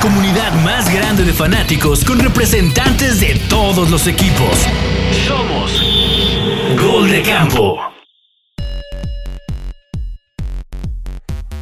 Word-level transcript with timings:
comunidad 0.00 0.52
más 0.64 0.92
grande 0.92 1.24
de 1.24 1.32
fanáticos 1.32 2.04
con 2.06 2.18
representantes 2.18 3.20
de 3.20 3.38
todos 3.50 3.90
los 3.90 4.06
equipos. 4.06 4.66
Somos 5.26 5.82
Gol 6.80 7.10
de 7.10 7.22
Campo. 7.22 7.78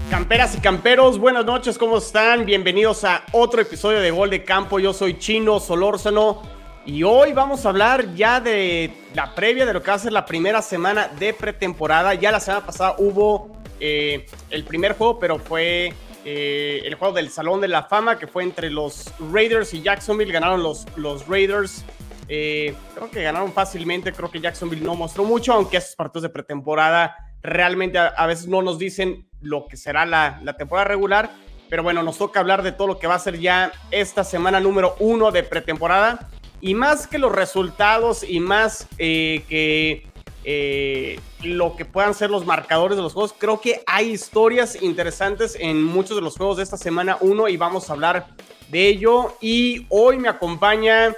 Camperas 0.08 0.54
y 0.54 0.60
camperos, 0.60 1.18
buenas 1.18 1.44
noches, 1.44 1.76
¿cómo 1.76 1.98
están? 1.98 2.46
Bienvenidos 2.46 3.02
a 3.02 3.24
otro 3.32 3.60
episodio 3.60 3.98
de 4.00 4.12
Gol 4.12 4.30
de 4.30 4.44
Campo. 4.44 4.78
Yo 4.78 4.92
soy 4.92 5.18
Chino 5.18 5.58
Solórzano 5.58 6.42
y 6.86 7.02
hoy 7.02 7.32
vamos 7.32 7.66
a 7.66 7.70
hablar 7.70 8.14
ya 8.14 8.40
de 8.40 8.92
la 9.14 9.34
previa 9.34 9.66
de 9.66 9.72
lo 9.72 9.82
que 9.82 9.90
va 9.90 9.96
a 9.96 9.98
ser 9.98 10.12
la 10.12 10.24
primera 10.24 10.62
semana 10.62 11.08
de 11.08 11.34
pretemporada. 11.34 12.14
Ya 12.14 12.30
la 12.30 12.38
semana 12.38 12.64
pasada 12.64 12.94
hubo 12.98 13.50
eh, 13.80 14.26
el 14.50 14.62
primer 14.62 14.96
juego, 14.96 15.18
pero 15.18 15.40
fue 15.40 15.92
eh, 16.30 16.82
el 16.84 16.94
juego 16.96 17.14
del 17.14 17.30
Salón 17.30 17.62
de 17.62 17.68
la 17.68 17.84
Fama, 17.84 18.18
que 18.18 18.26
fue 18.26 18.42
entre 18.42 18.68
los 18.68 19.14
Raiders 19.32 19.72
y 19.72 19.80
Jacksonville. 19.80 20.30
Ganaron 20.30 20.62
los, 20.62 20.84
los 20.94 21.26
Raiders. 21.26 21.86
Eh, 22.28 22.74
creo 22.94 23.10
que 23.10 23.22
ganaron 23.22 23.50
fácilmente. 23.54 24.12
Creo 24.12 24.30
que 24.30 24.38
Jacksonville 24.38 24.84
no 24.84 24.94
mostró 24.94 25.24
mucho, 25.24 25.54
aunque 25.54 25.78
esos 25.78 25.96
partidos 25.96 26.24
de 26.24 26.28
pretemporada 26.28 27.16
realmente 27.42 27.96
a, 27.98 28.26
veces 28.26 28.46
no 28.46 28.60
nos 28.60 28.78
dicen 28.78 29.26
lo 29.40 29.68
que 29.68 29.78
será 29.78 30.04
la, 30.04 30.38
la, 30.42 30.54
temporada 30.58 30.86
regular. 30.86 31.30
Pero 31.70 31.82
bueno, 31.82 32.02
nos 32.02 32.18
toca 32.18 32.40
hablar 32.40 32.62
de 32.62 32.72
todo 32.72 32.88
lo 32.88 32.98
que 32.98 33.06
va 33.06 33.14
a 33.14 33.18
ser 33.18 33.38
ya 33.40 33.72
esta 33.90 34.22
semana 34.22 34.60
número 34.60 34.96
uno 34.98 35.30
de 35.30 35.44
pretemporada. 35.44 36.28
Y 36.60 36.74
más 36.74 37.06
que 37.06 37.18
los 37.18 37.32
resultados 37.32 38.22
y 38.22 38.40
más 38.40 38.86
eh, 38.98 39.44
que 39.48 40.07
eh, 40.50 41.20
lo 41.42 41.76
que 41.76 41.84
puedan 41.84 42.14
ser 42.14 42.30
los 42.30 42.46
marcadores 42.46 42.96
de 42.96 43.02
los 43.02 43.12
juegos. 43.12 43.34
Creo 43.36 43.60
que 43.60 43.82
hay 43.86 44.12
historias 44.12 44.80
interesantes 44.80 45.54
en 45.60 45.84
muchos 45.84 46.16
de 46.16 46.22
los 46.22 46.38
juegos 46.38 46.56
de 46.56 46.62
esta 46.62 46.78
semana 46.78 47.18
1 47.20 47.48
y 47.48 47.58
vamos 47.58 47.90
a 47.90 47.92
hablar 47.92 48.28
de 48.70 48.88
ello. 48.88 49.36
Y 49.42 49.84
hoy 49.90 50.16
me 50.16 50.26
acompaña, 50.26 51.14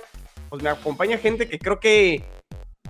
pues 0.48 0.64
me 0.64 0.69
acompaña 0.69 1.16
gente 1.16 1.48
que 1.48 1.60
creo 1.60 1.78
que 1.78 2.24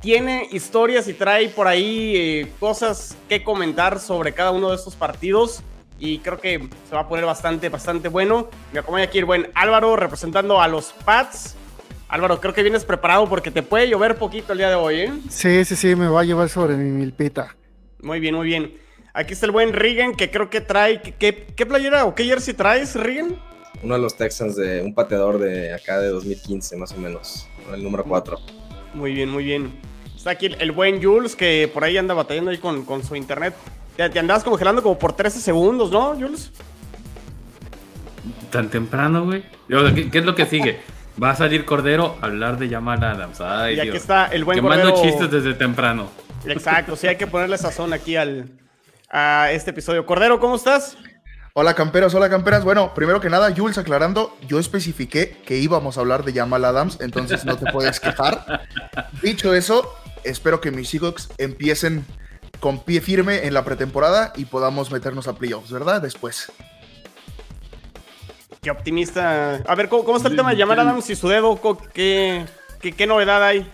tiene 0.00 0.48
historias 0.50 1.08
y 1.08 1.12
trae 1.12 1.50
por 1.50 1.68
ahí 1.68 2.16
eh, 2.16 2.52
cosas 2.58 3.18
que 3.28 3.44
comentar 3.44 4.00
sobre 4.00 4.32
cada 4.32 4.50
uno 4.50 4.70
de 4.70 4.76
estos 4.76 4.96
partidos. 4.96 5.62
Y 5.98 6.20
creo 6.20 6.40
que 6.40 6.70
se 6.88 6.94
va 6.94 7.02
a 7.02 7.08
poner 7.10 7.26
bastante, 7.26 7.68
bastante 7.68 8.08
bueno. 8.08 8.48
Me 8.72 8.78
acompaña 8.78 9.04
aquí 9.04 9.18
el 9.18 9.26
buen 9.26 9.50
Álvaro 9.54 9.94
representando 9.94 10.58
a 10.58 10.68
los 10.68 10.94
Pats. 11.04 11.54
Álvaro, 12.10 12.40
creo 12.40 12.52
que 12.52 12.62
vienes 12.64 12.84
preparado 12.84 13.28
porque 13.28 13.52
te 13.52 13.62
puede 13.62 13.88
llover 13.88 14.16
poquito 14.16 14.52
el 14.52 14.58
día 14.58 14.68
de 14.68 14.74
hoy, 14.74 15.00
¿eh? 15.02 15.12
Sí, 15.28 15.64
sí, 15.64 15.76
sí, 15.76 15.94
me 15.94 16.08
va 16.08 16.22
a 16.22 16.24
llevar 16.24 16.48
sobre 16.48 16.76
mi 16.76 16.90
milpita. 16.90 17.54
Muy 18.02 18.18
bien, 18.18 18.34
muy 18.34 18.46
bien. 18.46 18.76
Aquí 19.14 19.32
está 19.32 19.46
el 19.46 19.52
buen 19.52 19.72
Regan, 19.72 20.16
que 20.16 20.28
creo 20.28 20.50
que 20.50 20.60
trae. 20.60 21.00
¿Qué, 21.00 21.46
qué 21.54 21.66
playera 21.66 22.06
o 22.06 22.14
qué 22.16 22.24
jersey 22.24 22.54
traes, 22.54 22.96
Regan? 22.96 23.36
Uno 23.84 23.94
de 23.94 24.00
los 24.00 24.16
Texans 24.16 24.56
de 24.56 24.82
un 24.82 24.92
pateador 24.92 25.38
de 25.38 25.72
acá 25.72 26.00
de 26.00 26.08
2015, 26.08 26.76
más 26.76 26.90
o 26.92 26.96
menos. 26.96 27.46
El 27.72 27.84
número 27.84 28.02
4. 28.02 28.38
Muy 28.94 29.12
bien, 29.12 29.30
muy 29.30 29.44
bien. 29.44 29.72
Está 30.16 30.30
aquí 30.30 30.46
el, 30.46 30.72
buen 30.72 31.00
Jules, 31.00 31.36
que 31.36 31.70
por 31.72 31.84
ahí 31.84 31.96
anda 31.96 32.12
batallando 32.12 32.50
ahí 32.50 32.58
con, 32.58 32.84
con 32.84 33.04
su 33.04 33.14
internet. 33.14 33.54
Te, 33.96 34.10
te 34.10 34.18
andabas 34.18 34.42
congelando 34.42 34.82
como 34.82 34.98
por 34.98 35.12
13 35.12 35.40
segundos, 35.40 35.92
¿no, 35.92 36.16
Jules? 36.16 36.50
Tan 38.50 38.68
temprano, 38.68 39.26
güey. 39.26 39.44
¿Qué, 39.94 40.10
¿Qué 40.10 40.18
es 40.18 40.24
lo 40.24 40.34
que 40.34 40.46
sigue? 40.46 40.80
Va 41.22 41.30
a 41.30 41.36
salir 41.36 41.64
Cordero 41.64 42.16
a 42.20 42.26
hablar 42.26 42.58
de 42.58 42.68
Jamal 42.68 43.02
Adams. 43.02 43.40
Ay, 43.40 43.76
y 43.76 43.80
aquí 43.80 43.96
está 43.96 44.26
el 44.26 44.44
buen 44.44 44.56
Quemando 44.56 45.02
chistes 45.02 45.30
desde 45.30 45.54
temprano. 45.54 46.10
Exacto, 46.46 46.96
sí 46.96 47.06
hay 47.06 47.16
que 47.16 47.26
ponerle 47.26 47.58
sazón 47.58 47.92
aquí 47.92 48.16
al, 48.16 48.50
a 49.10 49.50
este 49.52 49.70
episodio. 49.70 50.06
Cordero, 50.06 50.40
¿cómo 50.40 50.56
estás? 50.56 50.96
Hola 51.52 51.74
camperos, 51.74 52.14
hola 52.14 52.30
camperas. 52.30 52.64
Bueno, 52.64 52.94
primero 52.94 53.20
que 53.20 53.28
nada, 53.28 53.52
Jules 53.54 53.76
aclarando, 53.76 54.36
yo 54.46 54.58
especifiqué 54.58 55.36
que 55.44 55.58
íbamos 55.58 55.96
a 55.98 56.00
hablar 56.00 56.24
de 56.24 56.32
Jamal 56.32 56.64
Adams, 56.64 56.98
entonces 57.00 57.44
no 57.44 57.56
te 57.56 57.70
puedes 57.72 57.98
quejar. 57.98 58.66
Dicho 59.22 59.52
eso, 59.52 59.94
espero 60.22 60.60
que 60.60 60.70
mis 60.70 60.88
Seahawks 60.88 61.28
empiecen 61.38 62.04
con 62.60 62.84
pie 62.84 63.00
firme 63.00 63.46
en 63.46 63.54
la 63.54 63.64
pretemporada 63.64 64.32
y 64.36 64.44
podamos 64.44 64.92
meternos 64.92 65.26
a 65.26 65.34
playoffs, 65.34 65.72
¿verdad? 65.72 66.00
Después. 66.00 66.52
Qué 68.62 68.70
optimista. 68.70 69.56
A 69.66 69.74
ver, 69.74 69.88
¿cómo, 69.88 70.16
está 70.16 70.28
el 70.28 70.36
tema 70.36 70.50
de 70.50 70.56
llamar 70.56 70.78
a 70.78 70.82
Adams 70.82 71.08
y 71.08 71.16
su 71.16 71.28
dedo? 71.28 71.58
¿Qué, 71.94 72.44
qué, 72.80 73.06
novedad 73.06 73.42
hay? 73.42 73.70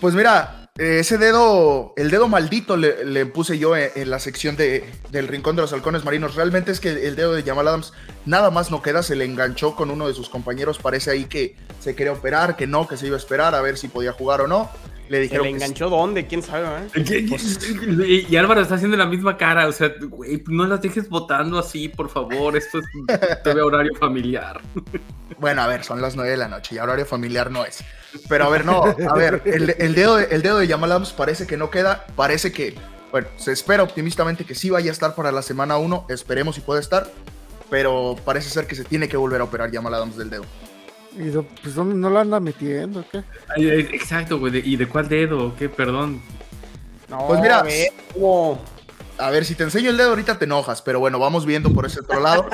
Pues 0.00 0.14
mira, 0.14 0.70
ese 0.78 1.18
dedo, 1.18 1.92
el 1.96 2.10
dedo 2.10 2.28
maldito 2.28 2.76
le, 2.76 3.26
puse 3.26 3.58
yo 3.58 3.76
en, 3.76 4.08
la 4.08 4.20
sección 4.20 4.56
de, 4.56 4.88
del 5.10 5.26
Rincón 5.26 5.56
de 5.56 5.62
los 5.62 5.72
Halcones 5.72 6.04
Marinos. 6.04 6.36
Realmente 6.36 6.70
es 6.70 6.78
que 6.78 7.08
el 7.08 7.16
dedo 7.16 7.32
de 7.32 7.42
Jamal 7.42 7.66
Adams 7.66 7.92
nada 8.24 8.52
más 8.52 8.70
no 8.70 8.82
queda, 8.82 9.02
se 9.02 9.16
le 9.16 9.24
enganchó 9.24 9.74
con 9.74 9.90
uno 9.90 10.06
de 10.06 10.14
sus 10.14 10.28
compañeros. 10.28 10.78
Parece 10.78 11.10
ahí 11.10 11.24
que 11.24 11.56
se 11.80 11.96
quería 11.96 12.12
operar, 12.12 12.56
que 12.56 12.68
no, 12.68 12.86
que 12.86 12.96
se 12.96 13.08
iba 13.08 13.16
a 13.16 13.18
esperar 13.18 13.56
a 13.56 13.60
ver 13.60 13.78
si 13.78 13.88
podía 13.88 14.12
jugar 14.12 14.42
o 14.42 14.46
no. 14.46 14.70
Le 15.10 15.18
dijeron. 15.18 15.44
¿Le 15.44 15.50
enganchó 15.50 15.90
dónde? 15.90 16.28
¿Quién 16.28 16.40
sabe? 16.40 16.86
Eh? 16.94 18.26
Y 18.28 18.36
Álvaro 18.36 18.60
está 18.60 18.76
haciendo 18.76 18.96
la 18.96 19.06
misma 19.06 19.36
cara. 19.36 19.66
O 19.66 19.72
sea, 19.72 19.92
güey, 20.00 20.40
no 20.46 20.64
las 20.66 20.80
dejes 20.80 21.08
votando 21.08 21.58
así, 21.58 21.88
por 21.88 22.08
favor. 22.08 22.56
Esto 22.56 22.78
es 22.78 22.86
todavía 23.42 23.66
horario 23.66 23.92
familiar. 23.96 24.60
Bueno, 25.40 25.62
a 25.62 25.66
ver, 25.66 25.82
son 25.82 26.00
las 26.00 26.14
nueve 26.14 26.30
de 26.30 26.36
la 26.36 26.46
noche 26.46 26.76
y 26.76 26.78
horario 26.78 27.04
familiar 27.04 27.50
no 27.50 27.64
es. 27.64 27.82
Pero 28.28 28.44
a 28.44 28.50
ver, 28.50 28.64
no, 28.64 28.84
a 28.84 29.14
ver, 29.16 29.42
el, 29.46 29.94
dedo, 29.96 30.16
de, 30.16 30.28
el 30.30 30.42
dedo 30.42 30.58
de 30.58 30.68
Yamal 30.68 31.04
parece 31.16 31.44
que 31.44 31.56
no 31.56 31.70
queda. 31.70 32.06
Parece 32.14 32.52
que, 32.52 32.76
bueno, 33.10 33.26
se 33.36 33.50
espera 33.50 33.82
optimistamente 33.82 34.44
que 34.44 34.54
sí 34.54 34.70
vaya 34.70 34.90
a 34.90 34.92
estar 34.92 35.16
para 35.16 35.32
la 35.32 35.42
semana 35.42 35.76
1. 35.76 36.06
Esperemos 36.08 36.54
si 36.54 36.60
puede 36.60 36.80
estar. 36.80 37.10
Pero 37.68 38.14
parece 38.24 38.48
ser 38.48 38.68
que 38.68 38.76
se 38.76 38.84
tiene 38.84 39.08
que 39.08 39.16
volver 39.16 39.40
a 39.40 39.44
operar 39.44 39.72
Yamal 39.72 39.92
Adams 39.94 40.16
del 40.16 40.30
dedo. 40.30 40.44
¿Y 41.16 41.30
pues 41.62 41.74
dónde 41.74 41.96
no 41.96 42.10
lo 42.10 42.20
anda 42.20 42.40
metiendo? 42.40 43.04
¿qué? 43.10 43.22
Exacto, 43.56 44.38
güey. 44.38 44.62
¿Y 44.64 44.76
de 44.76 44.88
cuál 44.88 45.08
dedo? 45.08 45.54
¿Qué? 45.56 45.68
Perdón. 45.68 46.22
pues 47.26 47.40
mira, 47.40 47.64
a 49.18 49.30
ver, 49.30 49.44
si 49.44 49.54
te 49.54 49.64
enseño 49.64 49.90
el 49.90 49.96
dedo 49.96 50.10
ahorita 50.10 50.38
te 50.38 50.46
enojas, 50.46 50.80
pero 50.82 51.00
bueno, 51.00 51.18
vamos 51.18 51.44
viendo 51.44 51.72
por 51.72 51.84
ese 51.86 52.00
otro 52.00 52.20
lado. 52.20 52.48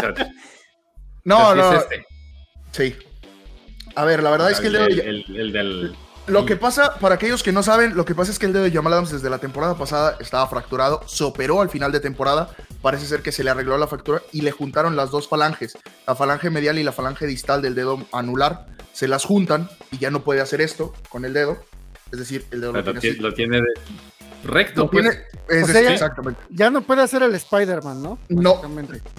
no, 1.24 1.54
no. 1.54 1.72
este. 1.74 2.04
Sí. 2.72 2.96
A 3.94 4.04
ver, 4.04 4.22
la 4.22 4.30
verdad 4.30 4.50
es 4.50 4.60
que 4.60 4.66
el 4.66 4.72
dedo. 4.72 4.86
el 4.86 5.52
del 5.52 5.96
lo 6.26 6.46
que 6.46 6.56
pasa, 6.56 6.98
para 6.98 7.14
aquellos 7.14 7.42
que 7.42 7.52
no 7.52 7.62
saben, 7.62 7.96
lo 7.96 8.04
que 8.04 8.14
pasa 8.14 8.30
es 8.30 8.38
que 8.38 8.46
el 8.46 8.52
dedo 8.52 8.64
de 8.64 8.70
Jamal 8.70 8.92
Adams 8.92 9.10
desde 9.10 9.30
la 9.30 9.38
temporada 9.38 9.76
pasada 9.76 10.16
estaba 10.20 10.46
fracturado, 10.48 11.02
se 11.06 11.24
operó 11.24 11.60
al 11.60 11.70
final 11.70 11.92
de 11.92 12.00
temporada, 12.00 12.50
parece 12.82 13.06
ser 13.06 13.22
que 13.22 13.32
se 13.32 13.44
le 13.44 13.50
arregló 13.50 13.76
la 13.78 13.86
fractura 13.86 14.22
y 14.32 14.42
le 14.42 14.50
juntaron 14.50 14.96
las 14.96 15.10
dos 15.10 15.28
falanges, 15.28 15.78
la 16.06 16.14
falange 16.14 16.50
medial 16.50 16.78
y 16.78 16.82
la 16.82 16.92
falange 16.92 17.26
distal 17.26 17.62
del 17.62 17.74
dedo 17.74 18.04
anular, 18.12 18.66
se 18.92 19.08
las 19.08 19.24
juntan 19.24 19.68
y 19.90 19.98
ya 19.98 20.10
no 20.10 20.22
puede 20.24 20.40
hacer 20.40 20.60
esto 20.60 20.94
con 21.08 21.24
el 21.24 21.32
dedo, 21.32 21.58
es 22.12 22.18
decir, 22.18 22.46
el 22.50 22.60
dedo 22.60 22.72
lo, 22.72 22.94
tiene, 23.00 23.18
lo 23.18 23.34
tiene 23.34 23.62
de, 23.62 23.68
Recto, 24.46 24.90
pues. 24.90 25.18
ya, 25.48 25.92
exactamente. 25.92 26.40
Ya 26.50 26.70
no 26.70 26.82
puede 26.82 27.02
hacer 27.02 27.22
el 27.22 27.34
Spider-Man, 27.34 28.02
¿no? 28.02 28.18
No, 28.28 28.62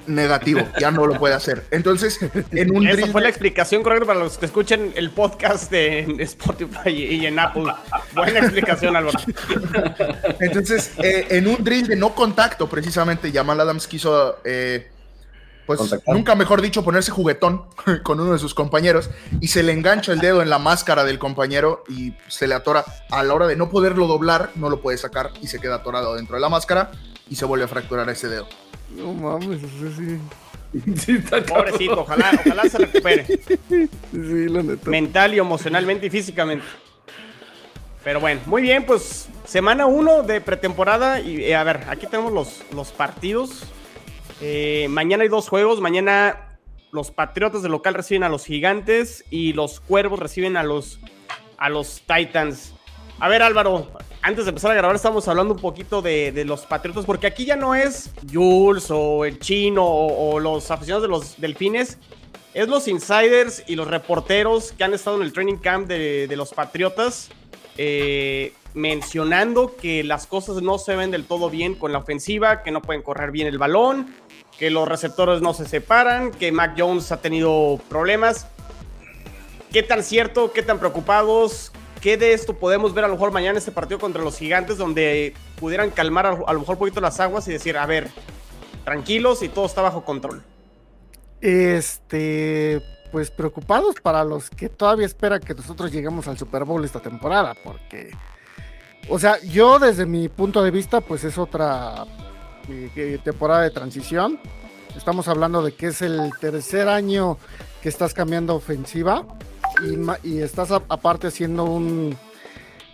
negativo, 0.07 0.61
ya 0.79 0.91
no 0.91 1.05
lo 1.05 1.17
puede 1.19 1.33
hacer. 1.33 1.65
Entonces, 1.71 2.19
en 2.51 2.75
un 2.75 2.87
Esa 2.87 3.07
fue 3.07 3.21
la 3.21 3.29
explicación 3.29 3.83
correcta 3.83 4.05
para 4.05 4.19
los 4.19 4.37
que 4.37 4.45
escuchen 4.45 4.93
el 4.95 5.11
podcast 5.11 5.71
de 5.71 6.15
Spotify 6.19 6.89
y 6.89 7.25
en 7.25 7.39
Apple. 7.39 7.65
Buena 8.13 8.39
explicación, 8.39 8.95
Álvaro. 8.95 9.19
Entonces, 10.39 10.91
eh, 11.03 11.27
en 11.29 11.47
un 11.47 11.63
drill 11.63 11.87
de 11.87 11.95
no 11.95 12.15
contacto, 12.15 12.67
precisamente, 12.67 13.31
Jamal 13.31 13.59
Adams 13.59 13.87
quiso 13.87 14.37
eh, 14.43 14.87
pues 15.67 15.79
nunca 16.07 16.33
mejor 16.33 16.61
dicho, 16.61 16.83
ponerse 16.83 17.11
juguetón 17.11 17.65
con 18.03 18.19
uno 18.19 18.31
de 18.31 18.39
sus 18.39 18.53
compañeros 18.53 19.09
y 19.41 19.49
se 19.49 19.61
le 19.61 19.73
engancha 19.73 20.13
el 20.13 20.19
dedo 20.19 20.41
en 20.41 20.49
la 20.49 20.59
máscara 20.59 21.03
del 21.03 21.19
compañero 21.19 21.83
y 21.89 22.13
se 22.29 22.47
le 22.47 22.55
atora. 22.55 22.85
A 23.11 23.21
la 23.23 23.33
hora 23.33 23.47
de 23.47 23.57
no 23.57 23.69
poderlo 23.69 24.07
doblar, 24.07 24.51
no 24.55 24.69
lo 24.69 24.81
puede 24.81 24.97
sacar 24.97 25.31
y 25.41 25.47
se 25.47 25.59
queda 25.59 25.75
atorado 25.75 26.15
dentro 26.15 26.35
de 26.37 26.41
la 26.41 26.49
máscara 26.49 26.91
y 27.29 27.35
se 27.35 27.45
vuelve 27.45 27.65
a 27.65 27.67
fracturar 27.67 28.09
ese 28.09 28.29
dedo. 28.29 28.47
No 28.95 29.13
mames, 29.13 29.61
eso 29.61 29.95
sí. 29.95 30.19
Pobrecito, 31.47 32.01
ojalá, 32.01 32.31
ojalá 32.45 32.69
se 32.69 32.77
recupere. 32.77 33.25
Sí, 33.25 34.47
la 34.49 34.63
neta. 34.63 34.89
Mental 34.89 35.33
y 35.33 35.39
emocionalmente 35.39 36.07
y 36.07 36.09
físicamente. 36.09 36.65
Pero 38.03 38.21
bueno, 38.21 38.39
muy 38.45 38.61
bien, 38.61 38.85
pues 38.85 39.27
semana 39.45 39.85
1 39.85 40.23
de 40.23 40.39
pretemporada. 40.39 41.19
Y 41.19 41.43
eh, 41.43 41.55
a 41.55 41.63
ver, 41.63 41.83
aquí 41.89 42.07
tenemos 42.07 42.31
los, 42.31 42.61
los 42.73 42.91
partidos. 42.91 43.63
Eh, 44.41 44.87
mañana 44.89 45.23
hay 45.23 45.29
dos 45.29 45.49
juegos. 45.49 45.81
Mañana 45.81 46.59
los 46.91 47.11
Patriotas 47.11 47.61
de 47.61 47.69
local 47.69 47.93
reciben 47.93 48.23
a 48.23 48.29
los 48.29 48.45
Gigantes 48.45 49.25
y 49.29 49.53
los 49.53 49.79
Cuervos 49.79 50.19
reciben 50.19 50.57
a 50.57 50.63
los, 50.63 50.99
a 51.57 51.69
los 51.69 52.01
Titans. 52.01 52.73
A 53.19 53.27
ver, 53.27 53.41
Álvaro, 53.41 53.87
antes 54.21 54.45
de 54.45 54.49
empezar 54.49 54.71
a 54.71 54.75
grabar, 54.75 54.95
estamos 54.95 55.27
hablando 55.27 55.55
un 55.55 55.59
poquito 55.59 56.01
de, 56.01 56.43
los 56.45 56.65
Patriotas, 56.65 57.05
porque 57.05 57.27
aquí 57.27 57.45
ya 57.45 57.55
no 57.55 57.73
es 57.73 58.11
Jules 58.31 58.91
o 58.91 59.25
el 59.25 59.39
Chino 59.39 59.83
o, 59.83 60.39
los 60.39 60.69
aficionados 60.69 61.03
de 61.03 61.09
los 61.09 61.41
Delfines. 61.41 61.97
Es 62.53 62.67
los 62.67 62.87
insiders 62.87 63.63
y 63.67 63.75
los 63.75 63.87
reporteros 63.87 64.71
que 64.71 64.83
han 64.83 64.93
estado 64.93 65.17
en 65.17 65.23
el 65.23 65.33
training 65.33 65.57
camp 65.57 65.87
de, 65.87 66.33
los 66.35 66.53
Patriotas. 66.53 67.29
Eh, 67.79 68.53
mencionando 68.73 69.75
que 69.75 70.03
las 70.03 70.27
cosas 70.27 70.61
no 70.61 70.77
se 70.77 70.95
ven 70.95 71.11
del 71.11 71.25
todo 71.25 71.49
bien 71.49 71.73
con 71.75 71.91
la 71.91 71.99
ofensiva, 71.99 72.63
que 72.63 72.71
no 72.71 72.81
pueden 72.81 73.01
correr 73.01 73.31
bien 73.31 73.47
el 73.47 73.57
balón, 73.57 74.13
que 74.57 74.71
los 74.71 74.87
receptores 74.87 75.41
no 75.41 75.53
se 75.53 75.65
separan, 75.65 76.31
que 76.31 76.51
Mac 76.51 76.73
Jones 76.77 77.11
ha 77.11 77.21
tenido 77.21 77.79
problemas. 77.89 78.47
¿Qué 79.71 79.83
tan 79.83 80.03
cierto, 80.03 80.51
qué 80.51 80.63
tan 80.63 80.79
preocupados? 80.79 81.71
¿Qué 82.01 82.17
de 82.17 82.33
esto 82.33 82.53
podemos 82.53 82.93
ver 82.93 83.05
a 83.05 83.07
lo 83.07 83.15
mejor 83.15 83.31
mañana 83.31 83.51
en 83.51 83.57
este 83.57 83.71
partido 83.71 83.99
contra 83.99 84.23
los 84.23 84.37
gigantes 84.37 84.77
donde 84.77 85.33
pudieran 85.59 85.89
calmar 85.91 86.25
a, 86.25 86.53
lo 86.53 86.59
mejor 86.59 86.75
un 86.75 86.79
poquito 86.79 87.01
las 87.01 87.19
aguas 87.19 87.47
y 87.47 87.51
decir, 87.51 87.77
a 87.77 87.85
ver, 87.85 88.09
tranquilos 88.83 89.43
y 89.43 89.49
todo 89.49 89.65
está 89.65 89.81
bajo 89.81 90.03
control? 90.05 90.43
Este, 91.41 92.81
pues 93.11 93.29
preocupados 93.29 93.95
para 94.01 94.23
los 94.23 94.49
que 94.49 94.69
todavía 94.69 95.05
esperan 95.05 95.41
que 95.41 95.53
nosotros 95.53 95.91
lleguemos 95.91 96.27
al 96.27 96.37
Super 96.37 96.63
Bowl 96.63 96.83
esta 96.83 96.99
temporada, 96.99 97.55
porque, 97.63 98.11
o 99.09 99.19
sea, 99.19 99.39
yo 99.41 99.77
desde 99.77 100.05
mi 100.05 100.29
punto 100.29 100.63
de 100.63 100.71
vista, 100.71 101.01
pues 101.01 101.23
es 101.23 101.37
otra 101.37 102.05
eh, 102.69 103.19
temporada 103.23 103.63
de 103.63 103.71
transición. 103.71 104.39
Estamos 104.95 105.27
hablando 105.27 105.61
de 105.63 105.73
que 105.73 105.87
es 105.87 106.01
el 106.01 106.31
tercer 106.39 106.87
año 106.87 107.37
que 107.81 107.89
estás 107.89 108.13
cambiando 108.13 108.55
ofensiva 108.55 109.25
y, 110.23 110.39
estás 110.39 110.71
aparte 110.71 111.27
haciendo 111.27 111.65
un, 111.65 112.17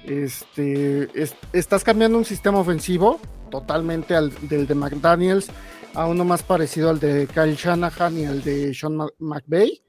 este, 0.04 1.10
estás 1.54 1.84
cambiando 1.84 2.18
un 2.18 2.26
sistema 2.26 2.60
ofensivo 2.60 3.20
totalmente 3.50 4.16
al 4.16 4.32
del 4.48 4.68
de 4.68 4.76
McDaniels 4.76 5.50
a 5.94 6.08
uno 6.08 6.26
más 6.26 6.44
parecido 6.44 6.90
al 6.90 7.00
de 7.00 7.28
Kyle 7.28 7.56
Shanahan 7.56 8.18
y 8.18 8.26
al 8.26 8.44
de 8.44 8.74
Sean 8.74 8.98
McVay 9.20 9.82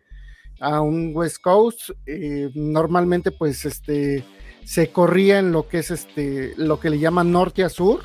a 0.61 0.81
un 0.81 1.13
West 1.15 1.39
Coast. 1.43 1.91
Eh, 2.07 2.51
normalmente, 2.55 3.31
pues, 3.31 3.65
este, 3.65 4.25
se 4.65 4.89
corría 4.91 5.39
en 5.39 5.53
lo 5.53 5.69
que 5.69 5.79
es 5.79 5.91
este, 5.91 6.55
lo 6.57 6.81
que 6.81 6.91
le 6.91 6.99
llaman 6.99 7.33
norte 7.33 7.65
a 7.65 7.69
sur, 7.69 8.01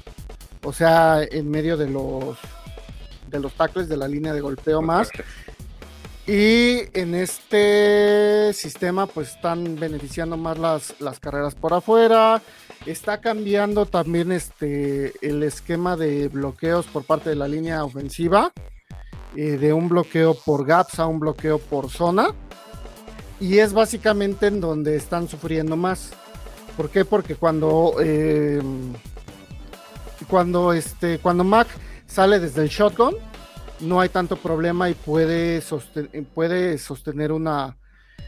o 0.64 0.74
sea, 0.74 1.24
en 1.24 1.50
medio 1.50 1.78
de 1.78 1.90
los 1.90 2.38
de 3.28 3.40
los 3.40 3.54
tackles 3.54 3.88
de 3.88 3.98
la 3.98 4.08
línea 4.08 4.34
de 4.34 4.42
golpeo 4.42 4.82
más. 4.82 5.10
Y 6.26 6.82
en 6.94 7.16
este 7.16 8.54
sistema, 8.54 9.08
pues 9.08 9.30
están 9.36 9.80
beneficiando 9.80 10.38
más 10.38 10.58
las, 10.60 10.94
las 11.00 11.20
carreras 11.20 11.56
por 11.56 11.74
afuera. 11.74 12.42
Está 12.86 13.20
cambiando 13.20 13.86
también 13.86 14.32
este 14.32 15.14
el 15.28 15.44
esquema 15.44 15.98
de 15.98 16.28
bloqueos 16.28 16.86
por 16.86 17.04
parte 17.04 17.30
de 17.30 17.36
la 17.36 17.48
línea 17.48 17.84
ofensiva. 17.84 18.52
Eh, 19.36 19.58
de 19.58 19.74
un 19.74 19.90
bloqueo 19.90 20.34
por 20.34 20.66
gaps 20.66 21.00
a 21.00 21.06
un 21.06 21.20
bloqueo 21.20 21.60
por 21.60 21.90
zona. 21.90 22.30
Y 23.40 23.60
es 23.60 23.74
básicamente 23.74 24.48
en 24.48 24.60
donde 24.60 24.96
están 24.96 25.28
sufriendo 25.28 25.76
más. 25.78 26.12
¿Por 26.76 26.90
qué? 26.90 27.06
Porque 27.06 27.36
cuando, 27.36 27.96
eh, 28.02 28.62
cuando, 30.30 30.74
este, 30.74 31.20
cuando 31.20 31.44
Mac 31.44 31.68
sale 32.06 32.40
desde 32.40 32.64
el 32.64 32.70
shotgun, 32.70 33.16
no 33.82 34.00
hay 34.00 34.10
tanto 34.10 34.36
problema 34.36 34.90
y 34.90 34.94
puede, 34.94 35.62
puede 36.34 36.78
sostener 36.78 37.32
una, 37.32 37.78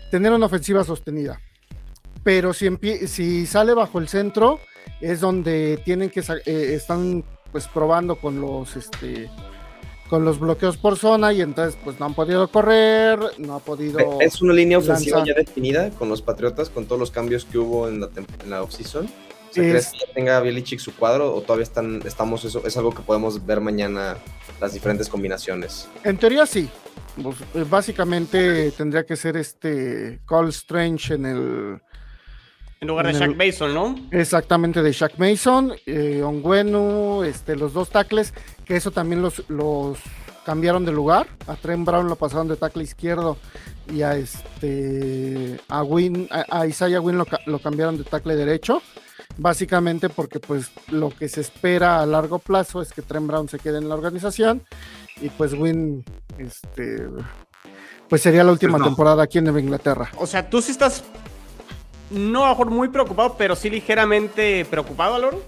tener 0.10 0.32
una 0.32 0.46
ofensiva 0.46 0.84
sostenida. 0.84 1.40
Pero 2.24 2.54
si, 2.54 2.70
si 3.08 3.46
sale 3.46 3.74
bajo 3.74 4.00
el 4.00 4.08
centro, 4.08 4.60
es 5.00 5.20
donde 5.20 5.82
tienen 5.84 6.10
que, 6.10 6.20
eh, 6.20 6.74
están 6.76 7.24
pues 7.52 7.68
probando 7.68 8.16
con 8.16 8.40
los, 8.40 8.76
este, 8.76 9.30
con 10.10 10.24
los 10.24 10.40
bloqueos 10.40 10.78
por 10.78 10.98
zona 10.98 11.34
y 11.34 11.42
entonces 11.42 11.80
pues 11.84 12.00
no 12.00 12.06
han 12.06 12.14
podido 12.14 12.48
correr, 12.48 13.20
no 13.40 13.56
ha 13.56 13.60
podido... 13.60 14.20
¿Es 14.22 14.42
una 14.42 14.54
línea 14.54 14.78
ofensiva 14.78 15.24
ya 15.26 15.34
definida 15.34 15.90
con 15.92 16.10
los 16.10 16.22
Patriotas, 16.22 16.70
con 16.70 16.86
todos 16.86 17.00
los 17.00 17.12
cambios 17.12 17.46
que 17.46 17.58
hubo 17.58 17.88
en 17.88 18.02
la, 18.02 18.10
en 18.44 18.50
la 18.50 18.62
offseason? 18.62 19.10
¿Crees 19.54 19.92
que 19.92 20.00
ya 20.00 20.14
tenga 20.14 20.40
Belichick 20.40 20.80
su 20.80 20.96
cuadro 20.96 21.34
o 21.34 21.42
todavía 21.42 21.64
están, 21.64 22.02
estamos, 22.06 22.46
eso 22.46 22.66
es 22.66 22.78
algo 22.78 22.94
que 22.94 23.02
podemos 23.02 23.46
ver 23.46 23.62
mañana, 23.62 24.18
las 24.60 24.74
diferentes 24.74 25.10
combinaciones? 25.10 25.88
En 26.04 26.18
teoría 26.18 26.46
sí. 26.46 26.70
Pues, 27.22 27.36
eh, 27.56 27.66
básicamente 27.70 28.72
tendría 28.72 29.06
que 29.06 29.16
ser 29.16 29.36
este 29.38 30.22
Call 30.26 30.50
Strange 30.50 31.16
en 31.16 31.26
el... 31.26 31.82
En 32.80 32.88
lugar 32.88 33.06
de 33.06 33.14
Shaq 33.14 33.36
Mason, 33.36 33.74
¿no? 33.76 33.96
Exactamente, 34.10 34.82
de 34.82 34.92
Shaq 34.92 35.20
Mason, 35.20 35.74
eh, 35.86 36.24
Onguenu, 36.24 37.22
este, 37.24 37.56
los 37.56 37.74
dos 37.74 37.92
tackles 37.92 38.34
eso 38.76 38.92
también 38.92 39.22
los, 39.22 39.44
los 39.50 40.00
cambiaron 40.46 40.86
de 40.86 40.92
lugar. 40.92 41.28
A 41.48 41.56
Trent 41.56 41.86
Brown 41.86 42.08
lo 42.08 42.16
pasaron 42.16 42.48
de 42.48 42.56
tackle 42.56 42.84
izquierdo 42.84 43.38
y 43.92 44.02
a 44.02 44.16
este 44.16 45.60
a 45.68 45.84
Win, 45.84 46.28
a, 46.32 46.66
Isaiah 46.66 47.02
Win 47.02 47.18
lo, 47.18 47.60
cambiaron 47.60 47.98
de 47.98 48.04
tackle 48.04 48.36
derecho. 48.36 48.82
Básicamente 49.38 50.10
porque 50.10 50.40
pues 50.40 50.72
lo 50.90 51.10
que 51.10 51.30
se 51.30 51.42
espera 51.42 52.02
a 52.02 52.06
largo 52.06 52.40
plazo 52.40 52.82
es 52.82 52.92
que 52.92 53.02
Trent 53.02 53.28
Brown 53.28 53.50
se 53.50 53.60
quede 53.60 53.78
en 53.78 53.90
la 53.90 53.96
organización 53.96 54.64
y 55.22 55.30
pues 55.30 55.54
Win 55.54 56.04
este 56.38 57.08
pues 58.10 58.22
sería 58.22 58.44
la 58.44 58.52
última 58.52 58.78
pues 58.78 58.90
temporada 58.90 59.24
aquí 59.24 59.38
en 59.38 59.46
Nueva 59.46 59.62
Inglaterra. 59.62 60.12
O 60.18 60.28
sea, 60.28 60.50
tú 60.50 60.62
sí 60.62 60.72
estás 60.72 61.04
no 62.12 62.46
a 62.46 62.50
mejor 62.50 62.70
muy 62.70 62.90
preocupado, 62.90 63.36
pero 63.38 63.56
sí 63.56 63.70
ligeramente 63.70 64.66
preocupado, 64.66 65.16
Aloro. 65.16 65.42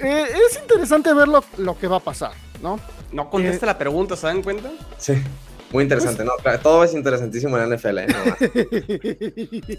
Eh, 0.00 0.26
es 0.48 0.58
interesante 0.58 1.12
ver 1.12 1.28
lo, 1.28 1.78
que 1.78 1.86
va 1.86 1.96
a 1.96 2.00
pasar, 2.00 2.32
¿no? 2.62 2.80
No 3.12 3.28
contesta 3.28 3.66
eh, 3.66 3.68
la 3.68 3.78
pregunta, 3.78 4.16
¿se 4.16 4.26
dan 4.26 4.42
cuenta? 4.42 4.70
Sí, 4.96 5.14
muy 5.70 5.82
interesante, 5.82 6.24
¿no? 6.24 6.32
Todo 6.62 6.84
es 6.84 6.94
interesantísimo 6.94 7.58
en 7.58 7.68
la 7.68 7.76
NFL, 7.76 7.98
¿eh? 7.98 8.06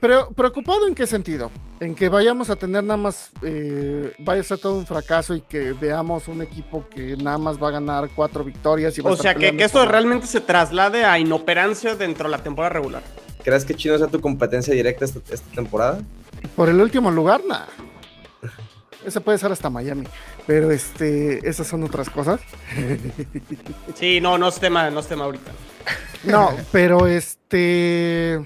Pero 0.00 0.30
preocupado 0.30 0.86
en 0.86 0.94
qué 0.94 1.06
sentido? 1.06 1.50
En 1.78 1.94
que 1.94 2.08
vayamos 2.08 2.48
a 2.48 2.56
tener 2.56 2.82
nada 2.82 2.96
más, 2.96 3.30
eh, 3.42 4.14
vaya 4.18 4.40
a 4.40 4.44
ser 4.44 4.58
todo 4.58 4.78
un 4.78 4.86
fracaso 4.86 5.34
y 5.34 5.42
que 5.42 5.72
veamos 5.72 6.26
un 6.28 6.40
equipo 6.40 6.86
que 6.88 7.16
nada 7.18 7.36
más 7.36 7.62
va 7.62 7.68
a 7.68 7.72
ganar 7.72 8.08
cuatro 8.14 8.42
victorias. 8.42 8.96
Y 8.96 9.02
o 9.04 9.16
sea, 9.16 9.34
que, 9.34 9.54
esto 9.58 9.84
realmente 9.84 10.26
se 10.26 10.40
traslade 10.40 11.04
a 11.04 11.18
inoperancia 11.18 11.94
dentro 11.96 12.24
de 12.24 12.36
la 12.36 12.42
temporada 12.42 12.70
regular. 12.70 13.02
¿Crees 13.44 13.64
que 13.64 13.74
Chino 13.74 13.98
sea 13.98 14.06
tu 14.06 14.20
competencia 14.20 14.72
directa 14.72 15.04
esta, 15.04 15.20
esta 15.32 15.54
temporada? 15.54 16.00
Por 16.56 16.70
el 16.70 16.80
último 16.80 17.10
lugar, 17.10 17.42
nada. 17.46 17.68
Ese 19.04 19.20
puede 19.20 19.38
ser 19.38 19.52
hasta 19.52 19.70
Miami. 19.70 20.06
Pero 20.46 20.70
este, 20.70 21.46
esas 21.48 21.66
son 21.66 21.84
otras 21.84 22.08
cosas. 22.10 22.40
Sí, 23.94 24.20
no, 24.20 24.38
no 24.38 24.48
es 24.48 24.58
tema, 24.58 24.90
no 24.90 25.00
es 25.00 25.06
tema 25.06 25.24
ahorita. 25.24 25.52
No, 26.24 26.50
pero 26.72 27.06
este. 27.06 28.40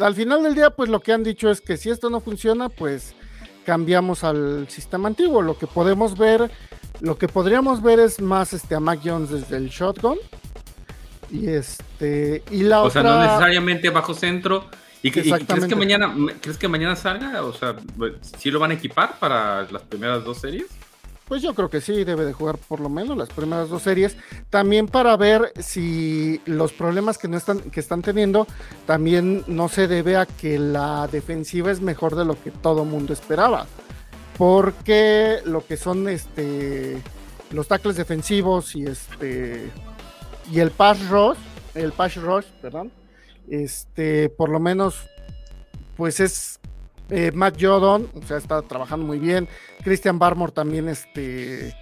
Al 0.00 0.14
final 0.14 0.42
del 0.42 0.54
día, 0.54 0.70
pues 0.70 0.88
lo 0.88 1.00
que 1.00 1.12
han 1.12 1.22
dicho 1.22 1.50
es 1.50 1.60
que 1.60 1.76
si 1.76 1.90
esto 1.90 2.10
no 2.10 2.20
funciona, 2.20 2.68
pues 2.68 3.14
cambiamos 3.64 4.24
al 4.24 4.68
sistema 4.68 5.08
antiguo. 5.08 5.42
Lo 5.42 5.56
que 5.56 5.66
podemos 5.66 6.18
ver, 6.18 6.50
lo 7.00 7.16
que 7.16 7.28
podríamos 7.28 7.82
ver 7.82 8.00
es 8.00 8.20
más 8.20 8.52
este 8.52 8.74
a 8.74 8.80
Mac 8.80 9.00
Jones 9.04 9.30
desde 9.30 9.56
el 9.56 9.68
shotgun. 9.68 10.18
Y 11.30 11.48
este. 11.48 12.42
Y 12.50 12.64
la 12.64 12.82
otra. 12.82 13.00
O 13.00 13.04
sea, 13.04 13.12
no 13.16 13.22
necesariamente 13.22 13.90
bajo 13.90 14.14
centro, 14.14 14.68
¿Y, 15.04 15.10
crees 15.10 15.66
que 15.66 15.76
mañana 15.76 16.14
crees 16.40 16.56
que 16.56 16.66
mañana 16.66 16.96
salga? 16.96 17.42
O 17.42 17.52
sea, 17.52 17.76
¿sí 18.38 18.50
lo 18.50 18.58
van 18.58 18.70
a 18.70 18.74
equipar 18.74 19.18
para 19.18 19.70
las 19.70 19.82
primeras 19.82 20.24
dos 20.24 20.38
series? 20.38 20.64
Pues 21.26 21.40
yo 21.40 21.54
creo 21.54 21.70
que 21.70 21.80
sí, 21.80 22.04
debe 22.04 22.24
de 22.24 22.32
jugar 22.32 22.58
por 22.58 22.80
lo 22.80 22.88
menos 22.88 23.16
las 23.16 23.30
primeras 23.30 23.68
dos 23.68 23.82
series. 23.82 24.16
También 24.50 24.86
para 24.86 25.16
ver 25.16 25.52
si 25.58 26.40
los 26.44 26.72
problemas 26.72 27.16
que 27.16 27.28
no 27.28 27.36
están, 27.36 27.60
que 27.70 27.80
están 27.80 28.02
teniendo 28.02 28.46
también 28.86 29.42
no 29.46 29.68
se 29.68 29.88
debe 29.88 30.16
a 30.16 30.26
que 30.26 30.58
la 30.58 31.08
defensiva 31.08 31.70
es 31.70 31.80
mejor 31.80 32.14
de 32.14 32.24
lo 32.24 32.40
que 32.42 32.50
todo 32.50 32.84
mundo 32.84 33.12
esperaba. 33.12 33.66
Porque 34.36 35.38
lo 35.44 35.64
que 35.64 35.76
son 35.76 36.08
este 36.08 37.00
los 37.50 37.68
tackles 37.68 37.96
defensivos 37.96 38.74
y 38.74 38.84
este 38.84 39.70
y 40.50 40.60
el 40.60 40.70
pass 40.70 41.08
rush, 41.08 41.38
el 41.74 41.92
pass 41.92 42.16
rush, 42.16 42.46
perdón, 42.60 42.92
este, 43.48 44.28
por 44.28 44.48
lo 44.48 44.60
menos, 44.60 45.06
pues 45.96 46.20
es 46.20 46.60
eh, 47.10 47.32
Matt 47.32 47.60
Jodon, 47.60 48.08
o 48.14 48.26
sea, 48.26 48.38
está 48.38 48.62
trabajando 48.62 49.06
muy 49.06 49.18
bien. 49.18 49.48
Christian 49.82 50.18
Barmore 50.18 50.52
también, 50.52 50.88
este. 50.88 51.76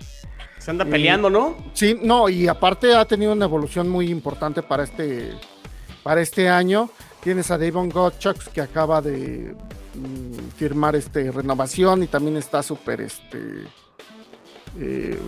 Se 0.59 0.71
anda 0.71 0.85
peleando, 0.85 1.29
¿no? 1.29 1.57
Sí, 1.73 1.99
no, 2.01 2.29
y 2.29 2.47
aparte 2.47 2.95
ha 2.95 3.05
tenido 3.05 3.33
una 3.33 3.47
evolución 3.47 3.89
muy 3.89 4.09
importante 4.11 4.63
para 4.63 4.85
este, 4.85 5.33
para 6.03 6.21
este 6.21 6.49
año. 6.49 6.89
Tienes 7.21 7.51
a 7.51 7.59
Davon 7.59 7.89
Gottschalk 7.89 8.53
que 8.53 8.61
acaba 8.61 9.01
de 9.01 9.55
mm, 9.95 10.57
firmar 10.57 10.95
este 10.95 11.31
renovación 11.31 12.05
y 12.05 12.07
también 12.07 12.37
está 12.37 12.63
súper 12.63 13.01
este 13.01 13.67
eh, 14.79 15.19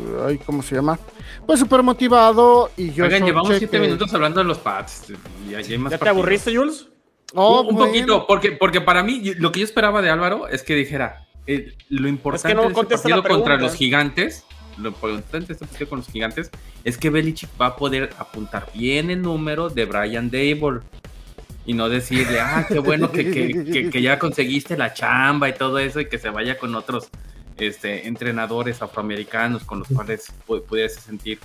¿cómo 0.47 0.63
se 0.63 0.77
llama? 0.77 0.99
Pues 1.47 1.61
súper 1.61 1.83
motivado 1.83 2.71
y 2.77 2.93
yo... 2.93 3.05
Oigan, 3.05 3.25
llevamos 3.25 3.57
siete 3.59 3.79
minutos 3.79 4.13
hablando 4.15 4.41
de 4.41 4.45
los 4.45 4.59
pads. 4.59 5.13
¿Ya 5.51 5.99
te 5.99 6.09
aburriste, 6.09 6.57
Jules? 6.57 6.89
Oh, 7.35 7.63
un, 7.63 7.77
poquito, 7.77 8.27
porque, 8.27 8.53
porque 8.53 8.81
para 8.81 9.03
mí 9.03 9.35
lo 9.39 9.51
que 9.51 9.61
yo 9.61 9.65
esperaba 9.65 10.01
de 10.03 10.11
Álvaro 10.11 10.49
es 10.49 10.63
que 10.63 10.75
dijera, 10.75 11.27
eh, 11.47 11.75
lo 11.89 12.09
importante 12.09 12.49
es 12.49 12.55
que 12.55 12.63
no 12.75 12.81
este 12.81 12.97
partido 12.97 13.23
contra 13.23 13.57
los 13.57 13.75
gigantes, 13.75 14.45
lo 14.79 14.89
importante 14.89 15.49
de 15.49 15.53
este 15.55 15.67
partido 15.67 15.89
con 15.89 15.99
los 15.99 16.09
gigantes 16.09 16.51
es 16.85 16.97
que 16.97 17.11
Belichick 17.11 17.51
va 17.61 17.67
a 17.67 17.77
poder 17.77 18.11
apuntar 18.19 18.69
bien 18.75 19.11
el 19.11 19.23
número 19.23 19.69
de 19.69 19.85
Brian 19.85 20.31
Dable. 20.31 20.81
y 21.67 21.73
no 21.75 21.89
decirle, 21.89 22.41
ah, 22.41 22.67
qué 22.69 22.79
bueno 22.79 23.11
que, 23.11 23.91
ya 24.01 24.19
conseguiste 24.19 24.77
la 24.77 24.93
chamba 24.93 25.49
y 25.49 25.55
todo 25.55 25.79
eso 25.79 26.01
y 26.01 26.09
que 26.09 26.19
se 26.19 26.29
vaya 26.29 26.59
con 26.59 26.75
otros 26.75 27.09
este, 27.57 28.07
entrenadores 28.07 28.83
afroamericanos 28.83 29.65
con 29.65 29.81
los 29.81 29.89
cuales 29.89 30.33
pudiese 30.47 31.01
sentir 31.01 31.39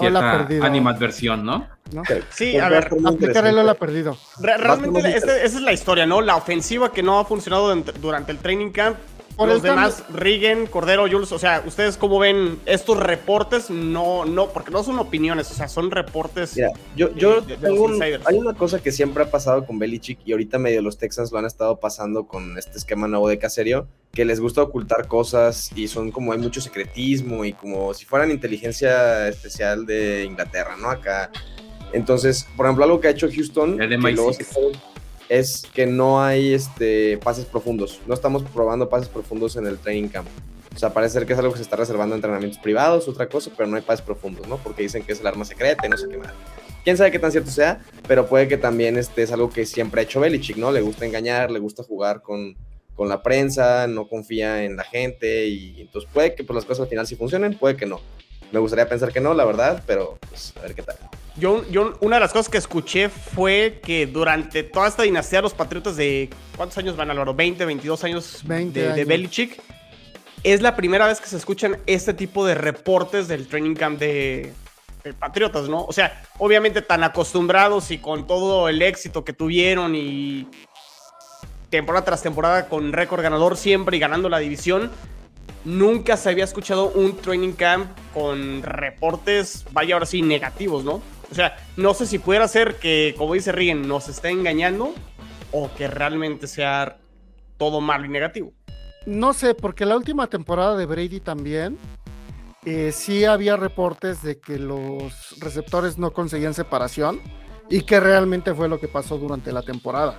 cierta 0.00 0.66
animadversión, 0.66 1.44
¿no? 1.44 1.68
¿no? 1.92 2.02
Sí, 2.30 2.58
a 2.58 2.68
ver, 2.68 2.88
aplicar 3.06 3.46
el 3.46 3.68
ha 3.68 3.74
perdido. 3.74 4.16
realmente 4.40 5.16
esa 5.16 5.42
es 5.42 5.60
la 5.60 5.72
historia, 5.72 6.06
¿no? 6.06 6.20
La 6.20 6.36
ofensiva 6.36 6.92
que 6.92 7.02
no 7.02 7.18
ha 7.18 7.24
funcionado 7.24 7.74
durante 8.00 8.32
el 8.32 8.38
training 8.38 8.70
camp 8.70 8.96
por 9.40 9.48
los 9.48 9.62
demás, 9.62 10.04
Rigen, 10.12 10.66
Cordero, 10.66 11.08
Jules, 11.10 11.32
o 11.32 11.38
sea, 11.38 11.62
¿ustedes 11.66 11.96
cómo 11.96 12.18
ven 12.18 12.58
estos 12.66 12.98
reportes? 12.98 13.70
No, 13.70 14.26
no, 14.26 14.50
porque 14.50 14.70
no 14.70 14.82
son 14.82 14.98
opiniones, 14.98 15.50
o 15.50 15.54
sea, 15.54 15.66
son 15.66 15.90
reportes. 15.90 16.54
yo, 16.94 17.14
yo 17.14 17.42
hay 18.26 18.36
una 18.36 18.52
cosa 18.52 18.82
que 18.82 18.92
siempre 18.92 19.22
ha 19.22 19.30
pasado 19.30 19.64
con 19.64 19.78
Belichick 19.78 20.18
y 20.26 20.32
ahorita 20.32 20.58
medio 20.58 20.82
los 20.82 20.98
Texans 20.98 21.32
lo 21.32 21.38
han 21.38 21.46
estado 21.46 21.80
pasando 21.80 22.26
con 22.26 22.58
este 22.58 22.76
esquema 22.76 23.08
nuevo 23.08 23.30
de 23.30 23.38
Caserio, 23.38 23.88
que 24.12 24.26
les 24.26 24.40
gusta 24.40 24.60
ocultar 24.60 25.08
cosas 25.08 25.70
y 25.74 25.88
son 25.88 26.10
como 26.10 26.32
hay 26.32 26.38
mucho 26.38 26.60
secretismo 26.60 27.46
y 27.46 27.54
como 27.54 27.94
si 27.94 28.04
fueran 28.04 28.30
inteligencia 28.30 29.26
especial 29.26 29.86
de 29.86 30.24
Inglaterra, 30.24 30.76
¿no? 30.76 30.90
Acá. 30.90 31.30
Entonces, 31.94 32.46
por 32.58 32.66
ejemplo, 32.66 32.84
algo 32.84 33.00
que 33.00 33.08
ha 33.08 33.12
hecho 33.12 33.28
Houston, 33.34 33.78
que 33.78 34.44
es 35.30 35.62
que 35.72 35.86
no 35.86 36.22
hay 36.22 36.52
este, 36.52 37.16
pases 37.18 37.46
profundos. 37.46 38.00
No 38.06 38.14
estamos 38.14 38.42
probando 38.42 38.88
pases 38.88 39.08
profundos 39.08 39.54
en 39.54 39.64
el 39.66 39.78
training 39.78 40.08
camp. 40.08 40.28
O 40.74 40.78
sea, 40.78 40.92
parece 40.92 41.14
ser 41.14 41.26
que 41.26 41.34
es 41.34 41.38
algo 41.38 41.52
que 41.52 41.58
se 41.58 41.62
está 41.62 41.76
reservando 41.76 42.14
a 42.14 42.16
entrenamientos 42.16 42.58
privados, 42.58 43.06
otra 43.06 43.28
cosa, 43.28 43.50
pero 43.56 43.68
no 43.68 43.76
hay 43.76 43.82
pases 43.82 44.04
profundos, 44.04 44.48
¿no? 44.48 44.56
Porque 44.58 44.82
dicen 44.82 45.04
que 45.04 45.12
es 45.12 45.20
el 45.20 45.26
arma 45.28 45.44
secreta 45.44 45.86
y 45.86 45.88
no 45.88 45.96
sé 45.96 46.08
qué 46.08 46.18
más. 46.18 46.32
Quién 46.82 46.96
sabe 46.96 47.12
qué 47.12 47.20
tan 47.20 47.30
cierto 47.30 47.50
sea, 47.50 47.80
pero 48.08 48.26
puede 48.26 48.48
que 48.48 48.56
también 48.56 48.96
este 48.96 49.22
es 49.22 49.30
algo 49.30 49.50
que 49.50 49.66
siempre 49.66 50.00
ha 50.00 50.04
hecho 50.04 50.18
Belichick, 50.18 50.56
¿no? 50.56 50.72
Le 50.72 50.80
gusta 50.80 51.06
engañar, 51.06 51.50
le 51.52 51.60
gusta 51.60 51.84
jugar 51.84 52.22
con, 52.22 52.56
con 52.96 53.08
la 53.08 53.22
prensa, 53.22 53.86
no 53.86 54.08
confía 54.08 54.64
en 54.64 54.76
la 54.76 54.84
gente 54.84 55.46
y 55.46 55.80
entonces 55.80 56.10
puede 56.12 56.34
que 56.34 56.42
pues, 56.42 56.56
las 56.56 56.64
cosas 56.64 56.82
al 56.82 56.88
final 56.88 57.06
sí 57.06 57.14
funcionen, 57.14 57.56
puede 57.56 57.76
que 57.76 57.86
no. 57.86 58.00
Me 58.50 58.58
gustaría 58.58 58.88
pensar 58.88 59.12
que 59.12 59.20
no, 59.20 59.32
la 59.34 59.44
verdad, 59.44 59.84
pero 59.86 60.18
pues 60.28 60.54
a 60.56 60.62
ver 60.62 60.74
qué 60.74 60.82
tal. 60.82 60.96
Yo, 61.40 61.66
yo, 61.70 61.96
una 62.00 62.16
de 62.16 62.20
las 62.20 62.32
cosas 62.32 62.50
que 62.50 62.58
escuché 62.58 63.08
fue 63.08 63.80
que 63.82 64.06
durante 64.06 64.62
toda 64.62 64.86
esta 64.86 65.04
dinastía, 65.04 65.40
los 65.40 65.54
Patriotas 65.54 65.96
de. 65.96 66.28
¿Cuántos 66.54 66.76
años 66.76 66.96
van, 66.96 67.10
Álvaro? 67.10 67.34
¿20, 67.34 67.64
22 67.64 68.04
años, 68.04 68.42
20 68.44 68.78
de, 68.78 68.92
de 68.92 69.04
Belichick? 69.06 69.58
Es 70.44 70.60
la 70.60 70.76
primera 70.76 71.06
vez 71.06 71.18
que 71.18 71.28
se 71.28 71.38
escuchan 71.38 71.78
este 71.86 72.12
tipo 72.12 72.44
de 72.44 72.54
reportes 72.54 73.26
del 73.26 73.46
training 73.46 73.74
camp 73.74 73.98
de, 73.98 74.52
de, 75.02 75.14
Patriotas, 75.14 75.66
¿no? 75.70 75.82
O 75.86 75.92
sea, 75.94 76.22
obviamente 76.36 76.82
tan 76.82 77.02
acostumbrados 77.04 77.90
y 77.90 77.98
con 77.98 78.26
todo 78.26 78.68
el 78.68 78.82
éxito 78.82 79.24
que 79.24 79.32
tuvieron 79.32 79.94
y 79.94 80.46
temporada 81.70 82.04
tras 82.04 82.22
temporada 82.22 82.68
con 82.68 82.92
récord 82.92 83.22
ganador 83.22 83.56
siempre 83.56 83.96
y 83.96 84.00
ganando 84.00 84.28
la 84.28 84.40
división, 84.40 84.90
nunca 85.64 86.18
se 86.18 86.28
había 86.28 86.44
escuchado 86.44 86.90
un 86.90 87.16
training 87.16 87.52
camp 87.52 87.96
con 88.12 88.62
reportes, 88.62 89.64
vaya 89.72 89.94
ahora 89.94 90.04
sí, 90.04 90.20
negativos, 90.20 90.84
¿no? 90.84 91.00
O 91.30 91.34
sea, 91.34 91.56
no 91.76 91.94
sé 91.94 92.06
si 92.06 92.18
pudiera 92.18 92.48
ser 92.48 92.76
que, 92.76 93.14
como 93.16 93.34
dice 93.34 93.52
Rigen, 93.52 93.86
nos 93.86 94.08
esté 94.08 94.30
engañando 94.30 94.94
o 95.52 95.70
que 95.74 95.86
realmente 95.86 96.46
sea 96.46 96.98
todo 97.56 97.80
malo 97.80 98.06
y 98.06 98.08
negativo. 98.08 98.52
No 99.06 99.32
sé, 99.32 99.54
porque 99.54 99.86
la 99.86 99.96
última 99.96 100.26
temporada 100.26 100.76
de 100.76 100.86
Brady 100.86 101.20
también 101.20 101.78
eh, 102.64 102.92
sí 102.92 103.24
había 103.24 103.56
reportes 103.56 104.22
de 104.22 104.38
que 104.40 104.58
los 104.58 105.36
receptores 105.40 105.98
no 105.98 106.12
conseguían 106.12 106.52
separación 106.52 107.20
y 107.70 107.82
que 107.82 108.00
realmente 108.00 108.52
fue 108.54 108.68
lo 108.68 108.80
que 108.80 108.88
pasó 108.88 109.16
durante 109.16 109.52
la 109.52 109.62
temporada. 109.62 110.18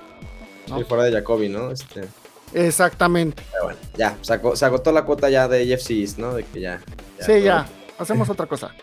¿no? 0.68 0.84
fuera 0.86 1.04
de 1.04 1.12
Jacoby, 1.12 1.50
¿no? 1.50 1.72
Este... 1.72 2.08
Exactamente. 2.54 3.44
bueno, 3.64 3.80
ya, 3.96 4.18
se, 4.22 4.66
agotó 4.66 4.92
la 4.92 5.04
cuota 5.04 5.30
ya 5.30 5.48
de 5.48 5.64
EFCs, 5.64 6.18
¿no? 6.18 6.34
De 6.34 6.44
que 6.44 6.62
ya. 6.62 6.82
sí, 7.20 7.42
ya, 7.42 7.68
hacemos 7.98 8.30
otra 8.30 8.46
cosa. 8.46 8.74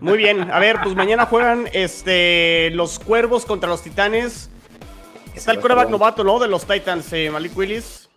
Muy 0.00 0.18
bien, 0.18 0.50
a 0.50 0.58
ver, 0.58 0.78
pues 0.82 0.94
mañana 0.94 1.26
juegan 1.26 1.68
este, 1.72 2.70
los 2.70 2.98
cuervos 2.98 3.44
contra 3.44 3.68
los 3.68 3.82
titanes. 3.82 4.50
Está 5.34 5.52
el 5.52 5.60
coreback 5.60 5.88
novato, 5.88 6.24
¿no? 6.24 6.38
De 6.38 6.48
los 6.48 6.66
Titans, 6.66 7.12
eh, 7.12 7.30
Malik 7.30 7.56
Willis. 7.56 8.08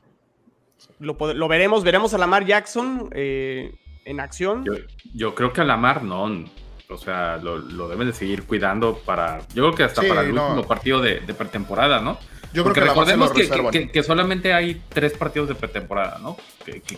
Lo, 1.00 1.48
veremos, 1.48 1.84
veremos 1.84 2.13
a 2.13 2.17
Lamar 2.17 2.45
Jackson 2.45 3.10
eh, 3.13 3.75
en 4.05 4.19
acción. 4.19 4.65
Yo, 5.13 5.36
creo 5.36 5.51
que 5.51 5.62
a 5.62 5.63
Lamar 5.63 6.03
no. 6.03 6.45
O 6.88 6.98
sea, 6.98 7.38
lo, 7.38 7.88
deben 7.88 8.07
de 8.07 8.13
seguir 8.13 8.43
cuidando 8.43 8.98
para. 9.00 9.39
Yo 9.53 9.63
creo 9.63 9.75
que 9.75 9.84
hasta 9.84 10.01
para 10.03 10.22
el 10.22 10.31
último 10.31 10.63
partido 10.67 11.01
de, 11.01 11.22
pretemporada, 11.34 12.00
¿no? 12.00 12.17
Yo 12.55 12.63
Porque 12.63 12.79
creo 12.79 12.93
que 12.93 13.00
recordemos 13.01 13.31
que, 13.71 13.89
que, 13.89 14.01
solamente 14.01 14.53
hay 14.53 14.81
tres 14.88 15.12
partidos 15.12 15.50
de 15.50 15.55
pretemporada, 15.55 16.19
¿no? 16.19 16.38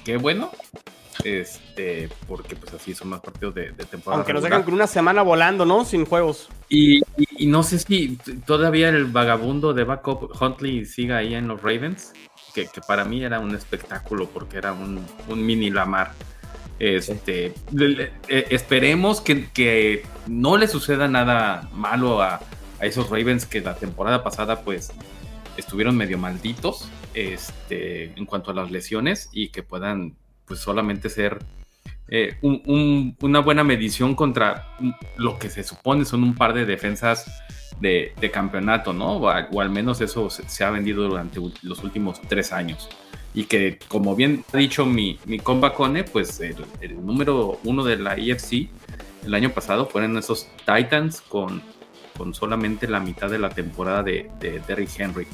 Que, 0.05 0.17
bueno. 0.17 0.51
Este, 1.23 2.09
porque 2.27 2.55
pues 2.55 2.75
así 2.75 2.93
son 2.93 3.09
más 3.09 3.21
partidos 3.21 3.55
de, 3.55 3.71
temporada. 3.71 4.19
Aunque 4.19 4.33
nos 4.33 4.43
dejan 4.43 4.61
con 4.61 4.75
una 4.75 4.85
semana 4.85 5.23
volando, 5.23 5.65
¿no? 5.65 5.83
Sin 5.83 6.05
juegos. 6.05 6.47
Y, 6.69 7.01
no 7.39 7.63
sé 7.63 7.79
si 7.79 8.19
todavía 8.45 8.89
el 8.89 9.05
vagabundo 9.05 9.73
de 9.73 9.83
backup 9.83 10.39
Huntley 10.39 10.85
siga 10.85 11.17
ahí 11.17 11.33
en 11.33 11.47
los 11.47 11.59
Ravens, 11.59 12.13
que, 12.53 12.69
para 12.87 13.03
mí 13.03 13.23
era 13.23 13.39
un 13.39 13.55
espectáculo 13.55 14.29
porque 14.29 14.57
era 14.57 14.73
un, 14.73 15.07
mini 15.27 15.71
Lamar. 15.71 16.11
Este, 16.77 17.55
eh, 17.75 18.11
esperemos 18.51 19.21
que, 19.21 20.05
no 20.27 20.55
le 20.55 20.67
suceda 20.67 21.07
nada 21.07 21.67
malo 21.73 22.21
a, 22.21 22.41
a, 22.79 22.85
esos 22.85 23.09
Ravens 23.09 23.47
que 23.47 23.61
la 23.61 23.75
temporada 23.75 24.23
pasada 24.23 24.61
pues 24.61 24.91
estuvieron 25.57 25.97
medio 25.97 26.17
malditos 26.17 26.89
este, 27.13 28.13
en 28.15 28.25
cuanto 28.25 28.51
a 28.51 28.53
las 28.53 28.71
lesiones 28.71 29.29
y 29.31 29.49
que 29.49 29.63
puedan 29.63 30.15
pues 30.45 30.59
solamente 30.59 31.09
ser 31.09 31.39
eh, 32.09 32.37
una 32.41 33.39
buena 33.39 33.63
medición 33.63 34.15
contra 34.15 34.75
lo 35.17 35.37
que 35.37 35.49
se 35.49 35.63
supone 35.63 36.05
son 36.05 36.23
un 36.23 36.35
par 36.35 36.53
de 36.53 36.65
defensas 36.65 37.43
de, 37.81 38.31
campeonato, 38.31 38.93
¿no? 38.93 39.17
O, 39.17 39.29
al 39.29 39.69
menos 39.69 40.01
eso 40.01 40.29
se, 40.29 40.63
ha 40.63 40.69
vendido 40.69 41.07
durante 41.07 41.39
los 41.61 41.83
últimos 41.83 42.21
tres 42.27 42.51
años. 42.51 42.89
Y 43.33 43.43
que, 43.43 43.77
como 43.87 44.15
bien 44.15 44.43
ha 44.53 44.57
dicho 44.57 44.85
mi, 44.85 45.19
mi 45.25 45.39
compa 45.39 45.73
Cone, 45.73 46.03
pues 46.03 46.39
el, 46.39 46.55
número 47.05 47.59
uno 47.63 47.83
de 47.83 47.97
la 47.97 48.15
EFC 48.15 48.69
el 49.25 49.33
año 49.33 49.51
pasado 49.51 49.85
fueron 49.85 50.17
esos 50.17 50.47
Titans 50.65 51.21
con, 51.21 51.61
con 52.17 52.33
solamente 52.33 52.88
la 52.88 53.00
mitad 53.00 53.29
de 53.29 53.39
la 53.39 53.50
temporada 53.50 54.03
de, 54.03 54.29
de 54.39 54.62
Derrick 54.67 54.89
Henry. 55.00 55.27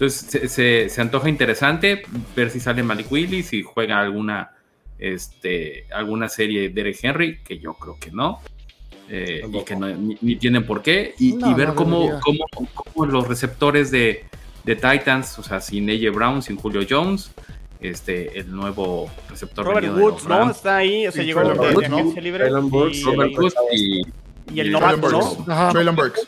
Entonces 0.00 0.50
se, 0.50 1.00
antoja 1.00 1.28
interesante 1.28 2.02
ver 2.34 2.48
si 2.48 2.58
sale 2.58 2.82
Malik 2.82 3.12
Willis 3.12 3.52
y 3.52 3.62
juega 3.62 4.00
alguna, 4.00 4.52
este, 4.98 5.84
alguna 5.92 6.30
serie 6.30 6.62
de 6.62 6.68
Derek 6.70 6.98
Henry, 7.02 7.38
que 7.44 7.58
yo 7.58 7.74
creo 7.74 7.98
que 8.00 8.10
no. 8.10 8.40
Eh, 9.10 9.42
y 9.46 9.64
que 9.64 9.76
ni, 9.76 10.36
tienen 10.36 10.64
por 10.64 10.80
qué. 10.80 11.14
Y, 11.18 11.36
ver 11.52 11.74
cómo, 11.74 12.18
cómo, 12.22 13.04
los 13.04 13.28
receptores 13.28 13.90
de, 13.90 14.24
Titans, 14.64 15.38
o 15.38 15.42
sea, 15.42 15.60
sin 15.60 15.90
AJ 15.90 16.14
Brown, 16.14 16.40
sin 16.40 16.56
Julio 16.56 16.80
Jones, 16.88 17.32
este, 17.80 18.38
el 18.38 18.50
nuevo 18.50 19.10
receptor 19.28 19.66
Robert 19.66 19.94
Woods, 19.94 20.26
¿no? 20.26 20.50
Está 20.50 20.78
ahí, 20.78 21.06
o 21.08 21.12
sea, 21.12 21.24
llegó 21.24 21.42
de, 21.42 21.58
de, 21.58 21.86
agencia 21.86 22.22
libre. 22.22 22.46
Y, 22.46 22.50
Robert 23.02 23.36
Woods 23.36 23.54
y, 23.72 24.00
y, 24.52 24.60
el 24.60 24.72
novato, 24.72 25.10
¿no? 25.10 25.70
Traylon 25.72 25.96
Burks 25.96 26.26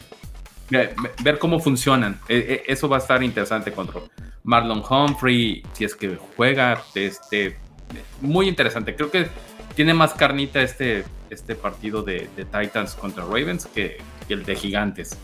ver 1.22 1.38
cómo 1.38 1.60
funcionan. 1.60 2.20
E, 2.28 2.62
e, 2.66 2.72
eso 2.72 2.88
va 2.88 2.96
a 2.96 3.00
estar 3.00 3.22
interesante 3.22 3.72
contra 3.72 4.00
Marlon 4.44 4.82
Humphrey, 4.88 5.62
si 5.72 5.84
es 5.84 5.94
que 5.94 6.18
juega. 6.36 6.82
Este, 6.94 7.56
muy 8.20 8.48
interesante. 8.48 8.94
Creo 8.94 9.10
que 9.10 9.28
tiene 9.74 9.94
más 9.94 10.14
carnita 10.14 10.62
este, 10.62 11.04
este 11.30 11.54
partido 11.54 12.02
de, 12.02 12.28
Titans 12.36 12.94
contra 12.94 13.24
Ravens 13.24 13.66
que, 13.66 13.98
el 14.28 14.44
de 14.44 14.56
Gigantes. 14.56 15.18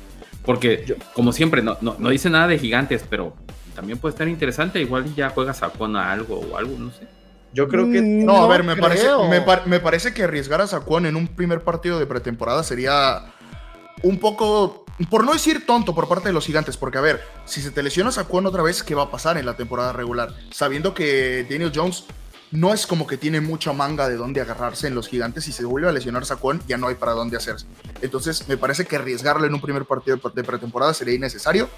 Porque, 0.45 0.97
como 1.15 1.33
siempre, 1.33 1.63
no, 1.63 1.79
no, 1.81 2.09
dice 2.09 2.31
nada 2.31 2.47
de 2.47 2.59
Gigantes, 2.59 3.05
pero 3.09 3.35
también 3.75 3.99
puede 3.99 4.13
estar 4.13 4.29
interesante. 4.29 4.81
Igual 4.81 5.15
ya 5.15 5.31
juegas 5.31 5.63
a 5.63 5.71
algo 6.11 6.41
o 6.41 6.57
algo, 6.57 6.79
no 6.79 6.91
sé. 6.91 7.07
Yo 7.53 7.69
creo 7.69 7.91
que. 7.91 8.01
Mm, 8.01 8.25
no, 8.25 8.45
a 8.45 8.49
ver, 8.49 8.65
me 8.65 8.77
parece, 8.77 9.09
me, 9.67 9.81
parece 9.81 10.13
que 10.13 10.25
arriesgar 10.25 10.61
a 10.61 10.67
Saquon 10.67 11.07
en 11.07 11.17
un 11.17 11.29
primer 11.29 11.63
partido 11.63 11.99
de 11.99 12.07
pretemporada 12.07 12.63
sería 12.63 13.33
un 14.03 14.19
poco 14.19 14.85
por 15.11 15.25
no 15.25 15.33
decir 15.33 15.65
tonto 15.65 15.95
por 15.95 16.09
parte 16.09 16.29
de 16.29 16.33
los 16.33 16.45
gigantes, 16.45 16.77
porque 16.77 16.99
a 16.99 17.01
ver, 17.01 17.23
si 17.45 17.63
se 17.63 17.71
te 17.71 17.83
lesiona 17.83 18.11
Saquon 18.11 18.47
otra 18.47 18.63
vez, 18.63 18.83
¿qué 18.83 18.95
va 18.95 19.05
a 19.05 19.11
pasar 19.11 19.39
en 19.39 19.47
la 19.47 19.57
temporada 19.57 19.93
regular? 19.93 20.35
Sabiendo 20.51 20.93
que 20.93 21.47
Daniel 21.49 21.73
Jones 21.75 22.05
no 22.51 22.73
es 22.75 22.87
como 22.87 23.07
que 23.07 23.17
tiene 23.17 23.41
mucha 23.41 23.73
manga 23.73 24.09
de 24.09 24.17
dónde 24.17 24.41
agarrarse 24.41 24.89
en 24.89 24.95
los 24.95 25.09
gigantes, 25.09 25.47
y 25.47 25.53
si 25.53 25.59
se 25.59 25.65
vuelve 25.65 25.89
a 25.89 25.93
lesionar 25.93 26.25
Saquon, 26.25 26.61
ya 26.67 26.79
no 26.79 26.89
hay 26.89 26.97
para 26.97 27.13
dónde 27.13 27.37
hacerse. 27.37 27.67
Entonces, 28.03 28.49
me 28.49 28.57
parece 28.57 28.87
que 28.87 28.97
arriesgarle 28.97 29.47
en 29.47 29.55
un 29.55 29.61
primer 29.61 29.85
partido 29.85 30.19
de 30.35 30.45
pretemporada 30.45 30.95
sería 30.95 31.15
innecesario. 31.15 31.69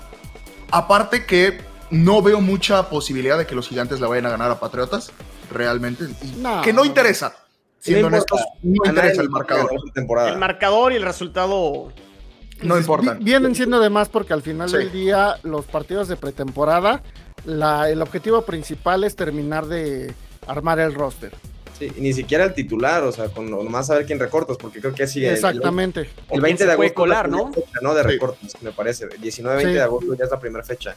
Aparte 0.71 1.27
que 1.27 1.61
no 1.91 2.23
veo 2.23 2.41
mucha 2.41 2.89
posibilidad 2.89 3.37
de 3.37 3.47
que 3.47 3.55
los 3.55 3.69
gigantes 3.69 4.01
la 4.01 4.07
vayan 4.07 4.27
a 4.27 4.31
ganar 4.31 4.51
a 4.51 4.61
Patriotas, 4.61 5.11
realmente. 5.51 6.07
que 6.63 6.73
no 6.73 6.85
interesa. 6.85 7.35
Siendo 7.79 8.09
honestos, 8.09 8.41
no 8.63 8.85
interesa 8.85 9.23
el 9.23 9.31
marcador. 9.31 9.71
El 9.95 10.39
marcador 10.39 10.93
y 10.93 10.97
el 10.97 11.03
resultado 11.03 11.93
no 12.63 12.79
importa. 12.79 13.17
Vienen 13.21 13.55
siendo 13.55 13.81
de 13.81 13.91
más 13.91 14.09
porque 14.09 14.33
al 14.33 14.43
final 14.43 14.71
del 14.71 14.93
día 14.93 15.37
los 15.43 15.65
partidos 15.67 16.09
de 16.09 16.17
pretemporada, 16.17 17.03
el 17.47 18.03
objetivo 18.03 18.43
principal 18.43 19.05
es 19.05 19.17
terminar 19.17 19.67
de 19.67 20.15
armar 20.47 20.79
el 20.81 20.95
roster. 20.95 21.33
Sí, 21.79 21.91
ni 21.97 22.13
siquiera 22.13 22.45
el 22.45 22.53
titular, 22.53 23.03
o 23.05 23.13
sea, 23.13 23.29
con 23.29 23.51
nomás 23.51 23.87
saber 23.87 24.05
quién 24.05 24.19
recortas, 24.19 24.59
porque 24.59 24.81
creo 24.81 24.95
que 24.95 25.05
así 25.05 25.25
Exactamente. 25.25 26.11
El, 26.29 26.43
20 26.43 26.67
de 26.67 26.73
agosto 26.73 26.95
colar, 26.95 27.31
¿no? 27.31 27.51
¿no? 27.81 27.95
De 27.95 28.03
recortes, 28.03 28.55
me 28.61 28.71
parece. 28.71 29.09
19-20 29.09 29.73
de 29.73 29.81
agosto 29.81 30.15
ya 30.15 30.25
es 30.25 30.31
la 30.31 30.39
primera 30.39 30.63
fecha. 30.63 30.95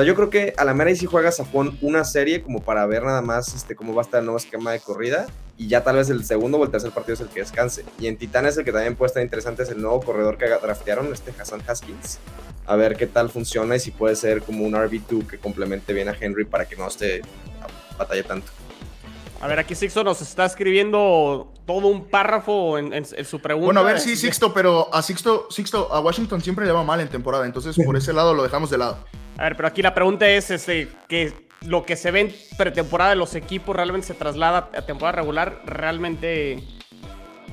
Sea, 0.00 0.06
yo 0.06 0.14
creo 0.14 0.30
que 0.30 0.54
a 0.56 0.64
la 0.64 0.72
mera 0.74 0.90
y 0.90 0.96
si 0.96 1.06
juegas 1.06 1.40
a 1.40 1.44
Japón 1.44 1.76
una 1.82 2.04
serie 2.04 2.42
como 2.42 2.62
para 2.62 2.86
ver 2.86 3.02
nada 3.02 3.22
más 3.22 3.54
este, 3.54 3.76
cómo 3.76 3.94
va 3.94 4.02
a 4.02 4.04
estar 4.04 4.20
el 4.20 4.26
nuevo 4.26 4.38
esquema 4.38 4.72
de 4.72 4.80
corrida 4.80 5.26
y 5.56 5.68
ya 5.68 5.84
tal 5.84 5.96
vez 5.96 6.08
el 6.08 6.24
segundo 6.24 6.58
o 6.58 6.64
el 6.64 6.70
tercer 6.70 6.90
partido 6.90 7.14
es 7.14 7.20
el 7.20 7.28
que 7.28 7.40
descanse. 7.40 7.84
Y 7.98 8.06
en 8.06 8.16
Titanes 8.16 8.56
el 8.56 8.64
que 8.64 8.72
también 8.72 8.96
puede 8.96 9.08
estar 9.08 9.22
interesante 9.22 9.62
es 9.62 9.68
el 9.68 9.82
nuevo 9.82 10.00
corredor 10.00 10.38
que 10.38 10.48
draftearon, 10.48 11.12
este 11.12 11.34
Hassan 11.38 11.62
Haskins. 11.66 12.18
A 12.66 12.76
ver 12.76 12.96
qué 12.96 13.06
tal 13.06 13.28
funciona 13.28 13.76
y 13.76 13.80
si 13.80 13.90
puede 13.90 14.16
ser 14.16 14.42
como 14.42 14.64
un 14.64 14.72
RB2 14.72 15.26
que 15.26 15.38
complemente 15.38 15.92
bien 15.92 16.08
a 16.08 16.16
Henry 16.18 16.46
para 16.46 16.66
que 16.66 16.76
no 16.76 16.88
esté 16.88 17.20
a 17.60 17.98
batalla 17.98 18.22
tanto. 18.24 18.50
A 19.40 19.48
ver, 19.48 19.58
aquí 19.58 19.74
Sixto 19.74 20.04
nos 20.04 20.20
está 20.20 20.44
escribiendo 20.44 21.52
todo 21.66 21.88
un 21.88 22.06
párrafo 22.06 22.78
en, 22.78 23.04
su 23.04 23.40
pregunta. 23.40 23.66
Bueno, 23.66 23.80
a 23.80 23.84
ver, 23.84 24.00
sí, 24.00 24.16
Sixto, 24.16 24.52
pero 24.52 24.94
a 24.94 25.02
Sixto, 25.02 25.46
Sixto, 25.50 25.92
a 25.92 26.00
Washington 26.00 26.42
siempre 26.42 26.66
le 26.66 26.72
va 26.72 26.84
mal 26.84 27.00
en 27.00 27.08
temporada, 27.08 27.46
entonces 27.46 27.76
por 27.84 27.96
ese 27.98 28.12
lado 28.12 28.34
lo 28.34 28.42
dejamos 28.42 28.70
de 28.70 28.78
lado. 28.78 28.98
A 29.40 29.44
ver, 29.44 29.56
pero 29.56 29.68
aquí 29.68 29.80
la 29.80 29.94
pregunta 29.94 30.28
es 30.28 30.50
este, 30.50 30.86
que 31.08 31.32
lo 31.62 31.86
que 31.86 31.96
se 31.96 32.10
ve 32.10 32.20
en 32.20 32.34
pretemporada 32.58 33.10
de 33.10 33.16
los 33.16 33.34
equipos 33.34 33.74
realmente 33.74 34.08
se 34.08 34.12
traslada 34.12 34.68
a 34.76 34.82
temporada 34.82 35.16
regular, 35.16 35.62
realmente... 35.64 36.62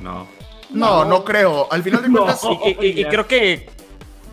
No. 0.02 0.28
No, 0.70 1.06
no, 1.06 1.24
creo. 1.24 1.72
Al 1.72 1.84
final 1.84 2.04
de 2.04 2.10
cuentas... 2.12 2.42
y, 2.82 3.06
creo 3.06 3.26
que 3.26 3.70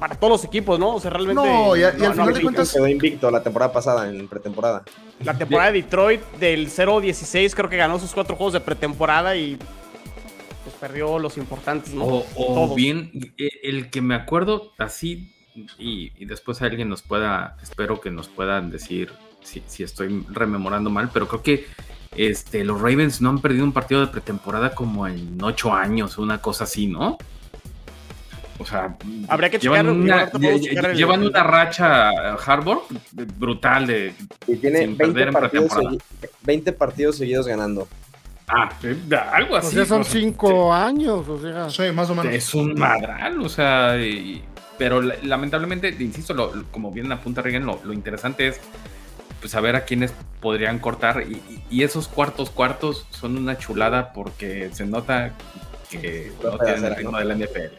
para 0.00 0.16
todos 0.16 0.32
los 0.32 0.44
equipos, 0.44 0.80
¿no? 0.80 0.96
O 0.96 1.00
sea, 1.00 1.12
realmente... 1.12 1.40
No, 1.40 1.76
y, 1.76 1.84
al 1.84 1.92
final 1.92 2.34
de 2.34 2.42
cuentas... 2.42 2.72
Quedó 2.72 2.88
invicto 2.88 3.30
la 3.30 3.40
temporada 3.40 3.72
pasada, 3.72 4.08
en 4.08 4.26
pretemporada. 4.26 4.82
La 5.20 5.38
temporada 5.38 5.70
de 5.70 5.82
Detroit 5.82 6.22
del 6.40 6.68
0-16 6.68 7.54
creo 7.54 7.70
que 7.70 7.76
ganó 7.76 8.00
sus 8.00 8.12
cuatro 8.12 8.34
juegos 8.34 8.54
de 8.54 8.62
pretemporada 8.62 9.36
y 9.36 9.56
pues 10.64 10.74
perdió 10.80 11.20
los 11.20 11.36
importantes, 11.36 11.94
¿no? 11.94 12.04
O, 12.04 12.26
o 12.34 12.74
bien, 12.74 13.12
e, 13.38 13.48
el 13.62 13.90
que 13.90 14.00
me 14.00 14.16
acuerdo 14.16 14.72
así 14.76 15.33
y, 15.78 16.24
después 16.24 16.62
alguien 16.62 16.88
nos 16.88 17.02
pueda, 17.02 17.56
espero 17.62 18.00
que 18.00 18.10
nos 18.10 18.28
puedan 18.28 18.70
decir 18.70 19.12
si, 19.42 19.82
estoy 19.82 20.24
rememorando 20.30 20.90
mal, 20.90 21.10
pero 21.12 21.28
creo 21.28 21.42
que 21.42 21.66
este, 22.16 22.64
los 22.64 22.80
Ravens 22.80 23.20
no 23.20 23.30
han 23.30 23.40
perdido 23.40 23.64
un 23.64 23.72
partido 23.72 24.00
de 24.00 24.06
pretemporada 24.08 24.74
como 24.74 25.06
en 25.06 25.38
ocho 25.42 25.72
años, 25.72 26.18
una 26.18 26.40
cosa 26.40 26.64
así, 26.64 26.86
¿no? 26.86 27.18
O 28.58 28.64
sea, 28.64 28.96
habría 29.28 29.50
que 29.50 29.58
llevan 29.58 29.88
una, 29.88 30.30
llevan 30.92 31.24
una 31.24 31.42
racha 31.42 32.10
Harvard 32.34 32.78
brutal 33.36 33.86
de 33.86 34.14
y 34.46 34.56
tiene 34.56 34.86
20 34.86 35.32
partidos, 35.32 35.72
20 36.42 36.72
partidos 36.72 37.16
seguidos 37.16 37.48
ganando. 37.48 37.88
Ah, 38.46 38.70
algo 39.32 39.56
así. 39.56 39.68
O 39.68 39.70
sea, 39.70 39.86
son 39.86 40.04
cinco 40.04 40.72
años, 40.72 41.26
o 41.28 41.40
sea. 41.40 41.68
Sí, 41.70 41.92
más 41.92 42.10
o 42.10 42.14
menos. 42.14 42.32
Es 42.32 42.54
un 42.54 42.74
madral, 42.74 43.40
o 43.40 43.48
sea, 43.48 43.96
pero 44.78 45.00
lamentablemente, 45.00 45.88
insisto, 46.00 46.64
como 46.70 46.90
bien 46.90 47.10
apunta 47.12 47.42
Regan, 47.42 47.66
lo, 47.66 47.80
lo, 47.84 47.92
interesante 47.92 48.48
es 48.48 48.60
pues, 49.40 49.52
saber 49.52 49.76
a 49.76 49.84
quiénes 49.84 50.12
podrían 50.40 50.78
cortar. 50.78 51.24
Y, 51.70 51.82
esos 51.82 52.08
cuartos 52.08 52.50
cuartos 52.50 53.06
son 53.10 53.36
una 53.36 53.58
chulada 53.58 54.12
porque 54.12 54.70
se 54.72 54.86
nota 54.86 55.32
que 55.90 56.32
no, 56.42 56.58
tienen 56.58 56.84
el 56.84 56.96
ritmo 56.96 57.18
de 57.18 57.24
la 57.24 57.34
NFL. 57.34 57.74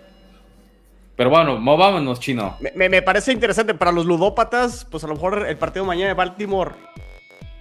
Pero 1.16 1.30
bueno, 1.30 1.58
movámonos, 1.58 2.20
chino. 2.20 2.58
Me, 2.76 3.02
parece 3.02 3.32
interesante 3.32 3.74
para 3.74 3.92
los 3.92 4.06
ludópatas, 4.06 4.86
pues 4.86 5.04
a 5.04 5.08
lo 5.08 5.16
mejor 5.16 5.48
el 5.48 5.58
partido 5.58 5.86
mañana 5.86 6.10
de 6.10 6.14
Baltimore, 6.14 6.72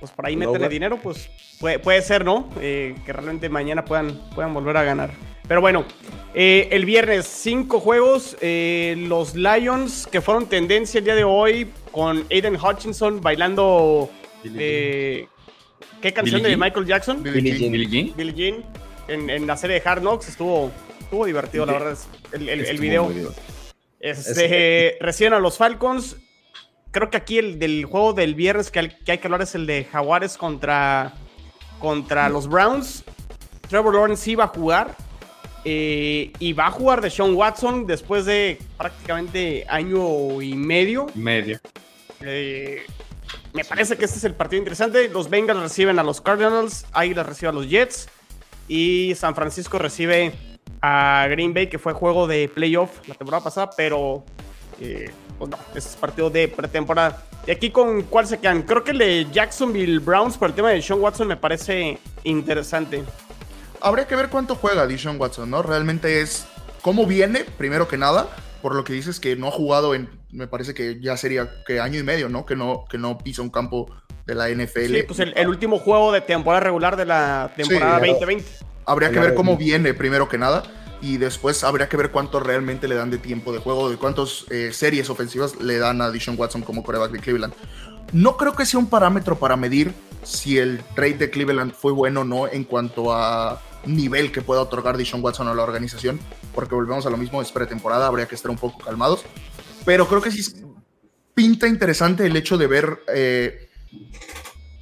pues 0.00 0.10
por 0.10 0.26
ahí 0.26 0.36
meterle 0.36 0.68
dinero, 0.68 0.98
pues 1.02 1.30
puede, 1.60 1.78
puede 1.78 2.02
ser, 2.02 2.24
¿no? 2.24 2.50
Eh, 2.60 2.96
que 3.06 3.12
realmente 3.12 3.48
mañana 3.48 3.84
puedan, 3.84 4.20
puedan 4.34 4.52
volver 4.52 4.76
a 4.76 4.82
ganar. 4.82 5.12
Pero 5.46 5.60
bueno, 5.60 5.84
eh, 6.34 6.68
el 6.72 6.84
viernes, 6.84 7.26
cinco 7.26 7.78
juegos. 7.78 8.36
Eh, 8.40 8.94
los 8.96 9.34
Lions, 9.34 10.08
que 10.10 10.20
fueron 10.20 10.46
tendencia 10.46 10.98
el 10.98 11.04
día 11.04 11.14
de 11.14 11.24
hoy, 11.24 11.70
con 11.92 12.26
Aiden 12.30 12.56
Hutchinson 12.56 13.20
bailando. 13.20 14.10
Eh, 14.44 15.28
¿Qué 16.00 16.12
canción 16.12 16.42
de 16.42 16.56
Michael 16.56 16.86
Jackson? 16.86 17.22
Billie 17.22 17.56
Jean. 17.58 17.72
Billie 18.16 18.34
Jean. 18.34 18.64
En, 19.06 19.46
la 19.46 19.56
serie 19.56 19.80
de 19.80 19.88
Hard 19.88 20.00
Knocks 20.00 20.28
estuvo, 20.28 20.72
estuvo 20.98 21.26
divertido, 21.26 21.66
la 21.66 21.72
verdad. 21.74 21.98
El, 22.32 22.48
el, 22.48 22.78
video. 22.78 23.12
Este, 24.00 24.96
reciben 25.00 25.34
a 25.34 25.38
los 25.38 25.58
Falcons. 25.58 26.16
Creo 26.90 27.10
que 27.10 27.16
aquí 27.18 27.38
el 27.38 27.58
del 27.58 27.84
juego 27.84 28.12
del 28.12 28.34
viernes 28.34 28.70
que 28.70 28.78
hay 28.78 28.88
que, 28.88 29.12
hay 29.12 29.18
que 29.18 29.26
hablar 29.26 29.42
es 29.42 29.54
el 29.54 29.66
de 29.66 29.84
Jaguares 29.84 30.38
contra, 30.38 31.12
contra 31.80 32.28
los 32.30 32.48
Browns. 32.48 33.04
Trevor 33.68 33.94
Lawrence 33.94 34.30
iba 34.30 34.44
a 34.44 34.48
jugar 34.48 34.96
eh, 35.64 36.32
y 36.38 36.52
va 36.52 36.66
a 36.66 36.70
jugar 36.70 37.00
de 37.00 37.10
Sean 37.10 37.34
Watson 37.34 37.86
después 37.86 38.26
de 38.26 38.58
prácticamente 38.76 39.64
año 39.68 40.42
y 40.42 40.54
medio. 40.54 41.06
Medio. 41.14 41.58
Eh, 42.20 42.82
me 43.54 43.64
parece 43.64 43.96
que 43.96 44.04
este 44.04 44.18
es 44.18 44.24
el 44.24 44.34
partido 44.34 44.58
interesante. 44.58 45.08
Los 45.08 45.30
Bengals 45.30 45.60
reciben 45.60 45.98
a 45.98 46.02
los 46.02 46.20
Cardinals, 46.20 46.86
Águilas 46.92 47.26
recibe 47.26 47.48
a 47.48 47.52
los 47.52 47.68
Jets 47.68 48.08
y 48.68 49.14
San 49.16 49.34
Francisco 49.34 49.78
recibe 49.78 50.32
a 50.82 51.26
Green 51.30 51.54
Bay, 51.54 51.68
que 51.68 51.78
fue 51.78 51.94
juego 51.94 52.26
de 52.26 52.48
playoff 52.48 53.06
la 53.08 53.14
temporada 53.14 53.42
pasada, 53.42 53.70
pero 53.74 54.24
eh, 54.80 55.10
pues 55.38 55.50
no, 55.50 55.56
este 55.68 55.78
es 55.78 55.96
partido 55.96 56.28
de 56.28 56.48
pretemporada. 56.48 57.22
Y 57.46 57.50
aquí 57.50 57.70
con 57.70 58.02
cuál 58.02 58.26
se 58.26 58.38
quedan. 58.38 58.62
Creo 58.62 58.84
que 58.84 58.90
el 58.90 58.98
de 58.98 59.26
Jacksonville 59.32 59.98
Browns 59.98 60.36
por 60.36 60.50
el 60.50 60.54
tema 60.54 60.70
de 60.70 60.82
Sean 60.82 61.00
Watson 61.00 61.28
me 61.28 61.36
parece 61.36 61.98
interesante 62.24 63.04
habría 63.84 64.06
que 64.06 64.16
ver 64.16 64.30
cuánto 64.30 64.56
juega 64.56 64.86
Dishon 64.86 65.20
Watson, 65.20 65.50
¿no? 65.50 65.62
Realmente 65.62 66.20
es 66.20 66.46
cómo 66.82 67.06
viene, 67.06 67.44
primero 67.58 67.86
que 67.86 67.98
nada, 67.98 68.28
por 68.62 68.74
lo 68.74 68.82
que 68.82 68.94
dices 68.94 69.20
que 69.20 69.36
no 69.36 69.48
ha 69.48 69.50
jugado 69.50 69.94
en, 69.94 70.08
me 70.30 70.48
parece 70.48 70.74
que 70.74 70.98
ya 71.00 71.16
sería 71.16 71.50
que 71.66 71.80
año 71.80 71.98
y 71.98 72.02
medio, 72.02 72.28
¿no? 72.28 72.46
Que 72.46 72.56
no, 72.56 72.86
que 72.90 72.98
no 72.98 73.18
pisa 73.18 73.42
un 73.42 73.50
campo 73.50 73.94
de 74.26 74.34
la 74.34 74.48
NFL. 74.48 74.86
Sí, 74.86 75.02
pues 75.06 75.20
el, 75.20 75.48
último 75.48 75.78
juego 75.78 76.12
de 76.12 76.22
temporada 76.22 76.64
regular 76.64 76.96
de 76.96 77.04
la 77.04 77.52
temporada 77.54 78.00
2020. 78.00 78.44
Habría 78.86 79.10
que 79.10 79.20
ver 79.20 79.34
cómo 79.34 79.56
viene, 79.56 79.92
primero 79.94 80.28
que 80.28 80.38
nada. 80.38 80.62
Y 81.02 81.18
después 81.18 81.62
habría 81.64 81.90
que 81.90 81.98
ver 81.98 82.10
cuánto 82.10 82.40
realmente 82.40 82.88
le 82.88 82.94
dan 82.94 83.10
de 83.10 83.18
tiempo 83.18 83.52
de 83.52 83.58
juego, 83.58 83.90
de 83.90 83.98
cuántas 83.98 84.46
eh, 84.50 84.70
series 84.72 85.10
ofensivas 85.10 85.60
le 85.60 85.76
dan 85.76 86.00
a 86.00 86.10
Dishon 86.10 86.38
Watson 86.38 86.62
como 86.62 86.82
coreback 86.82 87.10
de 87.12 87.18
Cleveland. 87.18 87.52
No 88.12 88.38
creo 88.38 88.54
que 88.54 88.64
sea 88.64 88.80
un 88.80 88.88
parámetro 88.88 89.38
para 89.38 89.56
medir 89.56 89.92
si 90.22 90.58
el 90.58 90.82
trade 90.94 91.14
de 91.14 91.30
Cleveland 91.30 91.72
fue 91.74 91.92
bueno 91.92 92.22
o 92.22 92.24
no 92.24 92.48
en 92.48 92.64
cuanto 92.64 93.12
a 93.12 93.60
nivel 93.86 94.32
que 94.32 94.42
pueda 94.42 94.60
otorgar 94.60 94.96
Dishon 94.96 95.22
Watson 95.22 95.48
a 95.48 95.54
la 95.54 95.62
organización, 95.62 96.20
porque 96.54 96.74
volvemos 96.74 97.06
a 97.06 97.10
lo 97.10 97.16
mismo, 97.16 97.42
es 97.42 97.52
pretemporada, 97.52 98.06
habría 98.06 98.26
que 98.26 98.34
estar 98.34 98.50
un 98.50 98.58
poco 98.58 98.78
calmados. 98.78 99.24
Pero 99.84 100.08
creo 100.08 100.22
que 100.22 100.30
sí 100.30 100.64
pinta 101.34 101.66
interesante 101.66 102.26
el 102.26 102.36
hecho 102.36 102.56
de 102.56 102.66
ver 102.66 103.02
eh, 103.12 103.68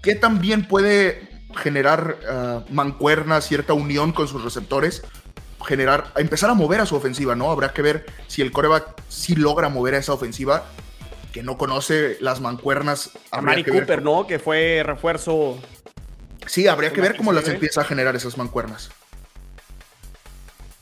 qué 0.03 0.15
también 0.15 0.69
puede 0.69 1.29
generar 1.57 2.19
uh, 2.31 2.73
mancuerna, 2.73 3.41
cierta 3.41 3.73
unión 3.73 4.13
con 4.13 4.29
sus 4.29 4.43
receptores, 4.43 5.03
generar, 5.67 6.13
empezar 6.17 6.51
a 6.51 6.55
mover 6.55 6.81
a 6.81 6.87
su 6.87 6.97
ofensiva, 6.97 7.35
¿no? 7.35 7.51
Habrá 7.51 7.73
que 7.73 7.83
ver 7.83 8.07
si 8.27 8.43
el 8.43 8.53
coreback 8.53 9.03
sí 9.09 9.35
logra 9.35 9.69
mover 9.69 9.95
a 9.95 9.99
esa 9.99 10.13
ofensiva, 10.13 10.65
que 11.33 11.43
no 11.43 11.57
conoce 11.57 12.17
las 12.21 12.41
mancuernas. 12.41 13.11
A 13.31 13.41
Mari 13.41 13.65
Cooper, 13.65 14.03
¿no? 14.03 14.27
Que 14.27 14.39
fue 14.39 14.83
refuerzo 14.85 15.59
Sí, 16.47 16.67
habría 16.67 16.93
que 16.93 17.01
ver 17.01 17.17
cómo 17.17 17.33
las 17.33 17.49
empieza 17.49 17.83
a 17.83 17.85
generar 17.85 18.17
esas 18.17 18.37
mancuernas. 18.37 18.91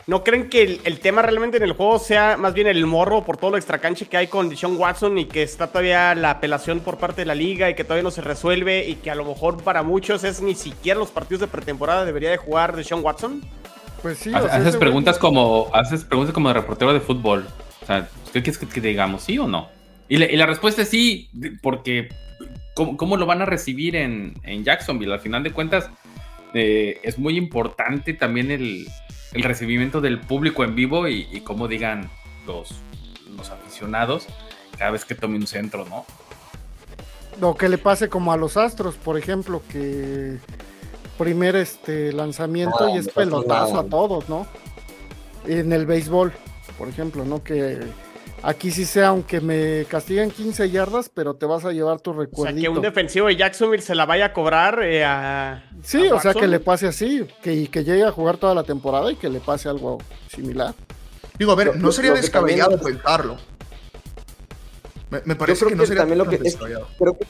¿No 0.06 0.24
creen 0.24 0.48
que 0.48 0.80
el, 0.82 0.98
tema 0.98 1.22
realmente 1.22 1.58
en 1.58 1.62
el 1.62 1.72
juego 1.72 2.00
sea 2.00 2.36
más 2.36 2.52
bien 2.52 2.66
el 2.66 2.84
morro 2.84 3.24
por 3.24 3.36
todo 3.36 3.52
lo 3.52 3.56
extracanche 3.56 4.06
que 4.06 4.16
hay 4.16 4.26
con 4.26 4.48
Deshaun 4.48 4.76
Watson 4.76 5.18
y 5.18 5.26
que 5.26 5.44
está 5.44 5.68
todavía 5.68 6.16
la 6.16 6.30
apelación 6.30 6.80
por 6.80 6.98
parte 6.98 7.20
de 7.20 7.26
la 7.26 7.36
liga 7.36 7.70
y 7.70 7.74
que 7.74 7.84
todavía 7.84 8.02
no 8.02 8.10
se 8.10 8.20
resuelve 8.20 8.88
y 8.88 8.96
que 8.96 9.12
a 9.12 9.14
lo 9.14 9.24
mejor 9.24 9.62
para 9.62 9.84
muchos 9.84 10.24
es 10.24 10.40
ni 10.40 10.56
siquiera 10.56 10.98
los 10.98 11.10
partidos 11.10 11.42
de 11.42 11.46
pretemporada 11.46 12.04
debería 12.04 12.30
de 12.30 12.38
jugar 12.38 12.74
Deshaun 12.74 13.04
Watson? 13.04 13.40
Pues 14.02 14.18
sí. 14.18 14.32
haces, 14.34 14.76
preguntas 14.76 15.16
como, 15.16 15.70
haces 15.72 16.04
preguntas 16.04 16.34
como 16.34 16.48
de 16.48 16.54
reportero 16.54 16.92
de 16.92 17.00
fútbol. 17.00 17.46
O 17.82 17.86
sea, 17.86 18.08
¿qué 18.32 18.42
quieres 18.42 18.58
que, 18.58 18.80
digamos? 18.80 19.22
¿Sí 19.22 19.38
o 19.38 19.46
no? 19.46 19.68
Y, 20.08 20.20
y 20.20 20.36
la 20.36 20.46
respuesta 20.46 20.82
es 20.82 20.88
sí, 20.88 21.30
porque 21.62 22.08
cómo, 22.74 23.16
lo 23.16 23.26
van 23.26 23.42
a 23.42 23.46
recibir 23.46 23.96
en, 23.96 24.34
Jacksonville. 24.64 25.12
Al 25.12 25.20
final 25.20 25.42
de 25.42 25.52
cuentas, 25.52 25.90
eh, 26.54 27.00
es 27.02 27.18
muy 27.18 27.36
importante 27.36 28.14
también 28.14 28.50
el, 28.50 28.86
recibimiento 29.32 30.00
del 30.00 30.20
público 30.20 30.64
en 30.64 30.74
vivo 30.74 31.08
y, 31.08 31.40
cómo 31.44 31.68
digan 31.68 32.10
los, 32.46 32.80
los 33.36 33.50
aficionados 33.50 34.26
cada 34.76 34.90
vez 34.92 35.04
que 35.04 35.14
tome 35.14 35.36
un 35.36 35.46
centro, 35.46 35.84
¿no? 35.86 36.06
O 37.40 37.54
que 37.54 37.68
le 37.68 37.78
pase 37.78 38.08
como 38.08 38.32
a 38.32 38.36
los 38.36 38.56
Astros, 38.56 38.96
por 38.96 39.18
ejemplo, 39.18 39.62
que 39.70 40.38
primer 41.18 41.54
este 41.54 42.12
lanzamiento 42.12 42.88
y 42.88 42.98
es 42.98 43.08
pelotazo 43.08 43.78
a 43.78 43.84
todos, 43.84 44.28
¿no? 44.28 44.46
En 45.46 45.72
el 45.72 45.84
béisbol, 45.84 46.32
por 46.78 46.88
ejemplo, 46.88 47.24
¿no? 47.24 47.44
Que 47.44 47.78
Aquí 48.42 48.70
sí 48.70 48.86
sea, 48.86 49.08
aunque 49.08 49.40
me 49.40 49.84
castiguen 49.86 50.30
15 50.30 50.70
yardas, 50.70 51.10
pero 51.10 51.34
te 51.34 51.44
vas 51.44 51.64
a 51.64 51.72
llevar 51.72 52.00
tu 52.00 52.12
recuerdito. 52.12 52.58
O 52.58 52.60
sea, 52.60 52.62
que 52.62 52.68
un 52.68 52.82
defensivo 52.82 53.26
de 53.26 53.36
Jacksonville 53.36 53.82
se 53.82 53.94
la 53.94 54.06
vaya 54.06 54.26
a 54.26 54.32
cobrar 54.32 54.82
eh, 54.82 55.04
a. 55.04 55.62
Sí, 55.82 56.08
o 56.08 56.18
sea, 56.20 56.32
que 56.32 56.46
le 56.46 56.60
pase 56.60 56.86
así, 56.86 57.26
que, 57.42 57.68
que 57.68 57.84
llegue 57.84 58.04
a 58.04 58.12
jugar 58.12 58.38
toda 58.38 58.54
la 58.54 58.62
temporada 58.62 59.12
y 59.12 59.16
que 59.16 59.28
le 59.28 59.40
pase 59.40 59.68
algo 59.68 59.98
similar. 60.28 60.74
Digo, 61.38 61.52
a 61.52 61.54
ver, 61.54 61.76
no 61.76 61.92
sería 61.92 62.12
descabellado 62.12 62.80
pensarlo. 62.80 63.36
Me, 65.10 65.34
parece 65.34 65.66
que 65.66 65.74
no 65.74 65.84
sería 65.84 66.02
también 66.02 66.18
lo 66.18 66.28
que 66.28 66.38
creo 66.38 67.14
que 67.14 67.26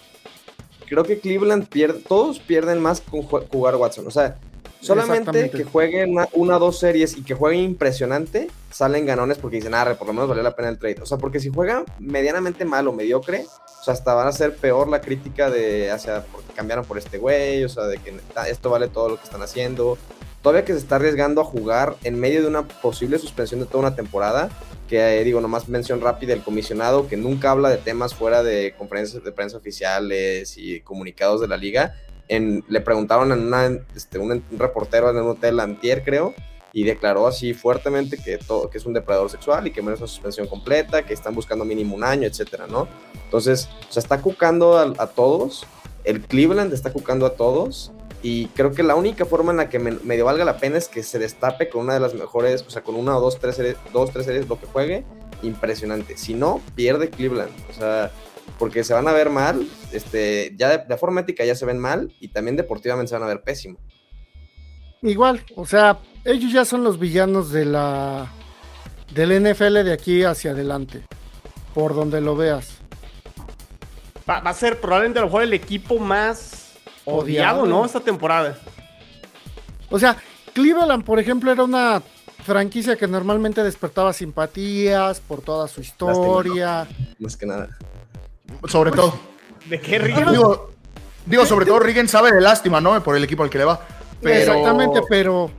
creo 0.90 1.04
que 1.04 1.20
Cleveland 1.20 1.68
pierde, 1.68 2.00
todos 2.00 2.40
pierden 2.40 2.80
más 2.80 3.00
con 3.00 3.22
jugar 3.22 3.76
Watson. 3.76 4.06
O 4.06 4.10
sea, 4.10 4.38
Solamente 4.80 5.50
que 5.50 5.64
jueguen 5.64 6.16
una, 6.32 6.56
o 6.56 6.58
dos 6.58 6.78
series 6.78 7.16
y 7.16 7.22
que 7.22 7.34
jueguen 7.34 7.60
impresionante, 7.60 8.48
salen 8.70 9.04
ganones 9.04 9.38
porque 9.38 9.56
dicen, 9.56 9.74
ah, 9.74 9.94
por 9.98 10.06
lo 10.06 10.14
menos 10.14 10.28
valió 10.28 10.42
la 10.42 10.56
pena 10.56 10.68
el 10.68 10.78
trade. 10.78 11.02
O 11.02 11.06
sea, 11.06 11.18
porque 11.18 11.40
si 11.40 11.50
juegan 11.50 11.84
medianamente 11.98 12.64
mal 12.64 12.88
o 12.88 12.92
mediocre, 12.92 13.44
o 13.80 13.84
sea, 13.84 13.94
hasta 13.94 14.14
van 14.14 14.28
a 14.28 14.32
ser 14.32 14.56
peor 14.56 14.88
la 14.88 15.00
crítica 15.00 15.50
de 15.50 15.90
hacia 15.90 16.24
porque 16.24 16.52
cambiaron 16.54 16.84
por 16.84 16.98
este 16.98 17.18
güey, 17.18 17.62
o 17.64 17.68
sea, 17.68 17.84
de 17.84 17.98
que 17.98 18.14
esto 18.48 18.70
vale 18.70 18.88
todo 18.88 19.10
lo 19.10 19.16
que 19.16 19.24
están 19.24 19.42
haciendo. 19.42 19.98
Todavía 20.42 20.64
que 20.64 20.72
se 20.72 20.78
está 20.78 20.96
arriesgando 20.96 21.42
a 21.42 21.44
jugar 21.44 21.96
en 22.02 22.18
medio 22.18 22.40
de 22.40 22.48
una 22.48 22.66
posible 22.66 23.18
suspensión 23.18 23.60
de 23.60 23.66
toda 23.66 23.80
una 23.80 23.94
temporada, 23.94 24.48
que 24.88 25.20
eh, 25.20 25.24
digo, 25.24 25.40
nomás 25.40 25.68
mención 25.68 26.00
rápida 26.00 26.32
el 26.32 26.42
comisionado 26.42 27.06
que 27.08 27.18
nunca 27.18 27.50
habla 27.50 27.68
de 27.68 27.76
temas 27.76 28.14
fuera 28.14 28.42
de 28.42 28.74
conferencias 28.78 29.22
de 29.22 29.32
prensa 29.32 29.58
oficiales 29.58 30.56
y 30.56 30.80
comunicados 30.80 31.42
de 31.42 31.48
la 31.48 31.58
liga, 31.58 31.94
le 32.38 32.80
preguntaron 32.80 33.52
a 33.52 33.70
este, 33.96 34.18
un, 34.18 34.42
reportero 34.52 35.10
en 35.10 35.16
un 35.16 35.30
hotel 35.30 35.58
antier, 35.58 36.04
creo, 36.04 36.34
y 36.72 36.84
declaró 36.84 37.26
así 37.26 37.54
fuertemente 37.54 38.16
que, 38.16 38.38
todo, 38.38 38.70
que 38.70 38.78
es 38.78 38.86
un 38.86 38.92
depredador 38.92 39.28
sexual 39.28 39.66
y 39.66 39.72
que 39.72 39.82
merece 39.82 40.04
una 40.04 40.08
suspensión 40.08 40.46
completa, 40.46 41.04
que 41.04 41.12
están 41.12 41.34
buscando 41.34 41.64
mínimo 41.64 41.96
un 41.96 42.04
año, 42.04 42.28
etcétera, 42.28 42.68
¿no? 42.68 42.86
Entonces, 43.24 43.68
o 43.88 43.92
sea, 43.92 44.00
está 44.00 44.20
cucando 44.22 44.78
a, 44.78 45.06
todos, 45.08 45.66
el 46.04 46.20
Cleveland 46.20 46.72
está 46.72 46.92
cucando 46.92 47.26
a 47.26 47.30
todos, 47.30 47.90
y 48.22 48.46
creo 48.48 48.72
que 48.72 48.82
la 48.82 48.94
única 48.94 49.24
forma 49.24 49.50
en 49.50 49.56
la 49.56 49.68
que 49.68 49.78
me, 49.78 49.92
medio 49.92 50.26
valga 50.26 50.44
la 50.44 50.58
pena 50.58 50.76
es 50.78 50.88
que 50.88 51.02
se 51.02 51.18
destape 51.18 51.68
con 51.68 51.82
una 51.82 51.94
de 51.94 52.00
las 52.00 52.14
mejores, 52.14 52.62
o 52.62 52.70
sea, 52.70 52.82
con 52.82 52.94
una 52.94 53.16
o 53.16 53.20
dos, 53.20 53.40
tres 53.40 53.58
dos, 53.92 54.12
tres 54.12 54.26
series, 54.26 54.48
lo 54.48 54.60
que 54.60 54.66
juegue, 54.66 55.04
impresionante. 55.42 56.16
Si 56.16 56.34
no, 56.34 56.60
pierde 56.74 57.10
Cleveland. 57.10 57.50
O 57.70 57.72
sea, 57.72 58.12
porque 58.58 58.84
se 58.84 58.94
van 58.94 59.08
a 59.08 59.12
ver 59.12 59.30
mal, 59.30 59.68
este, 59.92 60.54
ya 60.56 60.78
de, 60.78 60.96
forma 60.96 61.22
ética 61.22 61.44
ya 61.44 61.54
se 61.54 61.66
ven 61.66 61.78
mal 61.78 62.14
y 62.20 62.28
también 62.28 62.56
deportivamente 62.56 63.08
se 63.08 63.14
van 63.14 63.24
a 63.24 63.26
ver 63.26 63.42
pésimo. 63.42 63.78
Igual, 65.02 65.44
o 65.56 65.66
sea, 65.66 65.98
ellos 66.24 66.52
ya 66.52 66.64
son 66.64 66.84
los 66.84 66.98
villanos 66.98 67.50
de 67.50 67.64
la 67.64 68.30
del 69.14 69.42
NFL 69.42 69.82
de 69.84 69.92
aquí 69.92 70.22
hacia 70.24 70.52
adelante, 70.52 71.02
por 71.74 71.94
donde 71.94 72.20
lo 72.20 72.36
veas. 72.36 72.78
Va, 74.28 74.36
a 74.38 74.54
ser 74.54 74.80
probablemente 74.80 75.18
a 75.18 75.22
lo 75.22 75.28
mejor 75.28 75.42
el 75.42 75.52
equipo 75.54 75.98
más 75.98 76.74
odiado, 77.04 77.66
¿no? 77.66 77.84
Esta 77.84 78.00
temporada. 78.00 78.58
O 79.88 79.98
sea, 79.98 80.16
Cleveland, 80.52 81.04
por 81.04 81.18
ejemplo, 81.18 81.50
era 81.50 81.64
una 81.64 82.02
franquicia 82.44 82.96
que 82.96 83.06
normalmente 83.06 83.62
despertaba 83.62 84.12
simpatías 84.12 85.20
por 85.20 85.42
toda 85.42 85.66
su 85.68 85.80
historia. 85.80 86.86
Más 87.18 87.36
que 87.36 87.46
nada. 87.46 87.76
Sobre 88.68 88.90
todo. 88.90 89.18
¿De 89.68 89.80
qué 89.80 89.98
Rigen? 89.98 90.26
Digo, 91.26 91.46
sobre 91.46 91.66
todo 91.66 91.78
Rigen 91.78 92.08
sabe 92.08 92.32
de 92.32 92.40
lástima, 92.40 92.80
¿no? 92.80 93.02
Por 93.02 93.16
el 93.16 93.24
equipo 93.24 93.42
al 93.42 93.50
que 93.50 93.58
le 93.58 93.64
va. 93.64 93.80
Exactamente, 94.22 95.00
pero. 95.08 95.50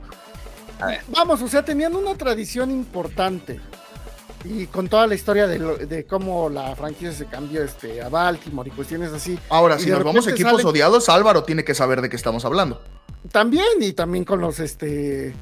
Vamos, 1.08 1.40
o 1.42 1.48
sea, 1.48 1.64
tenían 1.64 1.94
una 1.94 2.14
tradición 2.14 2.70
importante. 2.70 3.60
Y 4.44 4.66
con 4.66 4.88
toda 4.88 5.06
la 5.06 5.14
historia 5.14 5.46
de, 5.46 6.04
cómo 6.04 6.48
la 6.48 6.74
franquicia 6.74 7.12
se 7.12 7.26
cambió 7.26 7.62
este, 7.62 8.02
a 8.02 8.08
Baltimore 8.08 8.68
y 8.68 8.72
cuestiones 8.72 9.12
así. 9.12 9.38
Ahora, 9.48 9.78
si 9.78 9.88
nos 9.88 10.02
vamos 10.02 10.26
a 10.26 10.30
equipos 10.30 10.64
odiados, 10.64 11.08
Álvaro 11.08 11.44
tiene 11.44 11.64
que 11.64 11.74
saber 11.74 12.02
de 12.02 12.10
qué 12.10 12.16
estamos 12.16 12.44
hablando. 12.44 12.82
También, 13.30 13.80
y 13.80 13.92
también 13.92 14.24
con 14.24 14.40
los 14.40 14.58
este 14.58 15.32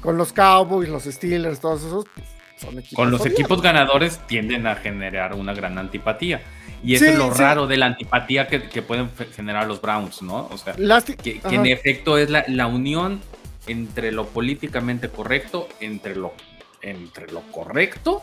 con 0.00 0.16
los 0.16 0.32
Cowboys, 0.32 0.88
los 0.88 1.04
Steelers, 1.04 1.60
todos 1.60 1.82
esos, 1.82 2.04
pues, 2.14 2.28
son 2.58 2.78
equipos 2.78 2.94
Con 2.94 3.10
los 3.10 3.24
equipos 3.26 3.62
ganadores 3.62 4.20
tienden 4.26 4.66
a 4.66 4.76
generar 4.76 5.34
una 5.34 5.54
gran 5.54 5.78
antipatía. 5.78 6.42
Y 6.84 6.94
eso 6.94 7.06
es 7.06 7.16
lo 7.16 7.30
raro 7.30 7.66
de 7.66 7.78
la 7.78 7.86
antipatía 7.86 8.46
que, 8.46 8.82
pueden 8.82 9.10
generar 9.34 9.66
los 9.66 9.80
Browns, 9.80 10.20
¿no? 10.20 10.48
O 10.50 10.58
sea, 10.58 10.74
que, 11.22 11.40
en 11.44 11.66
efecto 11.66 12.18
es 12.18 12.28
la, 12.30 12.66
unión 12.66 13.20
entre 13.66 14.12
lo 14.12 14.26
políticamente 14.26 15.08
correcto, 15.08 15.68
entre 15.80 16.14
lo, 16.14 16.34
entre 16.82 17.32
lo 17.32 17.40
correcto 17.50 18.22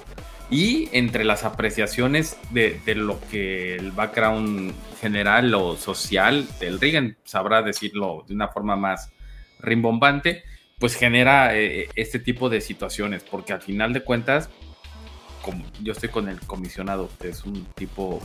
y 0.51 0.89
entre 0.91 1.23
las 1.23 1.43
apreciaciones 1.43 2.37
de, 2.51 2.79
lo 2.93 3.19
que 3.31 3.75
el 3.75 3.91
background 3.91 4.73
general 4.99 5.53
o 5.55 5.75
social 5.75 6.45
del 6.59 6.79
Reagan 6.79 7.17
sabrá 7.23 7.63
decirlo 7.63 8.25
de 8.27 8.35
una 8.35 8.49
forma 8.49 8.75
más 8.75 9.09
rimbombante, 9.59 10.43
pues 10.77 10.95
genera 10.95 11.57
eh, 11.57 11.89
este 11.95 12.19
tipo 12.19 12.49
de 12.49 12.61
situaciones, 12.61 13.23
porque 13.23 13.53
al 13.53 13.61
final 13.61 13.93
de 13.93 14.03
cuentas, 14.03 14.49
como 15.41 15.65
yo 15.81 15.93
estoy 15.93 16.09
con 16.09 16.29
el 16.29 16.39
comisionado, 16.41 17.09
que 17.19 17.29
es 17.29 17.43
un 17.45 17.65
tipo 17.73 18.21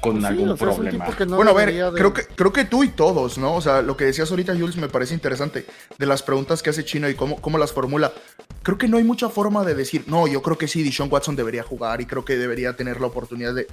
con 0.00 0.20
pues 0.20 0.24
algún 0.24 0.56
problema. 0.56 1.06
bueno, 1.28 1.50
a 1.50 1.54
ver, 1.54 1.92
creo, 1.94 2.12
que, 2.12 2.26
creo 2.26 2.52
que 2.52 2.64
tú 2.64 2.84
y 2.84 2.88
todos, 2.88 3.38
¿no? 3.38 3.54
O 3.54 3.60
sea, 3.60 3.82
lo 3.82 3.96
que 3.96 4.04
decías 4.04 4.30
ahorita, 4.30 4.54
Jules, 4.54 4.76
me 4.76 4.88
parece 4.88 5.14
interesante 5.14 5.66
de 5.98 6.06
las 6.06 6.22
preguntas 6.22 6.62
que 6.62 6.70
hace 6.70 6.84
Chino 6.84 7.08
y 7.08 7.14
cómo, 7.14 7.36
cómo 7.40 7.58
las 7.58 7.72
formula. 7.72 8.12
Creo 8.62 8.78
que 8.78 8.88
no 8.88 8.96
hay 8.96 9.04
mucha 9.04 9.28
forma 9.28 9.64
de 9.64 9.74
decir, 9.74 10.04
no, 10.06 10.26
yo 10.26 10.42
creo 10.42 10.58
que 10.58 10.68
sí, 10.68 10.82
Dishon 10.82 11.08
Watson 11.10 11.36
debería 11.36 11.62
jugar 11.62 12.00
y 12.00 12.06
creo 12.06 12.24
que 12.24 12.36
debería 12.36 12.76
tener 12.76 13.00
la 13.00 13.08
oportunidad 13.08 13.54
de. 13.54 13.66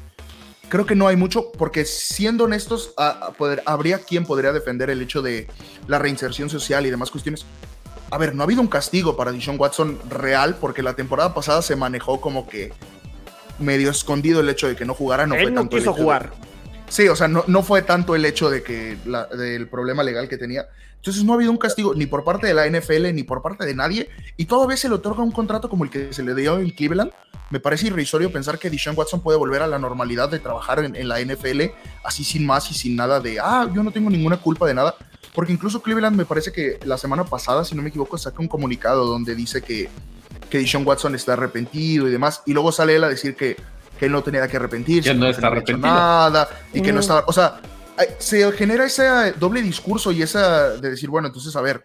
Creo 0.69 0.85
que 0.85 0.95
no 0.95 1.07
hay 1.07 1.17
mucho, 1.17 1.51
porque 1.51 1.83
siendo 1.83 2.45
honestos, 2.45 2.93
a, 2.97 3.33
poder, 3.37 3.61
habría 3.65 3.99
quien 3.99 4.25
podría 4.25 4.53
defender 4.53 4.89
el 4.89 5.01
hecho 5.01 5.21
de 5.21 5.47
la 5.87 5.99
reinserción 5.99 6.49
social 6.49 6.85
y 6.85 6.89
demás 6.89 7.11
cuestiones. 7.11 7.45
A 8.09 8.17
ver, 8.17 8.35
no 8.35 8.43
ha 8.43 8.45
habido 8.45 8.61
un 8.61 8.67
castigo 8.67 9.17
para 9.17 9.31
Dishon 9.31 9.59
Watson 9.59 9.99
real, 10.09 10.55
porque 10.59 10.81
la 10.81 10.93
temporada 10.93 11.33
pasada 11.33 11.61
se 11.61 11.75
manejó 11.75 12.21
como 12.21 12.47
que 12.47 12.71
medio 13.61 13.89
escondido 13.89 14.39
el 14.39 14.49
hecho 14.49 14.67
de 14.67 14.75
que 14.75 14.85
no 14.85 14.93
jugara. 14.93 15.25
No 15.27 15.35
Él 15.35 15.43
fue 15.43 15.51
no 15.51 15.69
quiso 15.69 15.93
jugar. 15.93 16.31
Sí, 16.89 17.07
o 17.07 17.15
sea, 17.15 17.27
no, 17.29 17.45
no, 17.47 17.63
fue 17.63 17.83
tanto 17.83 18.15
el 18.15 18.25
hecho 18.25 18.49
de 18.49 18.63
que 18.63 18.97
del 19.37 19.69
problema 19.69 20.03
legal 20.03 20.27
que 20.27 20.37
tenía. 20.37 20.67
Entonces 20.97 21.23
no 21.23 21.31
ha 21.31 21.35
habido 21.35 21.49
un 21.49 21.57
castigo 21.57 21.95
ni 21.95 22.05
por 22.05 22.23
parte 22.23 22.47
de 22.47 22.53
la 22.53 22.67
NFL 22.67 23.13
ni 23.13 23.23
por 23.23 23.41
parte 23.41 23.65
de 23.65 23.73
nadie. 23.73 24.09
Y 24.37 24.45
todavía 24.45 24.75
se 24.77 24.89
le 24.89 24.95
otorga 24.95 25.23
un 25.23 25.31
contrato 25.31 25.69
como 25.69 25.83
el 25.83 25.89
que 25.89 26.13
se 26.13 26.21
le 26.21 26.35
dio 26.35 26.59
en 26.59 26.69
Cleveland. 26.69 27.11
Me 27.49 27.59
parece 27.59 27.87
irrisorio 27.87 28.31
pensar 28.31 28.59
que 28.59 28.69
Deshaun 28.69 28.97
Watson 28.97 29.21
puede 29.21 29.37
volver 29.37 29.61
a 29.61 29.67
la 29.67 29.79
normalidad 29.79 30.29
de 30.29 30.39
trabajar 30.39 30.83
en, 30.83 30.95
en, 30.95 31.07
la 31.07 31.19
NFL 31.19 31.61
así 32.03 32.23
sin 32.23 32.45
más 32.45 32.69
y 32.71 32.73
sin 32.73 32.95
nada 32.95 33.19
de, 33.19 33.39
ah, 33.39 33.69
yo 33.73 33.83
no 33.83 33.91
tengo 33.91 34.09
ninguna 34.09 34.37
culpa 34.37 34.67
de 34.67 34.73
nada. 34.73 34.95
Porque 35.33 35.53
incluso 35.53 35.81
Cleveland 35.81 36.17
me 36.17 36.25
parece 36.25 36.51
que 36.51 36.79
la 36.83 36.97
semana 36.97 37.23
pasada, 37.23 37.63
si 37.63 37.73
no 37.73 37.81
me 37.81 37.89
equivoco, 37.89 38.17
saca 38.17 38.41
un 38.41 38.47
comunicado 38.47 39.05
donde 39.05 39.33
dice 39.33 39.61
que 39.61 39.89
que 40.51 40.59
Dishon 40.59 40.85
Watson 40.85 41.15
está 41.15 41.33
arrepentido 41.33 42.07
y 42.07 42.11
demás, 42.11 42.43
y 42.45 42.53
luego 42.53 42.71
sale 42.71 42.95
él 42.95 43.03
a 43.03 43.09
decir 43.09 43.35
que, 43.35 43.55
que 43.97 44.05
él 44.05 44.11
no 44.11 44.21
tenía 44.21 44.47
que 44.47 44.57
arrepentirse, 44.57 45.09
que 45.09 45.17
no 45.17 45.27
está 45.27 45.47
arrepentido. 45.47 45.79
Nada, 45.79 46.47
y 46.73 46.81
que 46.81 46.93
no 46.93 46.99
estaba, 46.99 47.23
o 47.25 47.33
sea, 47.33 47.61
se 48.19 48.51
genera 48.51 48.85
ese 48.85 49.33
doble 49.39 49.61
discurso 49.61 50.11
y 50.11 50.21
esa 50.21 50.71
de 50.77 50.91
decir, 50.91 51.09
bueno, 51.09 51.29
entonces, 51.29 51.55
a 51.55 51.61
ver, 51.61 51.83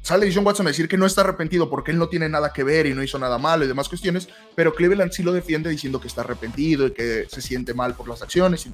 sale 0.00 0.26
Dishon 0.26 0.44
Watson 0.44 0.66
a 0.66 0.70
decir 0.70 0.88
que 0.88 0.96
no 0.96 1.06
está 1.06 1.20
arrepentido 1.20 1.68
porque 1.68 1.90
él 1.90 1.98
no 1.98 2.08
tiene 2.08 2.28
nada 2.28 2.52
que 2.52 2.64
ver 2.64 2.86
y 2.86 2.94
no 2.94 3.02
hizo 3.02 3.18
nada 3.18 3.36
malo 3.38 3.64
y 3.64 3.68
demás 3.68 3.88
cuestiones, 3.88 4.28
pero 4.56 4.74
Cleveland 4.74 5.12
sí 5.12 5.22
lo 5.22 5.32
defiende 5.32 5.70
diciendo 5.70 6.00
que 6.00 6.08
está 6.08 6.22
arrepentido 6.22 6.86
y 6.86 6.92
que 6.92 7.26
se 7.28 7.42
siente 7.42 7.74
mal 7.74 7.94
por 7.94 8.08
las 8.08 8.22
acciones. 8.22 8.66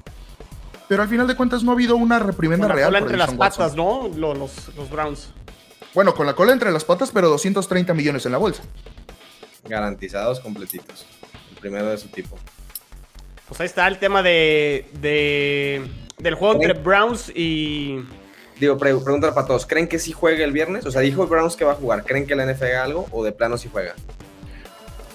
Pero 0.87 1.01
al 1.01 1.09
final 1.09 1.27
de 1.27 1.35
cuentas 1.35 1.63
no 1.63 1.71
ha 1.71 1.73
habido 1.73 1.95
una 1.95 2.19
reprimenda 2.19 2.67
real. 2.69 2.93
La 2.93 2.99
entre 2.99 3.17
las 3.17 3.33
patas, 3.33 3.75
¿no? 3.75 4.07
Los, 4.15 4.37
los 4.77 4.89
Browns. 4.89 5.29
Bueno, 5.95 6.13
con 6.13 6.27
la 6.27 6.33
cola 6.33 6.51
entre 6.51 6.71
las 6.73 6.83
patas, 6.83 7.09
pero 7.11 7.29
230 7.29 7.93
millones 7.93 8.25
en 8.25 8.33
la 8.33 8.37
bolsa. 8.37 8.63
Garantizados 9.63 10.41
completitos. 10.41 11.05
El 11.51 11.57
primero 11.57 11.87
de 11.87 11.97
su 11.97 12.09
tipo. 12.09 12.37
Pues 13.47 13.61
ahí 13.61 13.65
está 13.65 13.87
el 13.87 13.97
tema 13.97 14.21
de, 14.21 14.85
del 16.17 16.35
juego 16.35 16.55
entre 16.55 16.73
Browns 16.73 17.31
y. 17.33 18.03
Digo, 18.59 18.77
pregunta 18.77 19.33
para 19.33 19.47
todos. 19.47 19.65
¿Creen 19.65 19.87
que 19.87 19.97
sí 19.97 20.11
juegue 20.11 20.43
el 20.43 20.51
viernes? 20.51 20.85
O 20.85 20.91
sea, 20.91 20.99
dijo 20.99 21.27
Browns 21.27 21.55
que 21.55 21.63
va 21.63 21.71
a 21.71 21.75
jugar. 21.75 22.03
¿Creen 22.03 22.27
que 22.27 22.35
la 22.35 22.45
NFL 22.45 22.65
haga 22.65 22.83
algo 22.83 23.07
o 23.11 23.23
de 23.23 23.31
plano 23.31 23.57
sí 23.57 23.69
juega? 23.71 23.95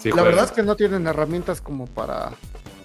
la 0.02 0.22
verdad 0.22 0.46
es 0.46 0.50
que 0.50 0.62
no 0.62 0.76
tienen 0.76 1.06
herramientas 1.06 1.60
como 1.60 1.86
para. 1.86 2.32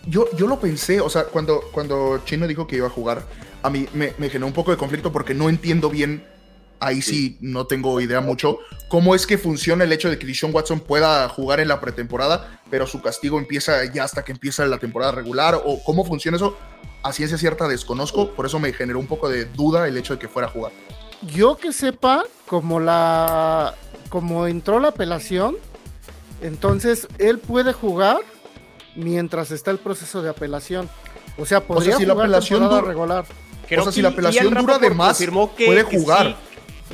Yo, 0.05 0.27
yo 0.35 0.47
lo 0.47 0.59
pensé, 0.59 0.99
o 0.99 1.09
sea, 1.09 1.23
cuando, 1.23 1.61
cuando 1.71 2.21
Chino 2.25 2.45
dijo 2.45 2.67
que 2.67 2.75
iba 2.75 2.87
a 2.87 2.91
jugar, 2.91 3.23
a 3.63 3.69
mí 3.69 3.87
me, 3.93 4.13
me 4.17 4.29
generó 4.29 4.47
un 4.47 4.53
poco 4.53 4.71
de 4.71 4.77
conflicto 4.77 5.11
porque 5.11 5.33
no 5.33 5.49
entiendo 5.49 5.89
bien 5.89 6.34
ahí 6.79 7.01
sí 7.01 7.37
no 7.41 7.67
tengo 7.67 7.99
idea 8.01 8.21
mucho 8.21 8.59
cómo 8.87 9.15
es 9.15 9.25
que 9.25 9.37
funciona 9.37 9.83
el 9.83 9.91
hecho 9.91 10.09
de 10.09 10.17
que 10.17 10.25
Dishon 10.25 10.53
Watson 10.53 10.79
pueda 10.79 11.27
jugar 11.29 11.59
en 11.59 11.67
la 11.67 11.81
pretemporada, 11.81 12.61
pero 12.69 12.87
su 12.87 13.01
castigo 13.01 13.37
empieza 13.39 13.83
ya 13.91 14.03
hasta 14.03 14.23
que 14.23 14.31
empieza 14.31 14.65
la 14.65 14.77
temporada 14.77 15.11
regular, 15.11 15.61
o 15.65 15.83
cómo 15.83 16.05
funciona 16.05 16.37
eso. 16.37 16.57
A 17.03 17.13
ciencia 17.13 17.37
cierta 17.37 17.67
desconozco, 17.67 18.31
por 18.31 18.45
eso 18.45 18.59
me 18.59 18.73
generó 18.73 18.99
un 18.99 19.07
poco 19.07 19.29
de 19.29 19.45
duda 19.45 19.87
el 19.87 19.97
hecho 19.97 20.13
de 20.13 20.19
que 20.19 20.27
fuera 20.27 20.47
a 20.47 20.51
jugar. 20.51 20.71
Yo 21.21 21.57
que 21.57 21.71
sepa, 21.71 22.23
como 22.47 22.79
la 22.79 23.75
como 24.09 24.47
entró 24.47 24.79
la 24.79 24.89
apelación, 24.89 25.57
entonces 26.41 27.07
él 27.17 27.39
puede 27.39 27.73
jugar 27.73 28.17
mientras 28.95 29.51
está 29.51 29.71
el 29.71 29.77
proceso 29.77 30.21
de 30.21 30.29
apelación. 30.29 30.89
O 31.37 31.45
sea, 31.45 31.61
podría 31.61 31.95
o 31.95 31.97
sea, 31.97 32.05
si 32.05 32.11
jugar 32.11 32.29
la 32.29 32.37
apelación 32.37 32.85
regular. 32.85 33.25
o 33.77 33.83
sea, 33.83 33.91
si 33.91 34.01
la 34.01 34.09
apelación 34.09 34.53
dura 34.53 34.77
de 34.77 34.89
más, 34.91 35.21
puede 35.57 35.83
jugar. 35.83 36.37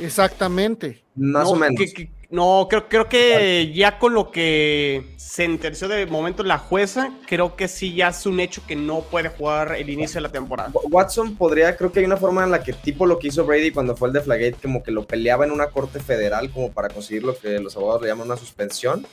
Exactamente. 0.00 1.02
Más 1.14 1.44
no, 1.44 1.50
o 1.50 1.56
menos. 1.56 1.78
que- 1.78 1.92
que- 1.92 2.10
no, 2.30 2.66
creo, 2.70 2.88
creo 2.88 3.08
que 3.10 3.70
ya 3.74 3.98
con 3.98 4.14
lo 4.14 4.30
que 4.30 5.04
sentenció 5.18 5.86
de 5.86 6.06
momento 6.06 6.42
la 6.42 6.56
jueza, 6.56 7.12
creo 7.26 7.56
que 7.56 7.68
sí 7.68 7.94
ya 7.94 8.08
es 8.08 8.24
un 8.24 8.40
hecho 8.40 8.62
que 8.66 8.74
no 8.74 9.02
puede 9.02 9.28
jugar 9.28 9.74
el 9.76 9.90
inicio 9.90 10.14
de 10.14 10.22
la 10.22 10.32
temporada. 10.32 10.70
Watson 10.90 11.36
podría, 11.36 11.76
creo 11.76 11.92
que 11.92 12.00
hay 12.00 12.06
una 12.06 12.16
forma 12.16 12.42
en 12.42 12.50
la 12.50 12.62
que 12.64 12.72
tipo 12.72 13.04
lo 13.04 13.18
que 13.18 13.28
hizo 13.28 13.44
Brady 13.44 13.70
cuando 13.70 13.94
fue 13.96 14.08
el 14.08 14.14
de 14.14 14.22
Flagate, 14.22 14.56
como 14.62 14.82
que 14.82 14.90
lo 14.90 15.06
peleaba 15.06 15.44
en 15.44 15.50
una 15.50 15.66
corte 15.66 16.00
federal 16.00 16.50
como 16.50 16.72
para 16.72 16.88
conseguir 16.88 17.22
lo 17.22 17.36
que 17.36 17.58
los 17.58 17.76
abogados 17.76 18.00
le 18.00 18.08
llaman 18.08 18.28
una 18.28 18.36
suspensión, 18.38 19.06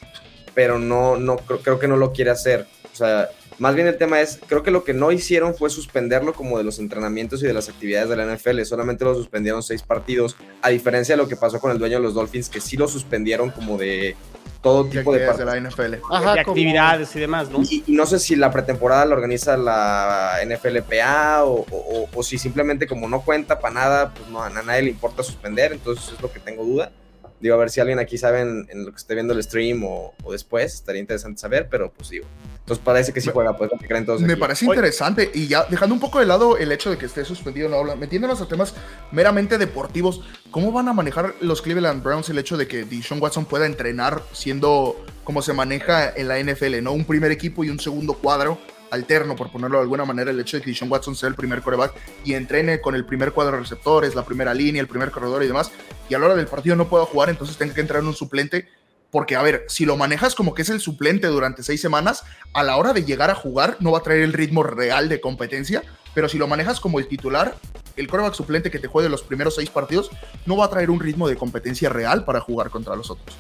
pero 0.54 0.80
no, 0.80 1.18
no 1.18 1.36
creo, 1.38 1.60
creo 1.60 1.80
que 1.80 1.90
no 1.90 1.98
lo 1.98 2.14
quiere 2.14 2.32
hacer. 2.32 2.68
O 2.94 2.96
sea, 2.96 3.30
más 3.60 3.76
bien 3.76 3.88
el 3.88 3.98
tema 3.98 4.22
es, 4.22 4.40
creo 4.48 4.64
que 4.64 4.72
lo 4.72 4.84
que 4.84 4.94
no 4.94 5.12
hicieron 5.12 5.54
fue 5.56 5.70
suspenderlo 5.70 6.34
como 6.34 6.58
de 6.58 6.64
los 6.64 6.80
entrenamientos 6.80 7.44
y 7.44 7.48
de 7.48 7.54
las 7.54 7.70
actividades 7.70 8.10
de 8.10 8.16
la 8.16 8.26
NFL, 8.36 8.62
solamente 8.64 9.04
lo 9.06 9.14
suspendieron 9.16 9.62
seis 9.64 9.84
partidos, 9.84 10.36
a 10.62 10.70
diferencia 10.70 11.14
de 11.16 11.22
lo 11.22 11.28
que 11.28 11.36
pasó 11.36 11.60
con 11.60 11.72
el 11.72 11.78
dueño 11.80 11.98
de 11.98 12.04
los 12.04 12.14
Dolphins, 12.14 12.50
que 12.50 12.62
sí 12.62 12.78
lo 12.78 12.88
suspendieron 12.88 13.52
como 13.52 13.78
de 13.78 14.16
todo 14.62 14.86
tipo 14.86 15.14
de 15.14 15.20
de 15.20 15.46
la 15.46 15.56
NFL. 15.58 15.96
Ajá, 16.12 16.36
de 16.36 16.44
como- 16.44 16.54
actividades 16.54 17.16
y 17.16 17.20
demás, 17.20 17.50
¿no? 17.50 17.62
Y, 17.62 17.84
y 17.88 17.92
no 17.94 18.06
sé 18.06 18.20
si 18.20 18.36
la 18.36 18.52
pretemporada 18.52 19.06
la 19.06 19.16
organiza 19.16 19.56
la 19.56 20.40
NFLPA 20.46 21.46
o, 21.46 21.66
o- 21.72 22.10
o 22.14 22.24
si 22.24 22.38
simplemente 22.38 22.86
como 22.88 23.08
no 23.08 23.22
cuenta 23.22 23.60
para 23.60 23.74
nada, 23.74 24.14
pues 24.14 24.28
no, 24.30 24.42
a 24.44 24.50
nadie 24.50 24.82
le 24.84 24.90
importa 24.90 25.24
suspender, 25.24 25.72
entonces 25.72 26.14
es 26.14 26.22
lo 26.22 26.32
que 26.32 26.40
tengo 26.40 26.64
duda. 26.66 26.92
Digo, 27.40 27.56
a 27.56 27.58
ver 27.58 27.70
si 27.70 27.80
alguien 27.80 28.00
aquí 28.00 28.18
sabe 28.18 28.42
en, 28.42 28.68
en 28.70 28.84
lo 28.86 28.92
que 28.92 28.98
esté 28.98 29.14
viendo 29.14 29.34
el 29.34 29.42
stream 29.42 29.82
o, 29.86 30.14
o 30.24 30.32
después, 30.34 30.74
estaría 30.74 31.00
interesante 31.00 31.40
saber, 31.40 31.68
pero 31.72 31.90
pues 31.90 32.10
digo. 32.10 32.26
Entonces 32.62 32.84
parece 32.86 33.12
que 33.14 33.20
sí 33.22 33.28
Me- 33.28 33.34
juega, 33.34 33.58
pues 33.58 33.72
lo 33.72 33.80
que 33.80 33.88
creen 33.88 34.06
todos 34.06 34.22
Me 34.22 34.34
aquí. 34.34 34.40
parece 34.40 34.66
interesante 34.66 35.32
y 35.34 35.48
ya 35.48 35.66
dejando 35.70 35.96
un 35.96 36.00
poco 36.00 36.20
de 36.20 36.26
lado 36.28 36.56
el 36.58 36.72
hecho 36.72 36.92
de 36.92 36.98
que 37.00 37.08
esté 37.08 37.26
suspendido, 37.26 37.68
no 37.68 37.78
habla, 37.78 37.96
metiéndonos 37.96 38.40
a 38.42 38.48
temas 38.48 38.76
meramente 39.12 39.58
deportivos, 39.58 40.22
¿cómo 40.52 40.72
van 40.72 40.88
a 40.88 40.94
manejar 40.94 41.34
los 41.42 41.62
Cleveland 41.64 42.04
Browns 42.04 42.30
el 42.30 42.38
hecho 42.38 42.58
de 42.58 42.68
que 42.68 42.84
Deshaun 42.86 43.22
Watson 43.22 43.46
pueda 43.46 43.66
entrenar 43.66 44.22
siendo 44.34 45.04
como 45.24 45.42
se 45.42 45.54
maneja 45.54 46.12
en 46.16 46.28
la 46.28 46.38
NFL, 46.40 46.82
¿no? 46.84 46.92
Un 46.92 47.06
primer 47.06 47.32
equipo 47.32 47.64
y 47.64 47.70
un 47.70 47.80
segundo 47.80 48.14
cuadro 48.14 48.60
alterno, 48.92 49.36
por 49.36 49.52
ponerlo 49.52 49.78
de 49.78 49.84
alguna 49.84 50.04
manera, 50.06 50.32
el 50.32 50.40
hecho 50.40 50.58
de 50.58 50.64
que 50.64 50.70
Deshaun 50.72 50.92
Watson 50.92 51.16
sea 51.16 51.30
el 51.30 51.36
primer 51.36 51.62
coreback 51.62 51.94
y 52.26 52.34
entrene 52.34 52.82
con 52.82 52.94
el 52.96 53.06
primer 53.06 53.32
cuadro 53.34 53.54
de 53.54 53.62
receptores, 53.62 54.14
la 54.16 54.26
primera 54.26 54.54
línea, 54.54 54.82
el 54.82 54.88
primer 54.88 55.10
corredor 55.12 55.44
y 55.44 55.48
demás, 55.48 55.72
y 56.08 56.14
a 56.16 56.20
la 56.20 56.26
hora 56.26 56.36
del 56.36 56.48
partido 56.48 56.76
no 56.76 56.88
pueda 56.88 57.06
jugar, 57.06 57.30
entonces 57.30 57.56
tenga 57.58 57.74
que 57.74 57.82
entrar 57.82 58.02
en 58.02 58.08
un 58.08 58.16
suplente. 58.16 58.68
Porque, 59.12 59.36
a 59.36 59.42
ver, 59.42 59.66
si 59.68 59.86
lo 59.86 59.98
manejas 59.98 60.36
como 60.36 60.54
que 60.54 60.62
es 60.62 60.70
el 60.70 60.80
suplente 60.80 61.28
durante 61.28 61.64
seis 61.64 61.82
semanas, 61.82 62.24
a 62.54 62.64
la 62.64 62.78
hora 62.78 62.94
de 62.94 63.04
llegar 63.06 63.32
a 63.32 63.36
jugar 63.36 63.76
no 63.80 63.92
va 63.92 64.00
a 64.00 64.04
traer 64.04 64.22
el 64.22 64.34
ritmo 64.34 64.62
real 64.64 65.10
de 65.10 65.20
competencia, 65.20 65.82
pero 66.14 66.30
si 66.30 66.38
lo 66.38 66.48
manejas 66.48 66.80
como 66.80 67.00
el 67.00 67.08
titular, 67.08 67.56
el 67.96 68.08
coreback 68.08 68.34
suplente 68.36 68.70
que 68.70 68.78
te 68.80 68.88
juegue 68.88 69.10
los 69.10 69.24
primeros 69.24 69.56
seis 69.56 69.70
partidos 69.72 70.12
no 70.46 70.58
va 70.58 70.66
a 70.66 70.70
traer 70.70 70.90
un 70.92 71.00
ritmo 71.00 71.28
de 71.28 71.36
competencia 71.38 71.90
real 71.90 72.24
para 72.24 72.40
jugar 72.40 72.70
contra 72.70 72.96
los 72.96 73.10
otros. 73.10 73.36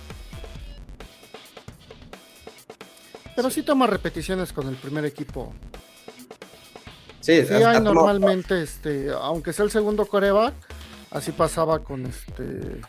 Pero 3.35 3.49
sí 3.49 3.63
toma 3.63 3.87
repeticiones 3.87 4.51
con 4.51 4.67
el 4.67 4.75
primer 4.75 5.05
equipo. 5.05 5.53
Sí, 7.21 7.45
Sí, 7.45 7.53
ha- 7.53 7.71
hay 7.71 7.79
normalmente, 7.81 8.61
este, 8.61 9.09
aunque 9.11 9.53
sea 9.53 9.65
el 9.65 9.71
segundo 9.71 10.05
coreback, 10.05 10.53
así 11.11 11.31
pasaba 11.31 11.79
con 11.79 12.05
este. 12.05 12.81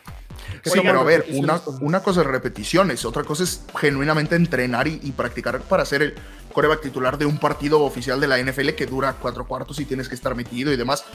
Sí, 0.63 0.79
pero 0.81 0.99
a 0.99 1.03
ver, 1.03 1.25
una, 1.31 1.61
una 1.81 2.01
cosa 2.01 2.21
es 2.21 2.27
repeticiones, 2.27 3.05
otra 3.05 3.23
cosa 3.23 3.43
es 3.43 3.63
genuinamente 3.79 4.35
entrenar 4.35 4.87
y, 4.87 4.99
y 5.03 5.11
practicar 5.11 5.61
para 5.61 5.85
ser 5.85 6.01
el 6.01 6.15
coreback 6.51 6.81
titular 6.81 7.17
de 7.17 7.25
un 7.25 7.37
partido 7.37 7.81
oficial 7.81 8.19
de 8.19 8.27
la 8.27 8.37
NFL 8.37 8.69
que 8.69 8.85
dura 8.85 9.15
cuatro 9.19 9.45
cuartos 9.45 9.79
y 9.79 9.85
tienes 9.85 10.07
que 10.07 10.15
estar 10.15 10.35
metido 10.35 10.71
y 10.71 10.77
demás. 10.77 11.05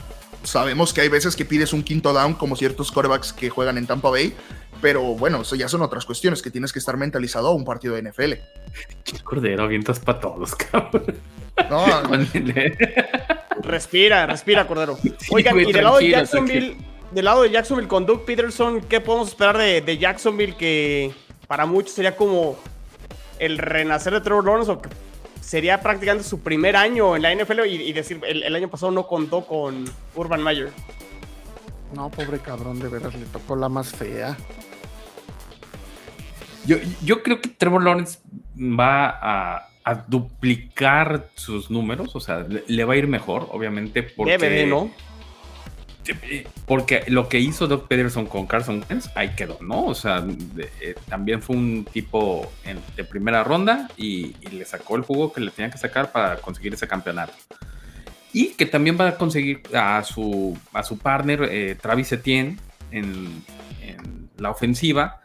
Sabemos 0.43 0.93
que 0.93 1.01
hay 1.01 1.09
veces 1.09 1.35
que 1.35 1.45
pides 1.45 1.73
un 1.73 1.83
quinto 1.83 2.13
down 2.13 2.33
como 2.33 2.55
ciertos 2.55 2.91
corebacks 2.91 3.33
que 3.33 3.49
juegan 3.49 3.77
en 3.77 3.87
Tampa 3.87 4.09
Bay, 4.09 4.33
pero 4.81 5.01
bueno, 5.01 5.41
eso 5.41 5.55
ya 5.55 5.67
son 5.67 5.81
otras 5.81 6.05
cuestiones 6.05 6.41
que 6.41 6.51
tienes 6.51 6.73
que 6.73 6.79
estar 6.79 6.97
mentalizado 6.97 7.47
a 7.47 7.53
un 7.53 7.65
partido 7.65 7.95
de 7.95 8.03
NFL. 8.03 8.33
Qué 9.03 9.19
cordero, 9.23 9.63
avientas 9.63 9.99
para 9.99 10.19
todos, 10.19 10.55
cabrón. 10.55 11.15
No, 11.69 11.85
Respira, 13.63 14.25
respira, 14.27 14.67
Cordero. 14.67 14.97
Sí, 14.97 15.15
Oigan, 15.31 15.55
güey, 15.55 15.69
y 15.69 15.73
del 15.73 15.83
lado 15.83 15.97
de 15.97 16.09
Jacksonville, 16.09 16.77
del 17.11 17.25
lado 17.25 17.43
de 17.43 17.51
Jacksonville 17.51 17.87
con 17.87 18.05
Doug 18.05 18.25
Peterson, 18.25 18.81
¿qué 18.81 18.99
podemos 18.99 19.29
esperar 19.29 19.57
de, 19.57 19.81
de 19.81 19.97
Jacksonville 19.97 20.55
que 20.55 21.13
para 21.47 21.65
muchos 21.65 21.93
sería 21.93 22.15
como 22.15 22.57
el 23.39 23.57
renacer 23.57 24.13
de 24.13 24.21
Trevor 24.21 24.45
Lawrence 24.45 24.71
o 24.71 24.81
que 24.81 24.89
sería 25.41 25.81
prácticamente 25.81 26.27
su 26.27 26.41
primer 26.41 26.75
año 26.75 27.15
en 27.15 27.21
la 27.21 27.33
NFL 27.33 27.65
y, 27.67 27.75
y 27.75 27.93
decir, 27.93 28.19
el, 28.27 28.43
el 28.43 28.55
año 28.55 28.69
pasado 28.69 28.91
no 28.91 29.07
contó 29.07 29.45
con 29.45 29.85
Urban 30.15 30.43
Meyer? 30.43 30.71
No, 31.93 32.09
pobre 32.09 32.39
cabrón, 32.39 32.79
de 32.79 32.89
veras 32.89 33.15
le 33.15 33.25
tocó 33.27 33.55
la 33.55 33.69
más 33.69 33.91
fea. 33.91 34.35
Yo, 36.65 36.77
yo 37.01 37.23
creo 37.23 37.39
que 37.39 37.47
Trevor 37.47 37.83
Lawrence 37.83 38.19
va 38.57 39.07
a, 39.09 39.69
a 39.85 39.95
duplicar 40.05 41.29
sus 41.35 41.71
números, 41.71 42.13
o 42.13 42.19
sea, 42.19 42.39
le, 42.39 42.65
le 42.67 42.83
va 42.83 42.95
a 42.95 42.97
ir 42.97 43.07
mejor, 43.07 43.47
obviamente, 43.51 44.03
porque, 44.03 44.37
Debe 44.37 44.49
de, 44.49 44.65
¿no? 44.65 44.91
Porque 46.65 47.03
lo 47.07 47.27
que 47.29 47.39
hizo 47.39 47.67
Doug 47.67 47.87
Peterson 47.87 48.25
con 48.25 48.45
Carson 48.47 48.83
Wentz, 48.89 49.09
ahí 49.15 49.29
quedó, 49.35 49.57
¿no? 49.61 49.85
O 49.85 49.95
sea, 49.95 50.21
de- 50.21 50.69
eh, 50.81 50.95
también 51.09 51.41
fue 51.41 51.55
un 51.55 51.85
tipo 51.91 52.51
en- 52.65 52.79
de 52.95 53.03
primera 53.03 53.43
ronda 53.43 53.89
y, 53.97 54.35
y 54.41 54.47
le 54.51 54.65
sacó 54.65 54.95
el 54.95 55.03
jugo 55.03 55.31
que 55.33 55.41
le 55.41 55.51
tenía 55.51 55.71
que 55.71 55.77
sacar 55.77 56.11
para 56.11 56.37
conseguir 56.37 56.73
ese 56.73 56.87
campeonato. 56.87 57.33
Y 58.33 58.49
que 58.49 58.65
también 58.65 58.97
va 58.99 59.07
a 59.07 59.15
conseguir 59.17 59.61
a 59.73 60.03
su, 60.03 60.57
a 60.73 60.83
su 60.83 60.97
partner, 60.99 61.43
eh, 61.51 61.75
Travis 61.81 62.11
Etienne, 62.11 62.57
en, 62.91 63.43
en 63.81 64.29
la 64.37 64.51
ofensiva. 64.51 65.21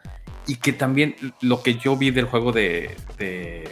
Y 0.47 0.55
que 0.55 0.73
también 0.73 1.15
lo 1.41 1.61
que 1.63 1.75
yo 1.75 1.95
vi 1.95 2.11
del 2.11 2.25
juego 2.25 2.51
de, 2.51 2.95
de, 3.17 3.69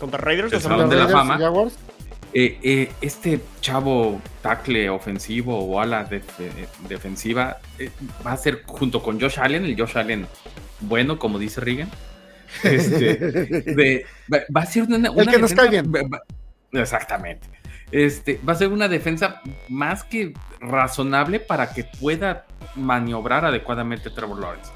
Contra 0.00 0.18
Raiders. 0.20 0.52
El 0.52 0.60
Salón 0.60 0.88
de 0.88 0.96
la 0.96 1.02
Raiders 1.04 1.18
Fama. 1.20 1.38
Jaguars, 1.38 1.74
eh, 2.34 2.58
eh, 2.62 2.92
este 3.00 3.40
chavo 3.60 4.20
tackle 4.42 4.90
ofensivo 4.90 5.56
o 5.58 5.80
ala 5.80 6.04
def- 6.04 6.38
defensiva 6.88 7.58
eh, 7.78 7.90
va 8.26 8.32
a 8.32 8.36
ser 8.36 8.62
junto 8.66 9.02
con 9.02 9.20
Josh 9.20 9.38
Allen, 9.38 9.64
el 9.64 9.76
Josh 9.78 9.96
Allen 9.96 10.26
bueno, 10.80 11.18
como 11.18 11.38
dice 11.38 11.60
Reagan. 11.60 11.88
Este, 12.62 13.14
de- 13.76 14.06
va, 14.28 14.60
a 14.60 14.66
ser 14.66 14.82
una, 14.84 15.10
una 15.10 15.30
que 15.32 15.38
nos 15.38 15.52
cae 15.54 15.68
bien. 15.70 15.90
va- 15.92 16.22
exactamente. 16.72 17.46
Este, 17.92 18.40
va 18.46 18.54
a 18.54 18.56
ser 18.56 18.68
una 18.68 18.88
defensa 18.88 19.40
más 19.68 20.02
que 20.02 20.32
razonable 20.60 21.38
para 21.40 21.72
que 21.72 21.84
pueda 21.84 22.46
maniobrar 22.74 23.44
adecuadamente 23.44 24.10
Trevor 24.10 24.40
Lawrence. 24.40 24.70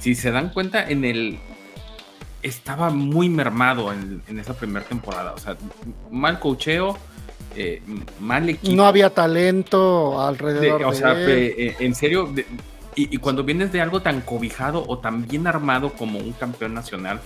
Si 0.00 0.14
se 0.14 0.30
dan 0.30 0.50
cuenta, 0.50 0.88
en 0.88 1.04
el 1.04 1.38
estaba 2.48 2.90
muy 2.90 3.28
mermado 3.28 3.92
en, 3.92 4.22
en 4.28 4.38
esa 4.38 4.54
primera 4.54 4.84
temporada. 4.84 5.32
O 5.32 5.38
sea, 5.38 5.56
mal 6.10 6.38
cocheo, 6.40 6.96
eh, 7.56 7.82
mal 8.20 8.48
equipo. 8.48 8.74
no 8.76 8.84
había 8.86 9.10
talento 9.10 10.12
de- 10.18 10.26
alrededor 10.26 10.78
de, 10.80 10.84
o 10.84 10.92
sea, 10.92 11.12
él. 11.12 11.28
eh, 11.56 11.76
en 11.80 11.94
serio, 11.94 12.26
de- 12.26 12.46
y, 12.94 13.14
y 13.14 13.18
cuando 13.18 13.44
vienes 13.44 13.70
de 13.72 13.80
algo 13.80 14.00
tan 14.02 14.20
cobijado 14.22 14.84
o 14.86 14.98
tan 14.98 15.26
bien 15.26 15.46
armado 15.46 15.92
como 15.92 16.18
un 16.18 16.32
campeón 16.32 16.74
nacional, 16.74 17.20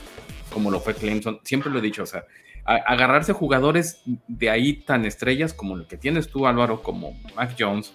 como 0.53 0.71
lo 0.71 0.81
fue 0.81 0.95
Clemson, 0.95 1.41
siempre 1.45 1.71
lo 1.71 1.79
he 1.79 1.83
dicho, 1.83 2.03
o 2.03 2.07
sea, 2.07 2.25
a- 2.65 2.75
agarrarse 2.77 3.33
jugadores 3.33 4.03
de 4.29 4.51
ahí 4.51 4.75
tan 4.75 5.05
estrellas 5.07 5.55
como 5.55 5.77
el 5.77 5.87
que 5.87 5.97
tienes 5.97 6.29
tú, 6.29 6.47
Álvaro, 6.47 6.83
como 6.83 7.19
Mac 7.37 7.57
Jones, 7.59 7.93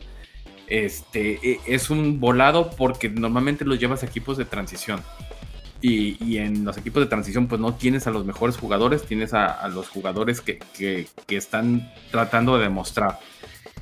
este, 0.67 1.39
e- 1.41 1.59
es 1.65 1.89
un 1.89 2.19
volado 2.19 2.71
porque 2.71 3.09
normalmente 3.09 3.63
los 3.63 3.79
llevas 3.79 4.03
a 4.03 4.05
equipos 4.07 4.37
de 4.37 4.45
transición. 4.45 5.01
Y, 5.81 6.17
y 6.23 6.37
en 6.37 6.65
los 6.65 6.77
equipos 6.77 7.03
de 7.03 7.07
transición, 7.07 7.47
pues 7.47 7.61
no 7.61 7.75
tienes 7.75 8.07
a 8.07 8.11
los 8.11 8.25
mejores 8.25 8.57
jugadores, 8.57 9.03
tienes 9.03 9.33
a, 9.33 9.45
a 9.45 9.67
los 9.67 9.87
jugadores 9.89 10.41
que, 10.41 10.57
que- 10.75 11.07
que 11.27 11.37
están 11.37 11.91
tratando 12.11 12.57
de 12.57 12.63
demostrar. 12.63 13.19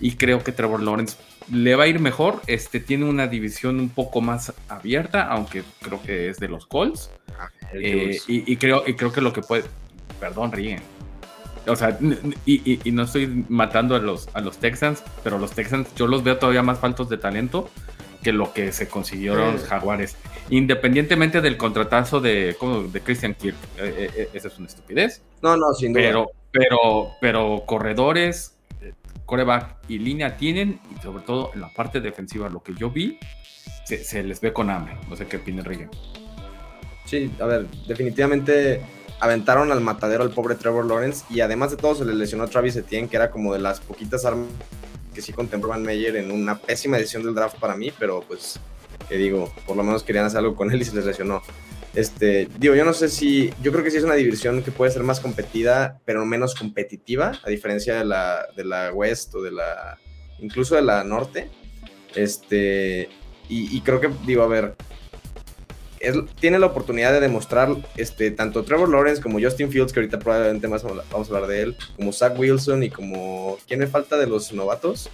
Y 0.02 0.14
creo 0.16 0.44
que 0.44 0.52
Trevor 0.52 0.82
Lawrence 0.84 1.16
le 1.52 1.76
va 1.76 1.86
a 1.86 1.88
ir 1.88 2.00
mejor. 2.00 2.42
Este 2.48 2.82
tiene 2.82 3.06
una 3.06 3.28
división 3.28 3.80
un 3.80 3.88
poco 3.90 4.20
más 4.20 4.52
abierta, 4.68 5.24
aunque 5.30 5.64
creo 5.82 6.02
que 6.04 6.30
es 6.30 6.38
de 6.38 6.50
los 6.50 6.66
Colts. 6.66 7.10
Eh, 7.74 8.20
y, 8.28 8.52
y 8.52 8.58
creo, 8.58 8.84
y 8.86 8.94
creo 8.96 9.14
que 9.14 9.22
lo 9.22 9.32
que 9.32 9.42
puede. 9.42 9.64
Perdón, 10.20 10.52
ríen. 10.52 10.82
O 11.68 11.76
sea, 11.78 11.98
y, 12.46 12.80
y- 12.84 12.92
no 12.92 13.04
estoy 13.04 13.46
matando 13.50 13.96
a 13.96 14.00
los, 14.00 14.28
a 14.34 14.42
los 14.42 14.58
Texans, 14.58 15.02
pero 15.24 15.40
los 15.40 15.52
Texans 15.52 15.88
yo 15.96 16.08
los 16.08 16.24
veo 16.24 16.38
todavía 16.38 16.62
más 16.62 16.78
faltos 16.80 17.10
de 17.10 17.18
talento 17.18 17.70
que 18.22 18.34
lo 18.34 18.54
que 18.54 18.72
se 18.72 18.88
consiguieron 18.88 19.54
los 19.54 19.62
Sí. 19.62 19.68
Jaguares. 19.68 20.16
Independientemente 20.50 21.42
del 21.42 21.58
contratazo 21.58 22.22
de, 22.22 22.56
de 22.92 23.02
Christian 23.02 23.34
Kirk. 23.34 23.58
Eh, 23.78 24.10
eh, 24.16 24.30
esa 24.34 24.48
es 24.48 24.58
una 24.58 24.68
estupidez. 24.68 25.22
No, 25.42 25.58
no, 25.58 25.74
sin 25.74 25.94
duda. 25.94 26.04
Pero, 26.04 26.32
pero, 26.52 27.12
pero 27.20 27.64
corredores, 27.66 28.56
eh, 28.82 28.94
coreback 29.26 29.78
y 29.88 30.00
línea 30.00 30.38
tienen, 30.38 30.80
y 30.96 31.02
sobre 31.02 31.24
todo 31.24 31.52
en 31.54 31.62
la 31.62 31.70
parte 31.70 32.00
defensiva, 32.00 32.50
lo 32.50 32.62
que 32.62 32.74
yo 32.76 32.92
vi, 32.92 33.18
se, 33.86 34.04
se 34.04 34.24
les 34.24 34.40
ve 34.42 34.54
con 34.54 34.70
hambre. 34.70 34.98
No 35.10 35.16
sé 35.16 35.26
qué 35.26 35.38
opina 35.38 35.64
Rigen. 35.64 35.90
Sí, 37.06 37.32
a 37.40 37.46
ver, 37.46 37.68
definitivamente 37.88 38.82
aventaron 39.20 39.72
al 39.72 39.82
matadero 39.82 40.24
al 40.24 40.32
pobre 40.32 40.56
Trevor 40.56 40.86
Lawrence 40.86 41.26
y 41.30 41.40
además 41.40 41.72
de 41.72 41.78
todo 41.78 41.96
se 41.96 42.06
le 42.06 42.14
lesionó 42.14 42.44
a 42.44 42.48
Travis 42.48 42.76
Etienne, 42.76 43.08
que 43.08 43.16
era 43.16 43.32
como 43.32 43.54
de 43.54 43.60
las 43.60 43.80
poquitas 43.80 44.26
armas 44.26 44.48
que 45.14 45.22
sí 45.22 45.32
contemplaban 45.32 45.82
Meyer 45.82 46.18
en 46.18 46.30
una 46.30 46.60
pésima 46.60 46.98
edición 46.98 47.24
del 47.24 47.34
draft 47.34 47.58
para 47.58 47.76
mí, 47.76 47.92
pero 47.98 48.22
pues, 48.28 48.60
que 49.08 49.18
digo, 49.18 49.54
por 49.66 49.76
lo 49.78 49.84
menos 49.84 50.04
querían 50.04 50.26
hacer 50.26 50.40
algo 50.40 50.56
con 50.56 50.72
él 50.72 50.82
y 50.82 50.86
se 50.86 50.96
les 50.96 51.06
lesionó. 51.06 51.42
Este, 51.96 52.50
digo, 52.60 52.76
yo 52.76 52.84
no 52.84 52.94
sé 52.94 53.08
si, 53.08 53.52
yo 53.62 53.72
creo 53.72 53.84
que 53.84 53.90
sí 53.90 53.98
es 53.98 54.04
una 54.04 54.16
división 54.16 54.62
que 54.62 54.72
puede 54.72 54.92
ser 54.92 55.04
más 55.04 55.22
competida, 55.22 56.02
pero 56.04 56.26
menos 56.26 56.54
competitiva, 56.54 57.40
a 57.44 57.50
diferencia 57.50 57.96
de 57.96 58.04
la, 58.04 58.48
de 58.56 58.66
la 58.66 58.92
West 58.92 59.34
o 59.36 59.42
de 59.42 59.52
la, 59.52 59.98
incluso 60.40 60.76
de 60.76 60.82
la 60.82 61.04
Norte. 61.06 61.50
Este, 62.14 63.10
y, 63.48 63.80
creo 63.82 64.02
que, 64.02 64.10
digo, 64.26 64.42
a 64.42 64.48
ver, 64.48 64.76
tiene 66.40 66.60
la 66.60 66.66
oportunidad 66.66 67.14
de 67.14 67.20
demostrar 67.20 67.70
este, 67.96 68.32
tanto 68.32 68.64
Trevor 68.64 68.90
Lawrence 68.90 69.22
como 69.22 69.40
Justin 69.40 69.72
Fields, 69.72 69.94
que 69.94 70.00
ahorita 70.00 70.20
probablemente 70.20 70.68
más 70.68 70.84
vamos 70.84 71.30
a 71.30 71.34
hablar 71.34 71.48
de 71.48 71.62
él, 71.62 71.78
como 71.96 72.12
Zach 72.12 72.38
Wilson 72.38 72.84
y 72.84 72.90
como. 72.90 73.58
¿Quién 73.68 73.80
me 73.80 73.88
falta 73.88 74.18
de 74.18 74.28
los 74.28 74.52
novatos? 74.52 75.10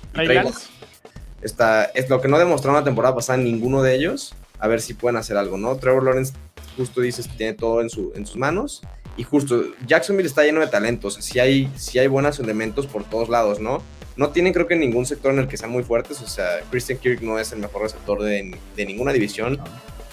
Está, 1.42 1.86
es 1.86 2.10
lo 2.10 2.22
que 2.22 2.28
no 2.28 2.38
demostraron 2.38 2.80
la 2.80 2.84
temporada 2.84 3.16
pasada 3.16 3.38
ninguno 3.38 3.82
de 3.82 3.96
ellos. 3.96 4.34
A 4.60 4.68
ver 4.68 4.82
si 4.82 4.94
pueden 4.94 5.18
hacer 5.18 5.38
algo, 5.38 5.58
¿no? 5.58 5.76
Trevor 5.78 6.04
Lawrence, 6.04 6.34
justo 6.78 7.02
dices, 7.02 7.28
tiene 7.36 7.54
todo 7.54 7.82
en, 7.82 7.90
su, 7.90 8.12
en 8.16 8.26
sus 8.26 8.38
manos. 8.38 8.82
Y 9.18 9.24
justo, 9.24 9.64
Jacksonville 9.88 10.28
está 10.28 10.44
lleno 10.44 10.62
de 10.62 10.68
talentos. 10.68 11.16
Si 11.16 11.40
hay, 11.40 11.72
si 11.76 12.00
hay 12.00 12.08
buenos 12.08 12.40
elementos 12.40 12.88
por 12.88 13.04
todos 13.04 13.30
lados, 13.30 13.60
¿no? 13.60 13.82
No 14.16 14.30
tienen, 14.30 14.54
creo 14.54 14.68
que, 14.68 14.76
ningún 14.76 15.06
sector 15.06 15.34
en 15.34 15.40
el 15.40 15.48
que 15.48 15.58
sean 15.58 15.72
muy 15.72 15.84
fuertes. 15.84 16.22
O 16.22 16.28
sea, 16.28 16.62
Christian 16.70 17.00
Kirk 17.00 17.22
no 17.22 17.40
es 17.40 17.52
el 17.52 17.60
mejor 17.60 17.82
receptor 17.82 18.22
de, 18.22 18.56
de 18.76 18.86
ninguna 18.86 19.12
división. 19.12 19.60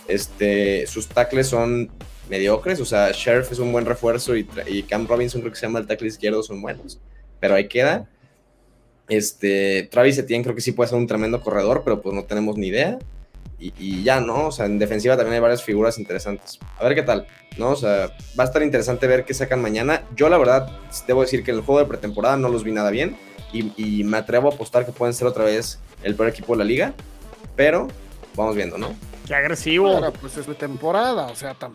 Este, 0.08 0.86
sus 0.86 1.06
tackles 1.08 1.48
son 1.48 1.90
mediocres, 2.28 2.80
o 2.80 2.84
sea, 2.84 3.10
Sheriff 3.12 3.52
es 3.52 3.58
un 3.58 3.72
buen 3.72 3.86
refuerzo 3.86 4.36
y, 4.36 4.44
Cam 4.88 5.06
Robinson 5.06 5.40
creo 5.40 5.52
que 5.52 5.58
se 5.58 5.66
llama 5.66 5.78
el 5.78 5.86
tackle 5.86 6.08
izquierdo, 6.08 6.42
son 6.42 6.60
buenos, 6.60 7.00
pero 7.40 7.54
ahí 7.54 7.68
queda. 7.68 8.08
Este, 9.08 9.88
Travis 9.90 10.18
Etienne 10.18 10.44
creo 10.44 10.54
que 10.54 10.60
sí 10.60 10.72
puede 10.72 10.90
ser 10.90 10.98
un 10.98 11.06
tremendo 11.06 11.40
corredor, 11.40 11.82
pero 11.84 12.00
pues 12.00 12.14
no 12.14 12.24
tenemos 12.24 12.56
ni 12.56 12.68
idea. 12.68 12.98
Y, 13.60 14.04
ya, 14.04 14.20
¿no? 14.20 14.46
O 14.46 14.52
sea, 14.52 14.66
en 14.66 14.78
defensiva 14.78 15.16
también 15.16 15.34
hay 15.34 15.40
varias 15.40 15.64
figuras 15.64 15.98
interesantes. 15.98 16.60
A 16.78 16.84
ver 16.84 16.94
qué 16.94 17.02
tal, 17.02 17.26
¿no? 17.56 17.70
O 17.70 17.76
sea, 17.76 18.12
va 18.38 18.44
a 18.44 18.46
estar 18.46 18.62
interesante 18.62 19.08
ver 19.08 19.24
qué 19.24 19.34
sacan 19.34 19.60
mañana. 19.60 20.04
Yo 20.14 20.28
la 20.28 20.38
verdad, 20.38 20.70
debo 21.08 21.22
decir 21.22 21.42
que 21.42 21.50
en 21.50 21.56
el 21.56 21.62
juego 21.64 21.80
de 21.80 21.86
pretemporada 21.86 22.36
no 22.36 22.48
los 22.50 22.62
vi 22.62 22.70
nada 22.70 22.90
bien 22.90 23.16
y, 23.52 23.72
y 23.76 24.04
me 24.04 24.18
atrevo 24.18 24.48
a 24.48 24.54
apostar 24.54 24.86
que 24.86 24.92
pueden 24.92 25.12
ser 25.12 25.26
otra 25.26 25.44
vez 25.44 25.80
el 26.04 26.14
peor 26.14 26.28
equipo 26.28 26.52
de 26.52 26.58
la 26.58 26.64
liga, 26.64 26.94
pero 27.56 27.88
vamos 28.36 28.54
viendo, 28.54 28.78
¿no? 28.78 28.94
Qué 29.26 29.34
agresivo. 29.34 29.92
Pero 29.98 30.12
pues 30.12 30.36
es 30.36 30.58
temporada, 30.58 31.26
o 31.26 31.34
sea, 31.34 31.54
tan... 31.54 31.72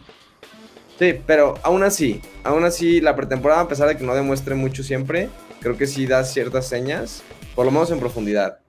Sí, 0.97 1.19
pero 1.25 1.55
aún 1.63 1.83
así, 1.83 2.21
aún 2.43 2.63
así 2.63 3.01
la 3.01 3.15
pretemporada, 3.15 3.61
a 3.61 3.67
pesar 3.67 3.87
de 3.87 3.97
que 3.97 4.03
no 4.03 4.15
demuestre 4.15 4.55
mucho 4.55 4.83
siempre, 4.83 5.29
creo 5.63 5.77
que 5.77 5.87
sí 5.87 6.05
da 6.05 6.23
ciertas 6.25 6.67
señas, 6.67 7.23
por 7.55 7.65
lo 7.65 7.71
menos 7.71 7.89
en 7.89 7.99
profundidad. 7.99 8.59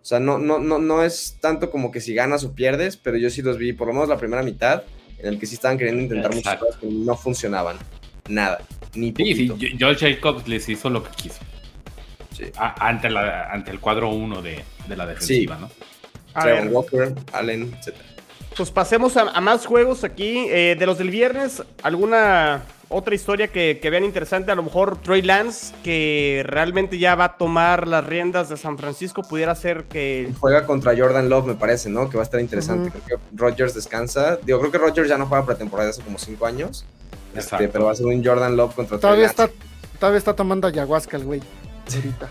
O 0.00 0.04
sea, 0.06 0.20
no, 0.20 0.38
no, 0.38 0.58
no, 0.58 0.78
no 0.78 1.02
es 1.02 1.38
tanto 1.40 1.70
como 1.70 1.90
que 1.90 2.00
si 2.00 2.14
ganas 2.14 2.44
o 2.44 2.54
pierdes, 2.54 2.96
pero 2.96 3.16
yo 3.16 3.28
sí 3.28 3.42
los 3.42 3.58
vi, 3.58 3.72
por 3.72 3.88
lo 3.88 3.94
menos 3.94 4.08
la 4.08 4.18
primera 4.18 4.42
mitad, 4.42 4.84
en 5.18 5.26
el 5.26 5.38
que 5.38 5.46
sí 5.46 5.54
estaban 5.54 5.76
queriendo 5.76 6.02
intentar 6.02 6.34
muchas 6.34 6.56
cosas 6.56 6.76
que 6.76 6.86
no 6.86 7.16
funcionaban. 7.16 7.76
Nada. 8.28 8.60
Ni 8.94 9.12
sí, 9.16 9.34
sí, 9.34 9.76
Joel 9.78 9.96
Jacobs 9.96 10.46
les 10.46 10.68
hizo 10.68 10.88
lo 10.88 11.02
que 11.02 11.10
quiso. 11.10 11.40
Sí. 12.36 12.44
ante, 12.56 13.10
la, 13.10 13.50
ante 13.50 13.70
el 13.70 13.80
cuadro 13.80 14.10
1 14.10 14.42
de, 14.42 14.62
de, 14.88 14.96
la 14.96 15.06
defensiva, 15.06 15.56
¿no? 15.56 15.70
Trevor 16.40 16.68
Walker, 16.68 17.14
Allen, 17.32 17.74
etc. 17.74 17.94
Pues 18.56 18.70
pasemos 18.70 19.16
a, 19.16 19.40
más 19.40 19.66
juegos 19.66 20.04
aquí. 20.04 20.46
Eh, 20.48 20.76
de 20.78 20.86
los 20.86 20.98
del 20.98 21.10
viernes, 21.10 21.62
¿alguna 21.82 22.62
otra 22.88 23.14
historia 23.14 23.48
que, 23.48 23.78
vean 23.82 24.04
interesante? 24.04 24.52
A 24.52 24.54
lo 24.54 24.62
mejor 24.62 25.00
Troy 25.02 25.22
Lance, 25.22 25.74
que 25.82 26.44
realmente 26.46 26.98
ya 26.98 27.16
va 27.16 27.24
a 27.24 27.36
tomar 27.36 27.88
las 27.88 28.06
riendas 28.06 28.48
de 28.48 28.56
San 28.56 28.78
Francisco, 28.78 29.22
pudiera 29.22 29.54
ser 29.56 29.84
que... 29.84 30.32
Juega 30.38 30.66
contra 30.66 30.96
Jordan 30.96 31.28
Love, 31.28 31.46
me 31.46 31.54
parece, 31.54 31.88
¿no? 31.88 32.08
Que 32.08 32.16
va 32.16 32.22
a 32.22 32.24
estar 32.24 32.40
interesante. 32.40 32.92
Creo 33.04 33.18
que 33.18 33.24
Rodgers 33.34 33.74
descansa. 33.74 34.36
Digo, 34.36 34.60
creo 34.60 34.70
que 34.70 34.78
Rodgers 34.78 35.08
ya 35.08 35.18
no 35.18 35.26
juega 35.26 35.44
pretemporada 35.44 35.90
hace 35.90 36.02
como 36.02 36.18
cinco 36.18 36.46
años. 36.46 36.84
Este, 37.34 37.66
pero 37.66 37.86
va 37.86 37.92
a 37.92 37.96
ser 37.96 38.06
un 38.06 38.24
Jordan 38.24 38.56
Love 38.56 38.74
contra 38.76 38.98
todavía 38.98 39.28
Troy 39.32 39.46
Lance. 39.46 39.54
Está, 39.54 39.98
todavía 39.98 40.18
está 40.18 40.36
tomando 40.36 40.68
ayahuasca 40.68 41.16
el 41.16 41.24
güey. 41.24 41.42
Ahorita. 41.92 42.30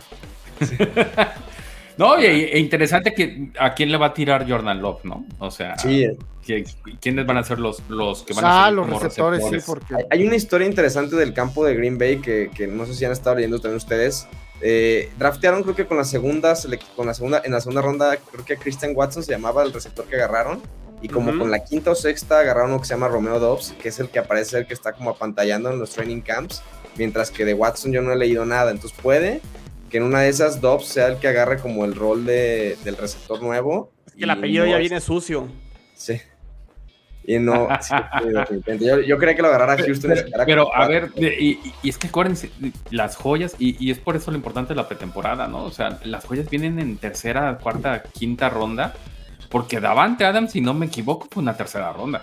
Sí. 0.62 0.78
No, 1.98 2.20
y, 2.20 2.26
e 2.26 2.60
interesante 2.60 3.14
que 3.14 3.50
a 3.60 3.74
quién 3.74 3.92
le 3.92 3.98
va 3.98 4.08
a 4.08 4.14
tirar 4.14 4.50
Jordan 4.50 4.82
Love, 4.82 5.04
¿no? 5.04 5.26
O 5.40 5.52
sea, 5.52 5.76
¿quiénes 5.76 7.26
van 7.26 7.38
a 7.38 7.44
ser 7.44 7.60
los, 7.60 7.82
los 7.90 8.24
que 8.24 8.34
van 8.34 8.46
a 8.46 8.66
ser 8.66 8.74
los 8.74 8.90
receptores, 8.90 9.44
Sí, 9.50 9.58
porque... 9.66 9.96
Hay 10.10 10.26
una 10.26 10.36
historia 10.36 10.68
interesante 10.68 11.16
del 11.16 11.34
campo 11.34 11.66
de 11.66 11.76
Green 11.76 11.98
Bay 11.98 12.20
que, 12.20 12.68
no 12.68 12.86
sé 12.86 12.96
si 12.96 13.06
han 13.06 13.12
estado 13.12 13.36
leyendo 13.36 13.60
también 13.60 13.78
ustedes. 13.78 14.28
Eh, 14.62 15.12
draftearon 15.18 15.64
creo 15.64 15.76
que 15.76 15.86
con 15.86 15.98
la 15.98 16.06
segunda 16.06 16.54
con 16.96 17.08
la 17.08 17.14
segunda 17.14 17.42
en 17.44 17.52
la 17.52 17.60
segunda 17.60 17.82
ronda 17.82 18.16
creo 18.32 18.46
que 18.46 18.56
Christian 18.56 18.94
Watson 18.96 19.22
se 19.22 19.34
llamaba 19.34 19.62
el 19.64 19.74
receptor 19.74 20.06
que 20.06 20.16
agarraron. 20.16 20.62
Y 21.02 21.10
como 21.10 21.38
con 21.38 21.52
la 21.52 21.66
quinta 21.66 21.92
o 21.92 21.96
sexta 21.96 22.40
agarraron 22.40 22.72
uno 22.72 22.80
que 22.80 22.88
se 22.88 22.94
llama 22.94 23.10
Romeo 23.10 23.38
Dobbs 23.38 23.76
que 23.82 23.90
es 23.90 24.00
el 24.00 24.08
que 24.08 24.20
aparece 24.20 24.60
el 24.60 24.66
que 24.66 24.74
está 24.74 24.94
como 24.94 25.10
apantallando 25.10 25.70
en 25.70 25.80
los 25.80 25.90
training 25.90 26.22
camps 26.22 26.64
mientras 26.96 27.30
que 27.30 27.44
de 27.44 27.54
Watson 27.54 27.92
yo 27.92 28.02
no 28.02 28.14
he 28.14 28.16
leído 28.16 28.46
nada. 28.46 28.72
Entonces 28.72 28.98
puede 29.02 29.42
que 29.94 29.98
en 29.98 30.06
una 30.06 30.22
de 30.22 30.30
esas 30.30 30.60
Dobbs 30.60 30.88
sea 30.88 31.06
el 31.06 31.18
que 31.18 31.28
agarre 31.28 31.60
como 31.60 31.86
el 31.86 31.94
rol 31.94 32.26
de, 32.26 32.76
del 32.84 32.98
receptor 32.98 33.40
nuevo. 33.44 33.92
Es 34.08 34.14
que 34.14 34.24
el 34.24 34.30
apellido 34.32 34.66
ya 34.66 34.78
viene 34.78 35.00
sucio. 35.00 35.48
Sí. 35.94 36.20
Y 37.26 37.38
no, 37.38 37.70
yo, 39.06 39.18
creía 39.20 39.36
que 39.36 39.42
lo 39.44 39.50
agarrara 39.50 39.78
Houston. 39.78 40.16
Pero, 40.48 40.76
a 40.76 40.88
ver, 40.88 41.12
y, 41.16 41.60
es 41.84 42.00
que 42.00 42.08
acuérdense, 42.08 42.50
las 42.90 43.16
joyas, 43.16 43.56
y, 43.60 43.92
es 43.92 44.00
por 44.00 44.16
eso 44.16 44.32
lo 44.32 44.38
importante 44.38 44.70
de 44.70 44.78
la 44.78 44.88
pretemporada, 44.88 45.48
¿no? 45.48 45.64
O 45.64 45.72
sea, 45.72 46.00
las 46.06 46.26
joyas 46.26 46.50
vienen 46.50 46.80
en 46.80 46.98
tercera, 46.98 47.60
cuarta, 47.60 48.02
quinta 48.02 48.50
ronda, 48.50 48.96
porque 49.52 49.80
Davante 49.80 50.26
Adams, 50.26 50.54
si 50.54 50.62
no 50.62 50.74
me 50.74 50.88
equivoco, 50.88 51.28
fue 51.30 51.44
una 51.44 51.56
tercera 51.56 51.94
ronda. 51.94 52.22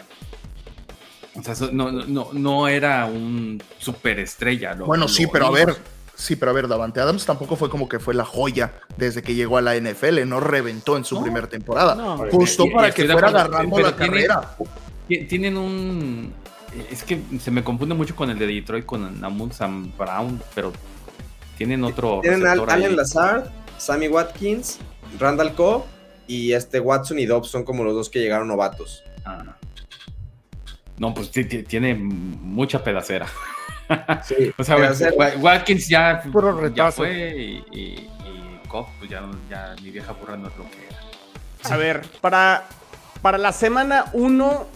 O 1.36 1.42
sea, 1.44 1.54
no, 1.70 1.92
no, 1.92 2.30
no 2.32 2.66
era 2.66 3.06
un 3.06 3.62
superestrella. 3.78 4.74
bueno, 4.74 5.06
sí, 5.06 5.28
pero 5.32 5.46
a 5.46 5.50
ver, 5.52 5.76
Sí, 6.20 6.36
pero 6.36 6.50
a 6.50 6.54
ver, 6.54 6.68
Davante 6.68 7.00
Adams 7.00 7.24
tampoco 7.24 7.56
fue 7.56 7.70
como 7.70 7.88
que 7.88 7.98
fue 7.98 8.12
la 8.12 8.26
joya 8.26 8.74
desde 8.98 9.22
que 9.22 9.34
llegó 9.34 9.56
a 9.56 9.62
la 9.62 9.74
NFL, 9.74 10.28
no 10.28 10.38
reventó 10.38 10.98
en 10.98 11.04
su 11.06 11.22
primera 11.22 11.48
temporada. 11.48 11.96
Justo 12.30 12.66
para 12.70 12.90
que 12.90 13.08
fuera 13.08 13.28
agarrando 13.28 13.78
la 13.78 13.96
carrera. 13.96 14.54
Tienen 15.08 15.56
un. 15.56 16.34
Es 16.90 17.04
que 17.04 17.22
se 17.40 17.50
me 17.50 17.64
confunde 17.64 17.94
mucho 17.94 18.14
con 18.14 18.28
el 18.28 18.38
de 18.38 18.46
Detroit, 18.46 18.84
con 18.84 19.18
Namun 19.18 19.50
Sam 19.50 19.92
Brown, 19.96 20.42
pero 20.54 20.74
tienen 21.56 21.82
otro. 21.84 22.20
Tienen 22.20 22.46
a 22.46 22.52
Allen 22.52 22.96
Lazard, 22.96 23.50
Sammy 23.78 24.08
Watkins, 24.08 24.78
Randall 25.18 25.54
Cobb 25.54 25.84
y 26.26 26.52
este 26.52 26.80
Watson 26.80 27.18
y 27.18 27.24
Dobbs 27.24 27.48
son 27.48 27.64
como 27.64 27.82
los 27.82 27.94
dos 27.94 28.10
que 28.10 28.18
llegaron 28.18 28.46
novatos. 28.46 29.02
Ah. 29.24 29.56
No, 30.98 31.14
pues 31.14 31.30
tiene 31.30 31.94
mucha 31.94 32.84
pedacera. 32.84 33.26
Sí, 34.24 34.52
o 34.58 34.64
sea, 34.64 34.76
Watkins 35.38 35.88
ya, 35.88 36.22
ya 36.74 36.92
fue 36.92 37.36
y, 37.36 37.64
y, 37.72 38.08
pues 38.98 39.10
ya, 39.10 39.28
ya, 39.48 39.74
mi 39.82 39.90
vieja 39.90 40.12
burra 40.12 40.36
no 40.36 40.48
es 40.48 40.56
lo 40.56 40.64
que 40.70 40.86
era. 40.86 41.74
A 41.74 41.76
ver, 41.76 42.02
para, 42.20 42.64
para 43.20 43.38
la 43.38 43.52
semana 43.52 44.06
1, 44.12 44.66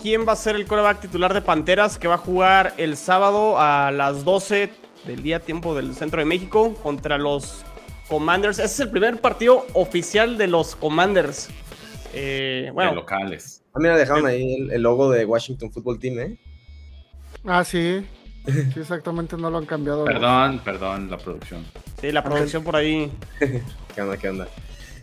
¿quién 0.00 0.26
va 0.26 0.32
a 0.32 0.36
ser 0.36 0.56
el 0.56 0.66
coreback 0.66 1.00
titular 1.00 1.34
de 1.34 1.42
Panteras 1.42 1.98
que 1.98 2.08
va 2.08 2.14
a 2.14 2.18
jugar 2.18 2.74
el 2.76 2.96
sábado 2.96 3.58
a 3.58 3.90
las 3.90 4.24
12 4.24 4.70
del 5.04 5.22
día 5.22 5.40
tiempo 5.40 5.74
del 5.74 5.94
centro 5.94 6.20
de 6.20 6.26
México 6.26 6.74
contra 6.82 7.18
los 7.18 7.64
Commanders? 8.08 8.58
Ese 8.58 8.66
es 8.66 8.80
el 8.80 8.90
primer 8.90 9.20
partido 9.20 9.66
oficial 9.74 10.38
de 10.38 10.46
los 10.46 10.76
Commanders. 10.76 11.48
Eh, 12.12 12.70
bueno, 12.72 12.94
locales. 12.94 13.62
Ah, 13.72 13.78
mira, 13.80 13.96
dejaron 13.96 14.26
ahí 14.26 14.68
el, 14.70 14.82
logo 14.82 15.10
de 15.10 15.24
Washington 15.24 15.70
Football 15.70 15.98
Team, 15.98 16.18
¿eh? 16.18 16.38
Ah, 17.44 17.64
sí. 17.64 18.04
Sí, 18.46 18.80
exactamente, 18.80 19.36
no 19.36 19.50
lo 19.50 19.58
han 19.58 19.66
cambiado. 19.66 20.04
Perdón, 20.04 20.60
perdón, 20.64 21.10
la 21.10 21.18
producción. 21.18 21.64
Sí, 22.00 22.10
la 22.12 22.22
producción 22.24 22.64
por 22.64 22.76
ahí. 22.76 23.12
¿Qué 23.94 24.02
onda, 24.02 24.16
qué 24.16 24.28
onda? 24.28 24.48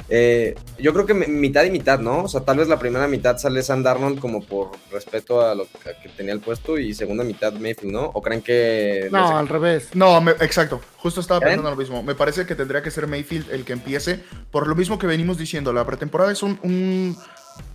Eh, 0.10 0.56
yo 0.80 0.94
creo 0.94 1.06
que 1.06 1.14
mitad 1.14 1.66
y 1.66 1.70
mitad, 1.70 2.00
¿no? 2.00 2.24
O 2.24 2.28
sea, 2.30 2.42
tal 2.42 2.58
vez 2.58 2.70
la 2.70 2.80
primera 2.80 3.08
mitad 3.08 3.38
sale 3.38 3.62
Sam 3.62 3.84
Darnold 3.84 4.20
como 4.20 4.42
por 4.42 4.72
respeto 4.90 5.42
a 5.42 5.54
lo 5.54 5.66
que 5.66 6.10
tenía 6.16 6.34
el 6.34 6.40
puesto 6.40 6.78
y 6.78 6.94
segunda 6.94 7.26
mitad 7.26 7.52
Mayfield, 7.54 7.92
¿no? 7.92 8.06
¿O 8.14 8.22
creen 8.22 8.42
que...? 8.42 9.10
No, 9.12 9.38
al 9.38 9.50
revés. 9.50 9.90
No, 9.94 10.18
exacto. 10.40 10.80
Justo 10.98 11.20
estaba 11.20 11.42
pensando 11.42 11.70
lo 11.70 11.76
mismo. 11.76 12.04
Me 12.04 12.16
parece 12.16 12.46
que 12.46 12.56
tendría 12.56 12.82
que 12.82 12.90
ser 12.90 13.06
Mayfield 13.06 13.52
el 13.52 13.66
que 13.66 13.74
empiece 13.74 14.22
por 14.50 14.68
lo 14.68 14.76
mismo 14.76 14.98
que 14.98 15.08
venimos 15.08 15.38
diciendo. 15.38 15.74
La 15.74 15.86
pretemporada 15.86 16.32
es 16.32 16.42
un 16.42 17.18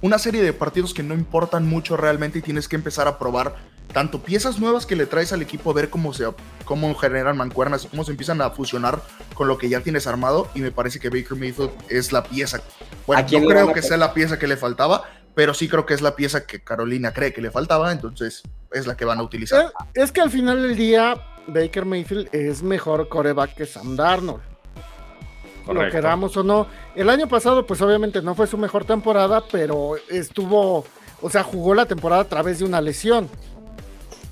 una 0.01 0.19
serie 0.19 0.43
de 0.43 0.53
partidos 0.53 0.95
que 0.95 1.03
no 1.03 1.15
importan 1.15 1.67
mucho 1.67 1.97
realmente 1.97 2.39
y 2.39 2.43
tienes 2.43 2.69
que 2.69 2.77
empezar 2.77 3.09
a 3.09 3.19
probar 3.19 3.55
tanto 3.93 4.23
piezas 4.23 4.59
nuevas 4.59 4.87
que 4.87 4.97
le 4.97 5.07
traes 5.07 5.33
al 5.33 5.43
equipo, 5.43 5.71
a 5.71 5.75
ver 5.75 5.91
cómo 5.91 6.13
se 6.13 6.27
cómo 6.65 6.95
generan 6.95 7.37
mancuernas, 7.37 7.87
cómo 7.91 8.05
se 8.05 8.13
empiezan 8.13 8.41
a 8.41 8.51
fusionar 8.51 9.03
con 9.35 9.49
lo 9.49 9.59
que 9.59 9.69
ya 9.69 9.81
tienes 9.81 10.07
armado 10.07 10.49
y 10.55 10.61
me 10.61 10.71
parece 10.71 10.99
que 10.99 11.09
Baker 11.09 11.37
Mayfield 11.37 11.71
es 11.89 12.13
la 12.13 12.23
pieza. 12.23 12.63
Bueno, 13.07 13.23
no 13.23 13.49
creo 13.49 13.73
que 13.73 13.83
sea 13.83 13.97
la 13.97 14.15
pieza 14.15 14.39
que 14.39 14.47
le 14.47 14.57
faltaba, 14.57 15.05
pero 15.35 15.55
sí 15.55 15.69
creo 15.69 15.87
que 15.87 15.95
es 15.95 16.03
la 16.03 16.17
pieza 16.17 16.47
que 16.47 16.63
Carolina 16.63 17.13
cree 17.13 17.33
que 17.33 17.41
le 17.41 17.51
faltaba, 17.51 17.93
entonces 17.93 18.43
es 18.73 18.87
la 18.87 18.97
que 18.97 19.05
van 19.05 19.19
a 19.19 19.23
utilizar. 19.23 19.73
Es, 19.95 20.05
es 20.05 20.13
que 20.13 20.21
al 20.21 20.31
final 20.31 20.63
del 20.63 20.77
día, 20.77 21.15
Baker 21.47 21.85
Mayfield 21.85 22.29
es 22.33 22.63
mejor 22.63 23.09
coreback 23.09 23.55
que 23.55 23.67
Sam 23.67 23.97
Darnold. 23.97 24.53
Lo 25.67 25.89
queramos 25.91 26.37
o 26.37 26.43
no. 26.43 26.67
El 26.95 27.09
año 27.09 27.29
pasado, 27.29 27.67
pues 27.67 27.81
obviamente 27.83 28.21
no 28.23 28.35
fue 28.35 28.47
su 28.47 28.59
mejor 28.59 28.85
temporada, 28.85 29.45
pero 29.51 29.95
estuvo, 30.11 30.85
o 31.21 31.31
sea, 31.31 31.43
jugó 31.45 31.75
la 31.75 31.87
temporada 31.87 32.23
a 32.23 32.29
través 32.29 32.59
de 32.59 32.65
una 32.65 32.81
lesión. 32.81 33.29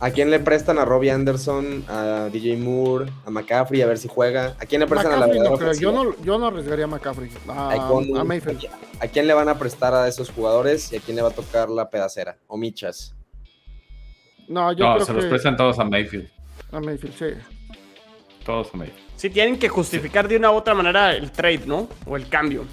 ¿A 0.03 0.11
quién 0.13 0.31
le 0.31 0.41
prestan 0.41 0.79
a 0.79 0.87
Robbie 0.87 1.11
Anderson, 1.11 1.85
a 1.87 2.31
DJ 2.33 2.57
Moore, 2.57 3.13
a 3.27 3.31
McCaffrey, 3.31 3.83
a 3.83 3.87
ver 3.87 3.99
si 3.99 4.09
juega? 4.09 4.57
¿A 4.59 4.65
quién 4.65 4.81
le 4.81 4.87
prestan 4.87 5.13
a 5.13 5.19
la 5.19 5.27
no 5.27 5.73
yo, 5.75 5.93
no, 5.93 6.17
yo 6.23 6.39
no 6.39 6.47
arriesgaría 6.47 6.87
a 6.87 6.89
McCaffrey, 6.89 7.31
a, 7.47 8.25
Mayfield. 8.25 8.67
¿A 8.99 9.07
quién 9.09 9.27
le 9.27 9.35
van 9.35 9.51
a 9.51 9.59
prestar 9.59 9.93
a 9.93 10.09
esos 10.09 10.31
jugadores 10.31 10.91
y 10.95 10.97
a 10.97 11.01
quién 11.01 11.17
le 11.17 11.23
va 11.23 11.29
a 11.29 11.33
tocar 11.33 11.69
la 11.69 11.91
pedacera? 11.91 12.39
¿O 12.47 12.57
Michas? 12.57 13.15
No, 14.49 14.73
yo 14.73 14.87
no, 14.87 15.05
se 15.05 15.13
los 15.13 15.27
prestan 15.27 15.55
todos 15.55 15.79
a 15.79 15.85
Mayfield. 15.85 16.31
A 16.73 16.81
Mayfield, 16.81 17.15
sí. 17.19 17.39
Todos 18.43 18.73
a 18.73 18.79
Mayfield. 18.79 19.07
Sí, 19.17 19.29
tienen 19.29 19.59
que 19.59 19.69
justificar 19.69 20.27
de 20.27 20.39
una 20.39 20.51
u 20.51 20.55
otra 20.55 20.73
manera 20.73 21.15
el 21.15 21.31
trade, 21.31 21.67
¿no? 21.67 21.91
O 22.07 22.17
el 22.17 22.27
cambio. 22.27 22.65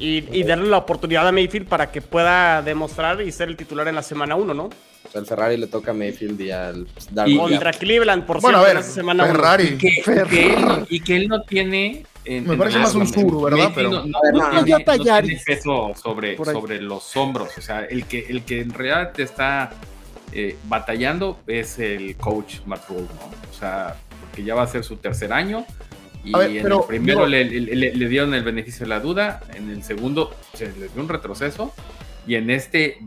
Y, 0.00 0.42
darle 0.42 0.68
la 0.68 0.78
oportunidad 0.78 1.28
a 1.28 1.30
Mayfield 1.30 1.68
para 1.68 1.92
que 1.92 2.02
pueda 2.02 2.60
demostrar 2.60 3.20
y 3.20 3.30
ser 3.30 3.48
el 3.48 3.56
titular 3.56 3.86
en 3.86 3.94
la 3.94 4.02
semana 4.02 4.34
1, 4.34 4.52
¿no? 4.52 4.70
O 5.04 5.10
sea, 5.10 5.20
el 5.20 5.26
Ferrari 5.26 5.56
le 5.56 5.66
toca 5.66 5.90
a 5.90 5.94
Mayfield 5.94 6.40
y 6.40 6.50
al 6.50 6.86
y, 7.26 7.36
Contra 7.36 7.72
Cleveland, 7.72 8.26
por 8.26 8.40
bueno, 8.40 8.58
cierto, 8.58 8.78
a 8.78 8.82
ver, 8.82 8.90
semana 8.90 9.26
Ferrari. 9.26 9.64
Y 9.64 9.78
que, 9.78 10.02
Ferrari. 10.02 10.86
y 10.88 11.00
que 11.00 11.16
él 11.16 11.28
no 11.28 11.42
tiene. 11.42 12.04
Me 12.24 12.56
parece 12.56 12.78
más 12.78 12.94
un 12.94 13.08
suru, 13.08 13.42
¿verdad? 13.42 13.72
Pero 13.74 13.90
no, 13.90 14.04
no, 14.04 14.64
tiene, 14.64 14.84
peso 15.44 15.92
sobre, 16.00 16.36
sobre 16.36 16.80
los 16.80 17.16
hombros. 17.16 17.56
O 17.56 17.60
sea, 17.62 17.84
el 17.84 18.04
que, 18.04 18.26
el 18.28 18.44
que 18.44 18.60
en 18.60 18.72
realidad 18.72 19.12
te 19.12 19.22
está 19.22 19.72
eh, 20.32 20.56
batallando 20.68 21.40
es 21.46 21.78
el 21.78 22.16
coach 22.16 22.60
Matt 22.66 22.88
Rule, 22.88 23.02
¿no? 23.02 23.50
O 23.50 23.58
sea, 23.58 23.96
porque 24.20 24.44
ya 24.44 24.54
va 24.54 24.62
a 24.62 24.66
ser 24.68 24.84
su 24.84 24.96
tercer 24.96 25.32
año. 25.32 25.64
Y 26.22 26.34
en 26.34 26.66
el 26.66 26.80
primero 26.86 27.26
le, 27.26 27.44
le, 27.44 28.08
dieron 28.08 28.34
el 28.34 28.44
beneficio 28.44 28.84
de 28.84 28.90
la 28.90 29.00
duda, 29.00 29.40
en 29.54 29.70
el 29.70 29.82
segundo 29.82 30.34
se 30.52 30.66
le 30.66 30.88
dio 30.88 31.02
un 31.02 31.08
retroceso, 31.08 31.72
y 32.26 32.34
en 32.34 32.50
este 32.50 33.00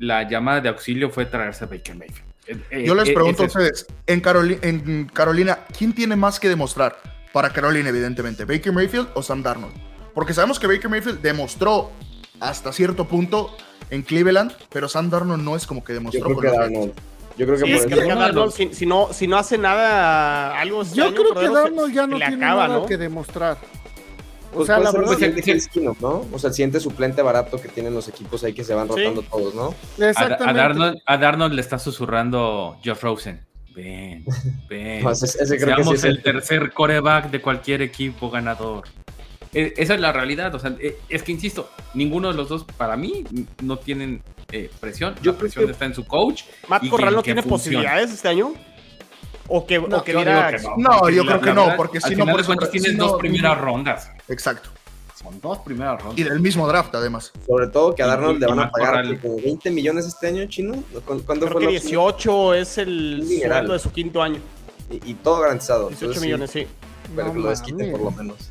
la 0.00 0.28
llamada 0.28 0.62
de 0.62 0.68
auxilio 0.70 1.10
fue 1.10 1.26
traerse 1.26 1.64
a 1.64 1.66
Baker 1.66 1.94
Mayfield. 1.94 2.30
Eh, 2.46 2.58
eh, 2.70 2.84
Yo 2.84 2.94
les 2.94 3.10
pregunto 3.10 3.44
a 3.44 3.46
ustedes, 3.46 3.86
en, 4.06 4.22
en 4.62 5.04
Carolina, 5.12 5.60
¿quién 5.76 5.92
tiene 5.92 6.16
más 6.16 6.40
que 6.40 6.48
demostrar? 6.48 6.96
Para 7.32 7.50
Carolina, 7.50 7.90
evidentemente, 7.90 8.44
¿Baker 8.44 8.72
Mayfield 8.72 9.08
o 9.14 9.22
Sam 9.22 9.42
Darnold? 9.42 9.74
Porque 10.14 10.34
sabemos 10.34 10.58
que 10.58 10.66
Baker 10.66 10.90
Mayfield 10.90 11.20
demostró 11.20 11.92
hasta 12.40 12.72
cierto 12.72 13.06
punto 13.06 13.54
en 13.90 14.02
Cleveland, 14.02 14.52
pero 14.70 14.88
Sam 14.88 15.10
Darnold 15.10 15.44
no 15.44 15.54
es 15.54 15.66
como 15.66 15.84
que 15.84 15.92
demostró. 15.92 16.28
Yo 16.28 16.36
creo 16.36 16.52
que 16.52 16.58
Darnold. 16.58 16.92
Yo 17.36 17.46
creo 17.46 17.58
que, 17.58 18.06
Darnold, 18.06 18.52
si, 18.52 18.86
no, 18.86 19.12
si 19.12 19.28
no 19.28 19.36
hace 19.36 19.58
nada, 19.58 20.58
algo 20.58 20.82
Yo 20.82 21.14
creo 21.14 21.34
que 21.34 21.48
Darnold 21.48 21.94
ya 21.94 22.06
no 22.06 22.16
tiene 22.16 22.36
nada 22.36 22.86
que 22.86 22.96
demostrar. 22.96 23.58
O 24.52 24.56
pues 24.56 24.66
sea, 24.66 24.78
la 24.80 24.90
verdad 24.90 25.22
es 25.22 25.44
que 25.44 25.52
es 25.52 25.70
¿no? 26.00 26.26
O 26.32 26.38
sea, 26.38 26.48
el 26.48 26.54
siguiente 26.54 26.80
suplente 26.80 27.22
barato 27.22 27.60
que 27.60 27.68
tienen 27.68 27.94
los 27.94 28.08
equipos 28.08 28.42
ahí 28.42 28.52
que 28.52 28.64
se 28.64 28.74
van 28.74 28.88
rotando 28.88 29.22
todos, 29.22 29.54
¿no? 29.54 29.74
Exactamente. 30.04 30.44
A, 30.44 30.52
Darnold, 30.52 30.98
a, 31.06 31.16
Darnold, 31.18 31.54
le 31.54 31.60
está 31.60 31.78
susurrando 31.78 32.76
Josh 32.84 33.00
Rosen. 33.00 33.46
Ven, 33.74 34.24
ven. 34.68 35.04
Seamos 35.14 36.02
el 36.02 36.22
tercer 36.22 36.72
coreback 36.72 37.30
de 37.30 37.40
cualquier 37.40 37.82
equipo 37.82 38.28
ganador. 38.28 38.84
Eh, 39.52 39.74
esa 39.76 39.94
es 39.94 40.00
la 40.00 40.12
realidad. 40.12 40.54
O 40.54 40.58
sea, 40.58 40.74
eh, 40.80 40.98
es 41.08 41.22
que 41.22 41.32
insisto, 41.32 41.70
ninguno 41.94 42.28
de 42.28 42.34
los 42.34 42.48
dos, 42.48 42.64
para 42.76 42.96
mí, 42.96 43.24
no 43.62 43.78
tienen 43.78 44.22
eh, 44.52 44.70
presión. 44.80 45.14
Yo 45.22 45.32
la 45.32 45.38
presión 45.38 45.70
está 45.70 45.84
en 45.84 45.94
su 45.94 46.04
coach. 46.06 46.42
¿Matt 46.68 46.88
Corral 46.88 47.14
no 47.14 47.22
tiene 47.22 47.42
posibilidades 47.42 48.12
este 48.12 48.28
año? 48.28 48.54
¿O 49.52 49.66
que, 49.66 49.78
no, 49.80 49.98
o 49.98 50.04
que 50.04 50.12
no, 50.12 50.24
no, 50.76 51.10
yo 51.10 51.24
creo 51.24 51.40
que 51.40 51.52
no, 51.52 51.76
porque 51.76 52.00
si 52.00 52.14
no, 52.14 52.24
por 52.26 52.40
eso 52.40 52.54
tienes 52.70 52.96
dos 52.96 53.18
primeras 53.18 53.58
rondas. 53.58 54.10
Exacto. 54.28 54.70
Son 55.20 55.38
dos 55.40 55.58
primeras 55.58 56.00
rondas. 56.00 56.18
Y 56.18 56.22
del 56.22 56.40
mismo 56.40 56.66
draft, 56.66 56.94
además. 56.94 57.32
Sobre 57.46 57.66
todo 57.66 57.94
que 57.94 58.02
a 58.02 58.06
Darnold 58.06 58.40
le 58.40 58.46
van 58.46 58.60
a 58.60 58.70
pagar 58.70 59.20
como 59.20 59.36
20 59.36 59.70
millones 59.70 60.06
este 60.06 60.28
año, 60.28 60.46
chino. 60.46 60.82
¿Cuándo 61.04 61.46
creo 61.46 61.58
que 61.58 61.66
18 61.66 62.54
es 62.54 62.78
el 62.78 63.26
sueldo 63.26 63.74
de 63.74 63.78
su 63.78 63.92
quinto 63.92 64.22
año. 64.22 64.40
Y, 64.88 65.14
todo 65.14 65.40
garantizado. 65.40 65.88
18 65.88 66.20
millones, 66.20 66.50
sí. 66.50 66.66
Pero 67.14 67.32
que 67.32 67.38
lo 67.38 67.50
desquite 67.50 67.90
por 67.90 68.00
lo 68.00 68.10
menos 68.12 68.50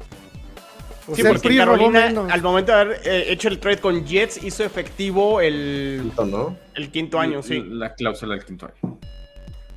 sí, 1.15 1.23
porque 1.23 1.57
Carolina, 1.57 2.07
al 2.29 2.41
momento 2.41 2.71
de 2.71 2.77
haber 2.77 3.01
eh, 3.05 3.31
hecho 3.31 3.47
el 3.47 3.59
trade 3.59 3.79
con 3.79 4.05
Jets, 4.05 4.43
hizo 4.43 4.63
efectivo 4.63 5.41
el 5.41 6.01
quinto, 6.03 6.25
¿no? 6.25 6.57
El 6.75 6.91
quinto 6.91 7.19
año, 7.19 7.41
sí. 7.43 7.63
La 7.67 7.93
cláusula 7.93 8.35
del 8.35 8.45
quinto 8.45 8.67
año. 8.67 8.97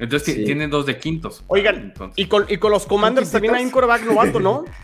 Entonces 0.03 0.44
tiene 0.44 0.66
dos 0.66 0.84
de 0.84 0.98
quintos. 0.98 1.44
Oigan, 1.46 1.94
y, 2.16 2.26
con, 2.26 2.44
y, 2.48 2.57
con, 2.57 2.72
los 2.72 2.86
Commanders 2.86 3.30
también 3.30 3.55
hay 3.55 3.64
un 3.64 3.70
coreback 3.70 4.05
novato, 4.05 4.40
¿no? 4.40 4.64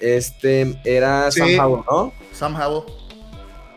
Este 0.00 0.80
era 0.84 1.30
Sam 1.30 1.60
Howell, 1.60 1.84
¿no? 1.88 2.12
Sam 2.32 2.60
Howell. 2.60 2.84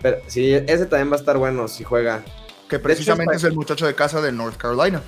Pero 0.02 0.18
sí, 0.28 0.54
ese 0.54 0.88
también 0.88 1.12
va 1.12 1.18
a 1.18 1.20
estar 1.20 1.38
bueno 1.38 1.68
si 1.68 1.84
juega. 1.84 2.24
Que 2.68 2.80
precisamente 2.80 3.36
es 3.36 3.44
el 3.44 3.54
muchacho 3.54 3.86
de 3.86 3.94
casa 3.94 4.22
de 4.22 4.32
North 4.32 4.58
Carolina. 4.58 5.02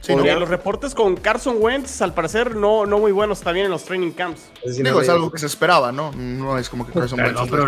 Sí, 0.00 0.14
Los 0.14 0.48
reportes 0.48 0.94
con 0.94 1.16
Carson 1.16 1.56
Wentz, 1.58 2.02
al 2.02 2.12
parecer, 2.12 2.56
no, 2.56 2.84
no 2.84 2.98
muy 2.98 3.12
buenos 3.12 3.40
también 3.40 3.66
en 3.66 3.72
los 3.72 3.84
training 3.84 4.12
camps. 4.12 4.50
Es, 4.62 4.76
Digo, 4.76 5.00
es 5.00 5.08
algo 5.08 5.30
que 5.30 5.38
se 5.38 5.46
esperaba, 5.46 5.92
¿no? 5.92 6.12
No 6.12 6.58
es 6.58 6.68
como 6.68 6.86
que 6.86 6.92
Carson 6.92 7.20
Wentz 7.20 7.40
no, 7.40 7.46
pero 7.46 7.66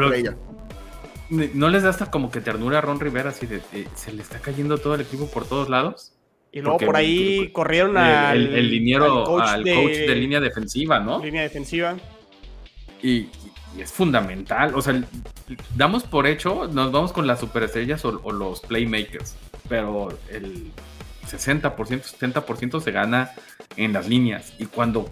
¿No 1.29 1.69
les 1.69 1.83
da 1.83 1.91
hasta 1.91 2.11
como 2.11 2.31
que 2.31 2.41
ternura 2.41 2.79
a 2.79 2.81
Ron 2.83 3.01
Rivera 3.01 3.31
así 3.31 3.47
de, 3.47 3.63
se 3.95 4.13
le 4.13 4.23
está 4.23 4.39
cayendo 4.41 4.79
todo 4.79 4.95
el 4.95 5.03
equipo 5.03 5.27
por 5.27 5.47
todos 5.47 5.69
lados? 5.69 6.16
Y 6.57 6.63
luego 6.63 6.79
por 6.79 6.97
ahí 6.97 7.51
corrieron 7.53 7.99
al 7.99 8.39
el, 8.39 8.55
el, 8.55 8.71
liniero, 8.71 9.39
al, 9.39 9.63
coach, 9.63 9.93
de, 9.93 10.17
línea 10.17 10.41
defensiva, 10.41 10.99
¿no? 10.99 11.23
Línea 11.23 11.43
defensiva. 11.43 11.97
Y, 13.03 13.29
es 13.79 13.93
fundamental. 13.93 14.75
O 14.75 14.81
sea, 14.81 14.99
damos 15.77 16.05
por 16.05 16.27
hecho, 16.27 16.67
nos 16.67 16.91
vamos 16.91 17.13
con 17.13 17.27
las 17.27 17.41
superestrellas 17.41 18.07
o, 18.07 18.23
o 18.25 18.33
los 18.33 18.61
playmakers. 18.61 19.37
Pero 19.69 20.17
el, 20.31 20.73
60%, 21.27 21.73
70% 21.75 22.81
se 22.81 22.91
gana 22.91 23.33
en 23.77 23.93
las 23.93 24.09
líneas. 24.09 24.55
Y 24.59 24.65
cuando 24.65 25.11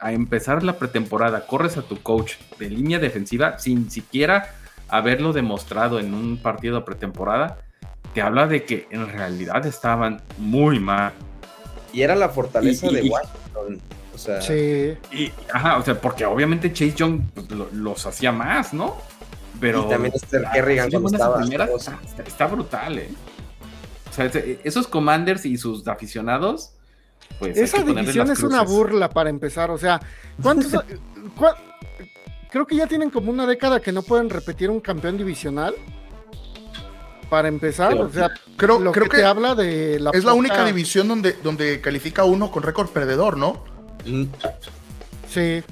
a 0.00 0.12
empezar 0.12 0.62
la 0.62 0.78
pretemporada 0.78 1.46
corres 1.46 1.78
a 1.78 1.82
tu 1.82 2.02
coach 2.02 2.34
de 2.58 2.68
línea 2.68 2.98
defensiva 2.98 3.58
sin 3.58 3.90
siquiera 3.90 4.50
haberlo 4.88 5.32
demostrado 5.32 5.98
en 5.98 6.12
un 6.12 6.36
partido 6.36 6.76
de 6.76 6.82
pretemporada, 6.82 7.60
te 8.14 8.22
habla 8.22 8.46
de 8.46 8.64
que 8.64 8.86
en 8.90 9.08
realidad 9.08 9.64
estaban 9.66 10.22
muy 10.38 10.78
mal. 10.78 11.12
Y 11.92 12.02
era 12.02 12.14
la 12.14 12.28
fortaleza 12.28 12.88
de 12.88 13.02
Washington. 13.02 13.80
O 14.14 14.18
sea, 14.18 14.40
sí. 14.40 14.96
Y, 15.10 15.32
ajá, 15.52 15.78
o 15.78 15.84
sea, 15.84 16.00
porque 16.00 16.24
obviamente 16.24 16.72
Chase 16.72 16.94
Young 16.94 17.22
pues, 17.34 17.50
los 17.50 18.06
hacía 18.06 18.32
más, 18.32 18.72
¿no? 18.72 18.96
Pero. 19.60 19.86
Y 19.86 19.88
también 19.90 20.14
Esther 20.14 20.44
Kerrigan 20.52 20.90
cuando 20.90 21.08
estaba. 21.08 21.42
Está, 21.42 22.22
está, 22.26 22.46
brutal, 22.46 22.98
¿eh? 22.98 23.08
O 24.10 24.14
sea, 24.14 24.30
esos 24.64 24.86
commanders 24.86 25.46
y 25.46 25.56
sus 25.56 25.86
aficionados, 25.88 26.74
pues. 27.38 27.56
Esa 27.56 27.82
división 27.82 28.30
es 28.30 28.42
una 28.42 28.62
burla 28.62 29.08
para 29.08 29.30
empezar. 29.30 29.70
O 29.70 29.78
sea, 29.78 30.00
¿cuántos. 30.42 30.72
creo 32.50 32.66
que 32.66 32.76
ya 32.76 32.86
tienen 32.86 33.10
como 33.10 33.30
una 33.30 33.46
década 33.46 33.80
que 33.80 33.92
no 33.92 34.02
pueden 34.02 34.28
repetir 34.28 34.70
un 34.70 34.80
campeón 34.80 35.16
divisional. 35.16 35.74
Para 37.32 37.48
empezar, 37.48 37.94
o 37.94 38.10
sea, 38.10 38.30
creo, 38.58 38.78
lo 38.78 38.92
creo 38.92 39.08
que, 39.08 39.24
habla 39.24 39.54
de 39.54 39.98
la. 39.98 40.10
Es 40.10 40.22
la 40.22 40.34
única 40.34 40.66
división 40.66 41.08
donde, 41.08 41.32
donde 41.42 41.80
califica 41.80 42.24
uno 42.24 42.50
con 42.50 42.62
récord 42.62 42.90
perdedor, 42.90 43.38
¿no? 43.38 43.64
Sí. 45.30 45.62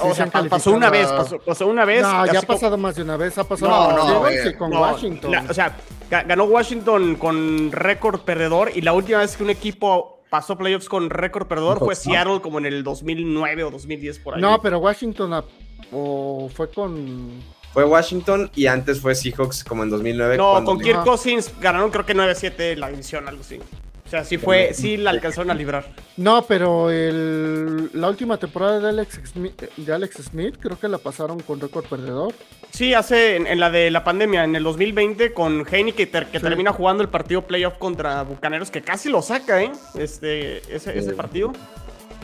o 0.00 0.14
sea, 0.14 0.30
pasó 0.48 0.70
una 0.70 0.88
vez, 0.88 1.06
pasó, 1.44 1.66
una 1.66 1.84
vez. 1.84 2.00
No, 2.00 2.24
ya 2.24 2.38
ha 2.38 2.42
pasado 2.42 2.78
más 2.78 2.96
de 2.96 3.02
una 3.02 3.18
vez, 3.18 3.36
ha 3.36 3.44
pasado 3.44 3.70
no, 3.70 4.22
no, 4.22 4.58
con 4.58 4.72
Washington. 4.72 5.34
o 5.50 5.52
sea, 5.52 5.76
ganó 6.08 6.44
Washington 6.44 7.16
con 7.16 7.70
récord 7.70 8.20
perdedor 8.20 8.70
y 8.74 8.80
la 8.80 8.94
última 8.94 9.18
vez 9.18 9.36
que 9.36 9.42
un 9.42 9.50
equipo 9.50 10.22
pasó 10.30 10.56
playoffs 10.56 10.88
con 10.88 11.10
récord 11.10 11.48
perdedor 11.48 11.80
fue 11.80 11.96
Seattle 11.96 12.40
como 12.40 12.60
en 12.60 12.64
el 12.64 12.82
2009 12.82 13.64
o 13.64 13.70
2010 13.72 14.20
por 14.20 14.36
ahí. 14.36 14.40
No, 14.40 14.62
pero 14.62 14.78
Washington 14.78 15.44
o 15.92 16.48
fue 16.48 16.70
con 16.70 17.57
fue 17.72 17.84
Washington 17.84 18.50
y 18.54 18.66
antes 18.66 19.00
fue 19.00 19.14
Seahawks 19.14 19.64
como 19.64 19.82
en 19.82 19.90
2009. 19.90 20.36
No, 20.36 20.64
con 20.64 20.78
Kirk 20.80 21.04
Cousins 21.04 21.52
ganaron 21.60 21.90
creo 21.90 22.06
que 22.06 22.14
9-7 22.14 22.76
la 22.76 22.90
división, 22.90 23.28
algo 23.28 23.42
así. 23.42 23.60
O 24.08 24.10
sea, 24.10 24.24
sí 24.24 24.38
fue, 24.38 24.72
sí 24.72 24.96
la 24.96 25.10
alcanzaron 25.10 25.50
a 25.50 25.54
librar. 25.54 25.84
No, 26.16 26.42
pero 26.46 26.90
el, 26.90 27.90
la 27.92 28.08
última 28.08 28.38
temporada 28.38 28.80
de 28.80 28.88
Alex, 28.88 29.20
Smith, 29.30 29.62
de 29.76 29.92
Alex 29.92 30.16
Smith 30.30 30.56
creo 30.58 30.78
que 30.78 30.88
la 30.88 30.96
pasaron 30.96 31.40
con 31.40 31.60
récord 31.60 31.84
perdedor. 31.84 32.32
Sí, 32.70 32.94
hace 32.94 33.36
en, 33.36 33.60
la 33.60 33.70
de 33.70 33.90
la 33.90 34.04
pandemia, 34.04 34.44
en 34.44 34.56
el 34.56 34.62
2020, 34.62 35.34
con 35.34 35.66
Haney 35.70 35.92
que, 35.92 36.08
que 36.08 36.40
termina 36.40 36.72
jugando 36.72 37.02
el 37.02 37.10
partido 37.10 37.42
playoff 37.42 37.74
contra 37.74 38.22
Bucaneros, 38.22 38.70
que 38.70 38.80
casi 38.80 39.10
lo 39.10 39.20
saca, 39.20 39.62
¿eh? 39.62 39.72
Este, 39.98 40.62
ese, 40.74 40.98
ese 40.98 41.12
partido. 41.12 41.52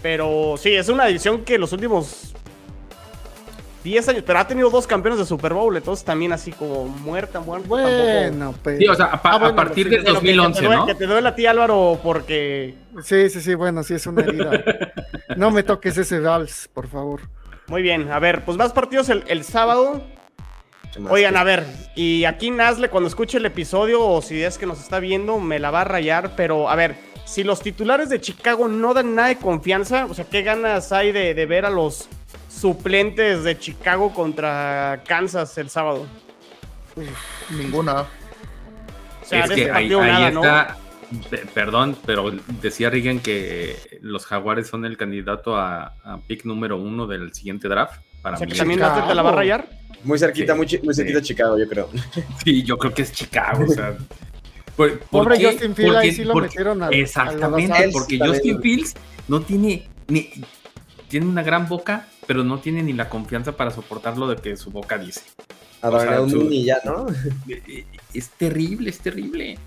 Pero 0.01 0.55
sí, 0.57 0.75
es 0.75 0.89
una 0.89 1.05
división 1.05 1.45
que 1.45 1.59
los 1.59 1.75
últimos 1.75 2.34
10 3.85 4.09
años, 4.09 4.25
pero 4.27 4.39
ha 4.39 4.47
tenido 4.47 4.71
dos 4.71 4.87
campeones 4.87 5.19
de 5.19 5.27
Super 5.27 5.53
Bowl, 5.53 5.77
entonces 5.77 6.05
también 6.05 6.33
así 6.33 6.51
como 6.51 6.87
muerta, 6.87 7.41
muerta. 7.41 7.69
Bueno, 7.69 8.55
pero... 8.63 8.79
Sí, 8.79 8.89
o 8.89 8.95
sea, 8.95 9.07
a, 9.07 9.21
ah, 9.23 9.55
partir 9.55 9.91
del 9.91 10.03
2011, 10.03 10.61
que, 10.61 10.69
¿no? 10.69 10.87
Que 10.87 10.95
te 10.95 11.07
duele 11.07 11.29
a 11.29 11.35
ti, 11.35 11.45
Álvaro, 11.45 12.01
porque... 12.03 12.75
Sí, 13.03 13.29
sí, 13.29 13.43
sí, 13.43 13.55
bueno, 13.55 13.83
sí 13.83 13.93
es 13.93 14.07
una 14.07 14.23
herida. 14.23 14.65
no 15.37 15.51
me 15.51 15.63
toques 15.63 15.99
ese 15.99 16.19
vals, 16.19 16.71
por 16.73 16.89
favor. 16.89 17.21
Muy 17.67 17.83
bien, 17.83 18.11
a 18.11 18.19
ver, 18.19 18.43
pues 18.47 18.57
más 18.57 18.73
partidos 18.73 19.11
el, 19.11 19.45
sábado. 19.45 20.03
Oigan, 21.11 21.37
a 21.37 21.45
ver, 21.45 21.67
y 21.95 22.25
aquí 22.25 22.51
Nazle 22.51 22.89
cuando 22.89 23.09
escuche 23.09 23.37
el 23.37 23.45
episodio 23.45 24.03
o 24.03 24.23
si 24.23 24.43
es 24.43 24.57
que 24.57 24.65
nos 24.65 24.81
está 24.81 24.99
viendo 24.99 25.41
me 25.41 25.59
la 25.59 25.71
va 25.71 25.83
a 25.83 25.85
rayar, 25.85 26.37
pero 26.37 26.71
a 26.71 26.77
ver, 26.77 26.95
si 27.27 27.43
los 27.43 27.61
titulares 27.61 28.09
de 28.09 28.21
Chicago 28.21 28.69
no 28.69 28.95
dan 28.95 29.15
nada 29.15 29.29
de 29.29 29.37
confianza, 29.37 30.07
o 30.07 30.15
sea, 30.15 30.25
¿qué 30.25 30.43
ganas 30.43 30.93
hay 30.93 31.13
de, 31.13 31.35
de 31.35 31.47
ver 31.47 31.67
a 31.67 31.71
los 31.71 32.09
suplentes 32.65 33.45
de 33.45 33.59
Chicago 33.59 34.15
contra 34.15 35.03
Kansas 35.07 35.59
el 35.59 35.69
sábado? 35.69 36.07
Ninguna. 37.51 38.01
O 38.01 38.07
sea, 39.23 39.45
es 39.45 39.51
que 39.51 39.71
ahí, 39.71 39.93
está, 39.93 40.79
perdón, 41.53 41.95
pero 42.07 42.33
decía 42.63 42.89
Regan 42.89 43.21
que 43.21 43.77
los 44.01 44.25
Jaguares 44.25 44.67
son 44.67 44.87
el 44.87 44.97
candidato 44.97 45.59
a, 45.59 45.93
pick 46.27 46.47
número 46.47 46.79
uno 46.79 47.07
del 47.07 47.35
siguiente 47.35 47.69
draft. 47.69 48.01
Para 48.23 48.37
o 48.37 48.39
sea, 48.39 48.47
que 48.47 48.55
también 48.55 48.81
te 48.81 49.15
la 49.15 49.23
va 49.23 49.29
a 49.29 49.35
rayar. 49.35 49.69
Muy 50.03 50.19
cerquita, 50.19 50.55
muy, 50.55 50.67
muy, 50.83 50.95
cerquita 50.95 51.21
Chicago, 51.21 51.59
yo 51.59 51.69
creo. 51.69 51.91
Sí, 52.43 52.63
yo 52.63 52.79
creo 52.79 52.95
que 52.95 53.03
es 53.03 53.13
Chicago, 53.13 53.67
o 53.69 53.69
sea. 53.69 53.95
Pobre 55.11 55.45
Justin 55.45 55.75
Fields, 55.75 55.97
ahí 55.97 56.13
sí 56.13 56.25
lo 56.25 56.35
metieron 56.35 56.83
a 56.83 56.89
Exactamente, 56.89 57.91
porque 57.93 58.19
Justin 58.19 58.63
Fields 58.63 58.95
no 59.29 59.43
tiene 59.43 59.87
ni, 60.09 60.31
tiene 61.09 61.27
una 61.27 61.43
gran 61.43 61.69
boca, 61.69 62.09
pero 62.27 62.45
no 62.45 62.61
tiene 62.61 62.83
ni 62.83 62.93
la 62.93 63.09
confianza 63.09 63.53
para 63.53 63.71
soportar 63.71 64.19
lo 64.19 64.29
de 64.29 64.37
que 64.37 64.57
su 64.57 64.71
boca 64.71 64.99
dice. 64.99 65.23
A 65.83 65.91
o 65.91 66.01
sea, 66.01 66.25
ya, 66.51 66.81
¿no? 66.85 67.07
Es 68.15 68.31
terrible, 68.31 68.91
es 68.91 69.01
terrible. 69.01 69.59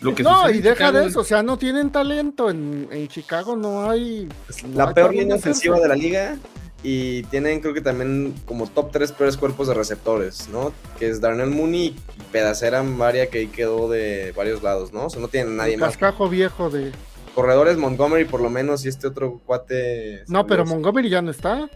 Lo 0.00 0.14
que 0.14 0.22
no, 0.22 0.48
y 0.50 0.60
deja 0.60 0.90
de 0.90 1.06
eso, 1.06 1.20
o 1.20 1.24
sea, 1.24 1.42
no 1.42 1.58
tienen 1.58 1.90
talento. 1.90 2.50
En, 2.50 2.88
en 2.90 3.06
Chicago 3.08 3.54
no 3.56 3.88
hay. 3.88 4.28
La 4.74 4.92
peor 4.92 5.14
línea 5.14 5.36
ofensiva 5.36 5.78
de 5.78 5.88
la 5.88 5.94
liga. 5.94 6.36
Y 6.84 7.22
tienen, 7.24 7.60
creo 7.60 7.74
que 7.74 7.80
también, 7.80 8.34
como 8.44 8.66
top 8.66 8.90
3 8.90 9.12
peores 9.12 9.36
cuerpos 9.36 9.68
de 9.68 9.74
receptores, 9.74 10.48
¿no? 10.48 10.72
Que 10.98 11.08
es 11.08 11.20
Darnell 11.20 11.50
Mooney 11.50 11.86
y 11.86 12.22
Pedacera 12.32 12.82
Maria, 12.82 13.28
que 13.28 13.38
ahí 13.38 13.46
quedó 13.46 13.88
de 13.88 14.32
varios 14.36 14.64
lados, 14.64 14.92
¿no? 14.92 15.06
O 15.06 15.10
sea, 15.10 15.20
no 15.20 15.28
tienen 15.28 15.56
nadie 15.56 15.76
más. 15.76 15.90
Cascajo 15.90 16.28
viejo 16.28 16.70
de. 16.70 16.90
Corredores 17.36 17.78
Montgomery, 17.78 18.24
por 18.24 18.40
lo 18.40 18.50
menos, 18.50 18.84
y 18.84 18.88
este 18.88 19.06
otro 19.06 19.40
cuate. 19.46 20.24
No, 20.26 20.46
pero 20.46 20.64
Montgomery 20.66 21.08
ya 21.08 21.22
no 21.22 21.30
está. 21.30 21.70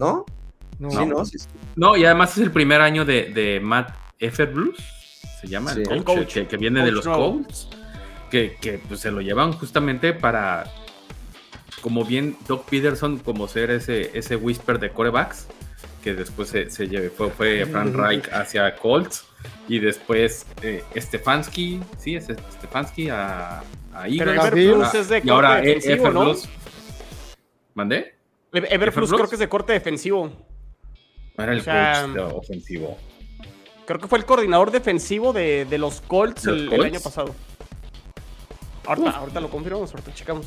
¿No? 0.00 0.24
No, 0.78 0.90
sí, 0.90 0.96
no, 1.04 1.22
no, 1.76 1.96
y 1.96 2.06
además 2.06 2.32
es 2.32 2.42
el 2.42 2.50
primer 2.50 2.80
año 2.80 3.04
de, 3.04 3.34
de 3.34 3.60
Matt 3.60 3.94
Blues 4.52 4.78
se 5.40 5.46
llama 5.46 5.72
el 5.72 6.04
coach, 6.04 6.38
Que, 6.48 6.56
viene 6.56 6.84
de 6.84 6.92
los 6.92 7.06
Colts, 7.06 7.68
que, 8.30 8.56
que 8.60 8.78
pues, 8.78 9.00
se 9.00 9.10
lo 9.10 9.20
llevan 9.20 9.52
justamente 9.52 10.12
para, 10.12 10.64
como 11.80 12.04
bien 12.04 12.36
Doc 12.46 12.68
Peterson, 12.68 13.18
como 13.18 13.48
ser 13.48 13.70
ese, 13.70 14.10
ese 14.16 14.36
whisper 14.36 14.78
de 14.78 14.90
corebacks, 14.90 15.46
que 16.02 16.14
después 16.14 16.48
se, 16.48 16.70
se 16.70 17.10
fue, 17.10 17.30
fue 17.30 17.66
Frank 17.66 17.94
Reich 17.94 18.28
hacia 18.32 18.74
Colts, 18.76 19.24
y 19.68 19.78
después 19.78 20.46
eh, 20.62 20.84
Stefanski, 20.96 21.80
sí, 21.98 22.16
es 22.16 22.24
Stefanski 22.24 23.08
a, 23.08 23.62
a 23.94 24.08
Eagles. 24.08 24.94
es 24.94 25.08
de 25.08 25.22
y 25.24 25.30
ahora 25.30 25.60
defensivo, 25.60 26.10
¿no? 26.10 26.34
¿Mandé? 27.74 28.14
Everflux 28.52 29.12
creo 29.12 29.28
que 29.28 29.34
es 29.36 29.38
de 29.38 29.48
corte 29.48 29.72
defensivo. 29.72 30.30
Era 31.36 31.52
el 31.52 31.64
coach 31.64 32.34
ofensivo. 32.34 32.98
Creo 33.86 33.98
que 33.98 34.08
fue 34.08 34.18
el 34.18 34.24
coordinador 34.24 34.70
defensivo 34.70 35.32
de, 35.32 35.66
los 35.78 36.00
Colts, 36.00 36.46
el, 36.46 36.72
año 36.82 37.00
pasado. 37.00 37.34
Ahorita, 38.86 39.10
ahorita 39.10 39.40
lo 39.40 39.50
confirmamos, 39.50 39.90
ahorita 39.90 40.14
checamos. 40.14 40.46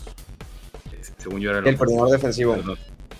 Según 1.17 1.41
yo 1.41 1.51
era 1.51 1.67
el, 1.67 1.77
coordinador 1.77 2.11
defensivo. 2.11 2.55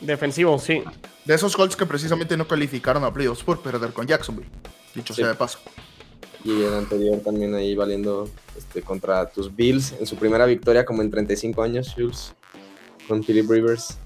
Defensivo, 0.01 0.59
sí. 0.59 0.83
De 1.25 1.33
esos 1.33 1.55
Colts 1.55 1.75
que 1.75 1.85
precisamente 1.85 2.35
no 2.37 2.47
calificaron 2.47 3.03
a 3.03 3.13
playoffs 3.13 3.43
por 3.43 3.61
perder 3.61 3.93
con 3.93 4.05
Jacksonville. 4.05 4.49
Dicho 4.93 5.13
sea 5.13 5.29
de 5.29 5.35
paso. 5.35 5.59
Y 6.43 6.61
el 6.61 6.73
anterior 6.73 7.19
también 7.21 7.55
ahí 7.55 7.73
valiendo 7.73 8.29
este, 8.57 8.81
contra 8.81 9.29
tus 9.29 9.53
Bills 9.55 9.93
en 9.99 10.05
su 10.05 10.17
primera 10.17 10.45
victoria 10.45 10.85
como 10.85 11.01
en 11.01 11.09
35 11.09 11.63
años, 11.63 11.93
Jules, 11.95 12.33
con 13.07 13.23
Philip 13.23 13.49
Rivers. 13.49 13.97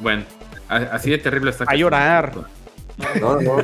Bueno, 0.00 0.24
así 0.68 1.10
de 1.10 1.18
terrible 1.18 1.50
está. 1.50 1.64
A 1.66 1.74
llorar. 1.74 2.32
No, 3.20 3.40
no. 3.40 3.62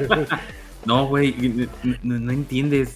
No, 0.85 1.07
güey, 1.09 1.69
no, 2.03 2.33
entiendes. 2.33 2.95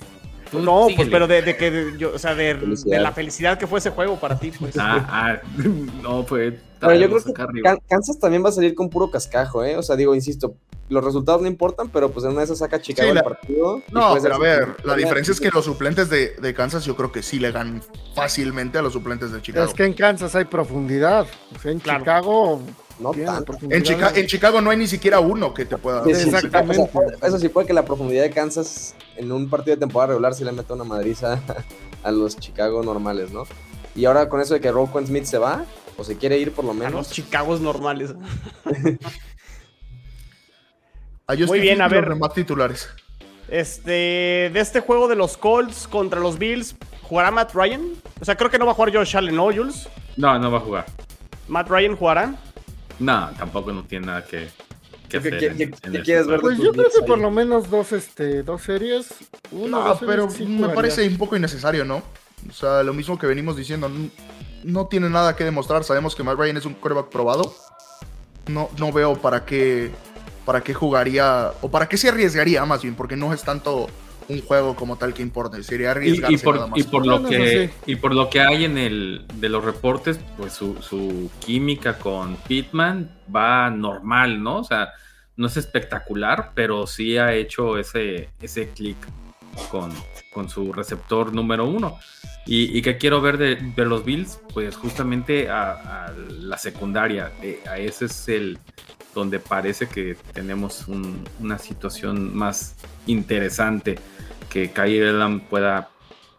no, 0.53 0.89
pues, 0.95 1.09
pero 1.09 1.27
de, 1.27 1.57
que, 1.57 1.95
yo, 1.99 2.15
o 2.15 2.19
sea, 2.19 2.35
de, 2.35 2.57
la 2.87 3.13
felicidad 3.13 3.59
que 3.59 3.67
fue 3.67 3.79
ese 3.79 3.91
juego 3.91 4.19
para 4.19 4.39
ti, 4.39 4.53
pues. 4.59 4.77
Ah, 4.79 5.07
ah 5.09 5.41
no, 6.03 6.25
fue. 6.25 6.59
Pero 6.81 6.95
yo 6.95 7.09
creo 7.11 7.25
que 7.25 7.79
Kansas 7.89 8.19
también 8.19 8.43
va 8.43 8.49
a 8.49 8.53
salir 8.53 8.75
con 8.75 8.89
puro 8.89 9.11
cascajo, 9.11 9.65
¿eh? 9.65 9.77
O 9.77 9.83
sea, 9.83 9.97
digo, 9.97 10.15
insisto, 10.15 10.55
los 10.89 11.05
resultados 11.05 11.43
no 11.43 11.47
importan, 11.47 11.89
pero 11.91 12.11
pues 12.11 12.25
en 12.25 12.33
una 12.33 12.41
de 12.41 12.47
esas 12.47 12.59
saca 12.59 12.81
Chicago 12.81 13.13
el 13.13 13.23
partido. 13.23 13.83
No, 13.93 14.17
pero 14.21 14.35
a 14.35 14.39
ver, 14.39 14.77
la 14.85 14.97
diferencia 14.97 15.33
es 15.33 15.41
que 15.41 15.51
los 15.51 15.65
suplentes 15.65 16.09
de, 16.09 16.55
Kansas 16.55 16.85
yo 16.85 16.97
creo 16.97 17.13
que 17.13 17.23
sí 17.23 17.39
le 17.39 17.53
ganan 17.53 17.83
fácilmente 18.15 18.79
a 18.79 18.83
los 18.83 18.95
suplentes 18.95 19.31
de 19.31 19.43
Chicago. 19.43 19.67
Es 19.67 19.75
que 19.75 19.85
en 19.85 19.93
Kansas 19.93 20.35
hay 20.35 20.47
profundidad. 20.47 21.27
en 21.65 21.81
Chicago 21.81 22.63
no 23.01 23.13
En, 23.15 24.27
Chicago 24.27 24.61
no 24.61 24.71
hay 24.71 24.77
ni 24.77 24.87
siquiera 24.87 25.21
uno 25.21 25.55
que 25.55 25.65
te 25.65 25.77
pueda 25.77 26.05
Exactamente. 26.05 26.91
eso 27.23 27.39
sí 27.39 27.49
puede 27.49 27.67
que 27.67 27.73
la 27.73 27.85
profundidad 27.85 28.23
de 28.23 28.31
Kansas 28.31 28.95
en 29.17 29.33
un 29.33 29.49
partido 29.49 29.77
de 29.77 29.81
temporada 29.81 30.09
regular 30.09 30.35
sí 30.35 30.45
le 30.45 30.53
meta 30.53 30.75
una 30.75 30.85
madriza 30.85 31.41
a 32.03 32.11
los 32.11 32.37
Chicago 32.37 32.83
normales, 32.83 33.31
¿no? 33.31 33.45
Y 33.95 34.05
ahora 34.05 34.29
con 34.29 34.41
eso 34.41 34.55
de 34.55 34.61
que 34.61 34.71
Roquan 34.71 35.07
Smith 35.07 35.25
se 35.25 35.39
va, 35.39 35.65
o 35.97 36.05
se 36.05 36.17
quiere 36.17 36.39
ir 36.39 36.53
por 36.53 36.65
lo 36.65 36.73
menos. 36.73 36.95
A 36.95 36.97
los 36.99 37.11
Chicagos 37.11 37.61
normales. 37.61 38.15
Muy 41.47 41.61
bien, 41.61 41.83
a 41.83 41.89
ver. 41.89 42.15
Más 42.17 42.33
titulares. 42.33 42.89
Este, 43.49 44.51
de 44.53 44.61
este 44.61 44.81
juego 44.81 45.09
de 45.09 45.17
los 45.17 45.37
Colts 45.37 45.89
contra 45.89 46.21
los 46.21 46.39
Bills, 46.39 46.77
¿jugará 47.03 47.31
Matt 47.31 47.53
Ryan? 47.53 47.83
O 48.21 48.25
sea, 48.25 48.37
creo 48.37 48.49
que 48.51 48.59
no 48.59 48.65
va 48.65 48.73
a 48.73 48.75
jugar 48.75 48.95
Josh 48.95 49.17
Allen, 49.17 49.35
¿no, 49.35 49.45
Jules? 49.47 49.89
No, 50.17 50.39
no 50.39 50.51
va 50.51 50.59
a 50.59 50.61
jugar. 50.61 50.87
¿Matt 51.49 51.69
Ryan 51.69 51.97
jugará? 51.97 52.35
No, 53.01 53.31
tampoco 53.37 53.73
no 53.73 53.83
tiene 53.85 54.07
nada 54.07 54.25
que, 54.25 54.51
hacer. 55.09 55.57
¿Qué, 55.57 55.71
quieres 56.05 56.27
ver? 56.27 56.41
Pues 56.41 56.59
yo 56.59 56.73
creo 56.73 56.89
que 56.95 57.03
por 57.05 57.19
lo 57.19 57.31
menos 57.31 57.69
dos, 57.71 57.93
este, 57.93 58.43
dos 58.43 58.63
series. 58.63 59.09
no, 59.51 59.99
pero 59.99 60.29
me 60.47 60.69
parece 60.69 61.09
un 61.09 61.19
poco 61.19 61.37
innecesario, 61.37 61.85
¿no? 61.85 62.03
O 62.49 62.53
sea, 62.53 62.83
lo 62.83 62.95
mismo 62.95 63.19
que 63.19 63.27
venimos 63.27 63.57
diciendo, 63.57 63.91
no, 64.63 64.87
tiene 64.87 65.11
nada 65.11 65.35
que 65.35 65.45
demostrar. 65.45 65.83
Sabemos 65.83 66.15
que 66.15 66.23
Matt 66.23 66.39
Ryan 66.39 66.59
es 66.59 66.67
un 66.67 66.75
quarterback 66.75 67.11
probado. 67.11 67.55
No, 68.47 68.69
no 68.79 68.93
veo 68.93 69.15
para 69.15 69.45
qué, 69.45 69.91
para 70.45 70.61
qué 70.63 70.75
jugaría, 70.75 71.53
o 71.61 71.71
para 71.71 71.89
qué 71.89 71.97
se 71.97 72.09
arriesgaría 72.09 72.65
más 72.65 72.83
bien, 72.83 72.95
porque 72.95 73.17
no 73.17 73.33
es 73.33 73.43
tanto 73.43 73.89
un 74.31 74.41
juego 74.43 74.75
como 74.77 74.97
tal 74.97 75.13
que 75.13 75.29
sería 75.63 75.91
arriesgarse 75.91 76.35
y, 76.35 76.39
por, 76.39 76.55
nada 76.55 76.67
más. 76.69 76.79
Y 76.79 76.83
por, 76.85 77.07
lo 77.07 77.23
que, 77.25 77.71
y 77.87 77.97
por 77.97 78.15
lo 78.15 78.31
que 78.31 78.41
hay 78.41 78.65
en 78.65 78.79
el 78.79 79.25
de 79.35 79.49
los 79.49 79.65
reportes, 79.65 80.19
pues 80.37 80.53
su, 80.53 81.31
química 81.45 81.99
con 81.99 82.37
Pitman 82.37 83.11
va 83.35 83.71
normal, 83.71 84.43
¿no? 84.43 84.59
O 84.59 84.65
sea, 84.65 84.91
no 85.37 85.47
es 85.47 85.57
espectacular, 85.57 86.53
pero 86.55 86.87
sí 86.87 87.17
ha 87.19 87.35
hecho 87.35 87.79
ese, 87.79 88.31
ese 88.41 88.71
clic 88.71 88.97
con, 89.71 89.93
con 90.33 90.49
su 90.49 90.73
receptor 90.73 91.33
número 91.33 91.67
uno. 91.67 91.99
Y, 92.47 92.77
y 92.77 92.83
que 92.83 92.97
quiero 92.97 93.21
ver 93.21 93.37
de, 93.37 93.57
de, 93.57 93.85
los 93.85 94.05
Bills, 94.05 94.41
pues 94.53 94.77
justamente 94.77 95.51
a, 95.51 96.13
la 96.31 96.57
secundaria. 96.57 97.33
Eh, 97.43 97.61
a 97.69 97.79
ese 97.79 98.07
es 98.07 98.29
el 98.29 98.59
donde 99.15 99.39
parece 99.39 99.89
que 99.89 100.17
tenemos 100.33 100.87
una 100.89 101.59
situación 101.59 102.37
más 102.37 102.77
interesante 103.07 103.97
que 104.49 104.71
Kyrie 104.71 105.13
pueda 105.49 105.91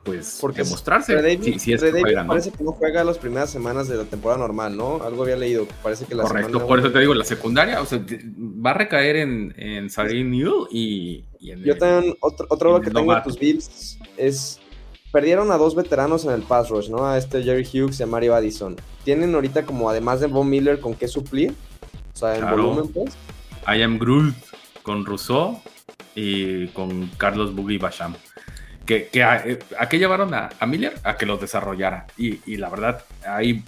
pues 0.03 0.39
Porque 0.41 0.63
demostrarse 0.63 1.13
si, 1.59 1.73
es 1.73 1.81
parece 2.27 2.51
que 2.51 2.63
no 2.63 2.71
juega 2.71 3.03
las 3.03 3.19
primeras 3.19 3.51
semanas 3.51 3.87
de 3.87 3.97
la 3.97 4.05
temporada 4.05 4.39
normal, 4.39 4.75
¿no? 4.75 5.01
Algo 5.03 5.23
había 5.23 5.35
leído, 5.35 5.67
parece 5.83 6.05
que 6.05 6.15
la 6.15 6.23
Correcto, 6.23 6.65
por 6.65 6.79
eso 6.79 6.91
te 6.91 6.99
digo, 6.99 7.13
la 7.13 7.23
secundaria, 7.23 7.79
o 7.81 7.85
sea, 7.85 8.03
va 8.03 8.71
a 8.71 8.73
recaer 8.73 9.17
en, 9.17 9.53
en 9.55 10.31
New 10.31 10.67
y, 10.71 11.23
en 11.41 11.63
Yo 11.63 11.77
también, 11.77 12.15
otro, 12.19 12.47
otro 12.49 12.81
que 12.81 12.89
tengo 12.89 13.13
de 13.13 13.21
tus 13.21 13.37
Bills 13.37 13.99
es, 14.17 14.59
perdieron 15.11 15.51
a 15.51 15.57
dos 15.57 15.75
veteranos 15.75 16.25
en 16.25 16.31
el 16.31 16.41
pass 16.41 16.69
rush, 16.69 16.89
¿no? 16.89 17.05
A 17.05 17.19
este 17.19 17.43
Jerry 17.43 17.63
Hughes 17.63 17.99
y 17.99 18.03
a 18.03 18.07
Mario 18.07 18.33
Addison. 18.33 18.77
Tienen 19.03 19.35
ahorita 19.35 19.67
como, 19.67 19.87
además 19.87 20.19
de 20.19 20.25
Von 20.25 20.49
Miller, 20.49 20.79
con 20.79 20.95
qué 20.95 21.07
suplir, 21.07 21.53
o 22.13 22.17
sea, 22.17 22.35
en 22.35 22.49
volumen, 22.49 22.87
pues. 22.93 23.15
I 23.67 23.81
am 23.81 23.99
Groot 23.99 24.35
con 24.83 25.05
Rousseau 25.05 25.61
y 26.15 26.67
con 26.69 27.07
Carlos 27.17 27.53
Buggy 27.55 27.77
Basham. 27.77 28.15
Que, 28.85 29.23
a, 29.23 29.87
qué 29.87 29.99
llevaron 29.99 30.33
a, 30.33 30.49
Miller? 30.67 30.93
A 31.03 31.15
que 31.15 31.25
los 31.25 31.39
desarrollara. 31.39 32.07
Y, 32.17 32.57
la 32.57 32.69
verdad, 32.69 33.03
ahí 33.25 33.63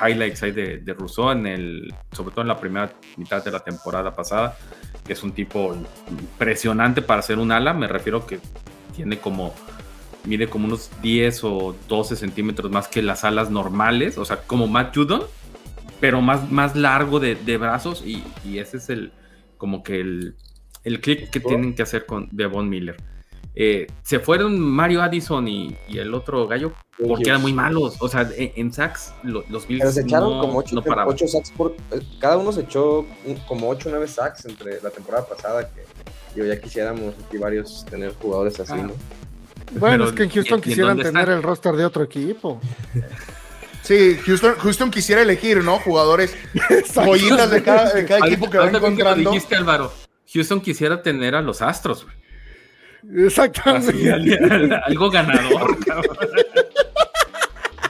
highlights 0.00 0.42
ahí 0.42 0.50
de, 0.50 0.78
de 0.78 0.94
Rousseau, 0.94 1.30
en 1.30 1.46
el, 1.46 1.94
sobre 2.12 2.32
todo 2.32 2.42
en 2.42 2.48
la 2.48 2.58
primera 2.58 2.92
mitad 3.16 3.44
de 3.44 3.50
la 3.50 3.60
temporada 3.60 4.14
pasada, 4.14 4.56
que 5.04 5.12
es 5.12 5.22
un 5.22 5.32
tipo 5.32 5.76
impresionante 6.10 7.00
para 7.00 7.22
ser 7.22 7.38
un 7.38 7.52
ala. 7.52 7.72
Me 7.74 7.86
refiero 7.86 8.26
que 8.26 8.40
tiene 8.94 9.18
como, 9.18 9.54
mide 10.24 10.48
como 10.48 10.66
unos 10.66 10.90
10 11.00 11.44
o 11.44 11.76
12 11.88 12.16
centímetros 12.16 12.70
más 12.70 12.88
que 12.88 13.02
las 13.02 13.24
alas 13.24 13.50
normales, 13.50 14.18
o 14.18 14.24
sea, 14.24 14.38
como 14.38 14.66
Matt 14.66 14.96
Judon, 14.96 15.22
pero 16.00 16.20
más, 16.20 16.50
más 16.50 16.76
largo 16.76 17.20
de, 17.20 17.34
de 17.34 17.56
brazos 17.56 18.02
y, 18.04 18.22
y, 18.44 18.58
ese 18.58 18.76
es 18.78 18.90
el, 18.90 19.12
como 19.56 19.82
que 19.82 20.00
el, 20.00 20.36
el 20.84 21.00
clic 21.00 21.30
que 21.30 21.40
tienen 21.40 21.74
que 21.74 21.82
hacer 21.82 22.06
con 22.06 22.28
Devon 22.32 22.68
Miller. 22.68 22.96
Eh, 23.58 23.86
se 24.02 24.20
fueron 24.20 24.60
Mario 24.60 25.02
Addison 25.02 25.48
y, 25.48 25.74
y, 25.88 25.96
el 25.96 26.12
otro 26.12 26.46
gallo 26.46 26.74
porque 27.02 27.30
eran 27.30 27.40
muy 27.40 27.54
malos. 27.54 27.96
O 28.00 28.08
sea, 28.08 28.28
en, 28.36 28.52
en 28.54 28.72
sacks 28.72 29.14
los 29.22 29.66
Bills 29.66 29.80
Pero 29.80 29.92
se 29.92 30.02
echaron 30.02 30.36
no, 30.36 30.40
como 30.42 30.58
8, 30.58 30.74
no 30.74 31.16
sacks 31.26 31.50
por. 31.52 31.74
Eh, 31.90 32.00
cada 32.20 32.36
uno 32.36 32.52
se 32.52 32.60
echó 32.60 33.06
como 33.48 33.70
8 33.70 33.88
o 33.88 33.92
9 33.92 34.08
sacks 34.08 34.44
entre 34.44 34.82
la 34.82 34.90
temporada 34.90 35.26
pasada. 35.26 35.70
Que 35.70 35.84
yo 36.38 36.44
ya 36.44 36.60
quisiéramos 36.60 37.14
aquí 37.26 37.38
varios 37.38 37.86
tener 37.86 38.12
jugadores 38.14 38.60
así, 38.60 38.74
ah. 38.74 38.88
¿no? 38.88 38.92
Bueno, 39.80 39.80
Pero, 39.80 40.04
es 40.04 40.12
que 40.12 40.22
en 40.24 40.30
Houston 40.30 40.60
quisieran 40.60 40.98
tener 40.98 41.30
el 41.30 41.42
roster 41.42 41.76
de 41.76 41.86
otro 41.86 42.04
equipo. 42.04 42.60
Sí, 43.86 44.18
Houston, 44.26 44.56
Houston 44.56 44.90
quisiera 44.90 45.22
elegir, 45.22 45.62
¿no? 45.62 45.78
Jugadores 45.78 46.36
joyitas 46.92 47.50
de 47.52 47.62
cada, 47.62 47.92
de 47.92 48.04
cada 48.04 48.26
equipo 48.26 48.50
que 48.50 48.58
va 48.58 48.68
encontrando. 48.68 49.30
dijiste, 49.30 49.54
Álvaro. 49.54 49.92
Houston 50.34 50.60
quisiera 50.60 51.02
tener 51.02 51.36
a 51.36 51.40
los 51.40 51.62
Astros, 51.62 52.04
güey. 52.04 53.26
Exactamente. 53.26 54.12
Así, 54.12 54.34
algo 54.86 55.08
ganador. 55.08 55.78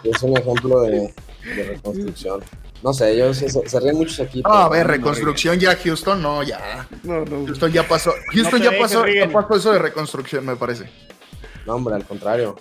es 0.04 0.22
un 0.22 0.36
ejemplo 0.36 0.82
de, 0.82 1.14
de, 1.54 1.62
reconstrucción. 1.62 2.44
No 2.82 2.92
sé, 2.92 3.12
ellos 3.12 3.38
se, 3.38 3.48
se 3.48 3.80
ríen 3.80 3.96
muchos 3.96 4.20
aquí. 4.20 4.42
No, 4.42 4.52
a 4.52 4.68
ver, 4.68 4.86
reconstrucción 4.86 5.58
ya 5.58 5.74
Houston, 5.76 6.20
no, 6.20 6.42
ya. 6.42 6.86
No, 7.04 7.24
no. 7.24 7.46
Houston 7.46 7.72
ya 7.72 7.88
pasó. 7.88 8.12
Houston 8.34 8.62
no 8.62 8.70
ya, 8.70 8.78
pasó, 8.78 9.06
ya 9.06 9.30
pasó 9.30 9.54
eso 9.56 9.72
de 9.72 9.78
reconstrucción, 9.78 10.44
me 10.44 10.56
parece. 10.56 10.90
No, 11.64 11.76
hombre, 11.76 11.94
al 11.94 12.04
contrario. 12.04 12.56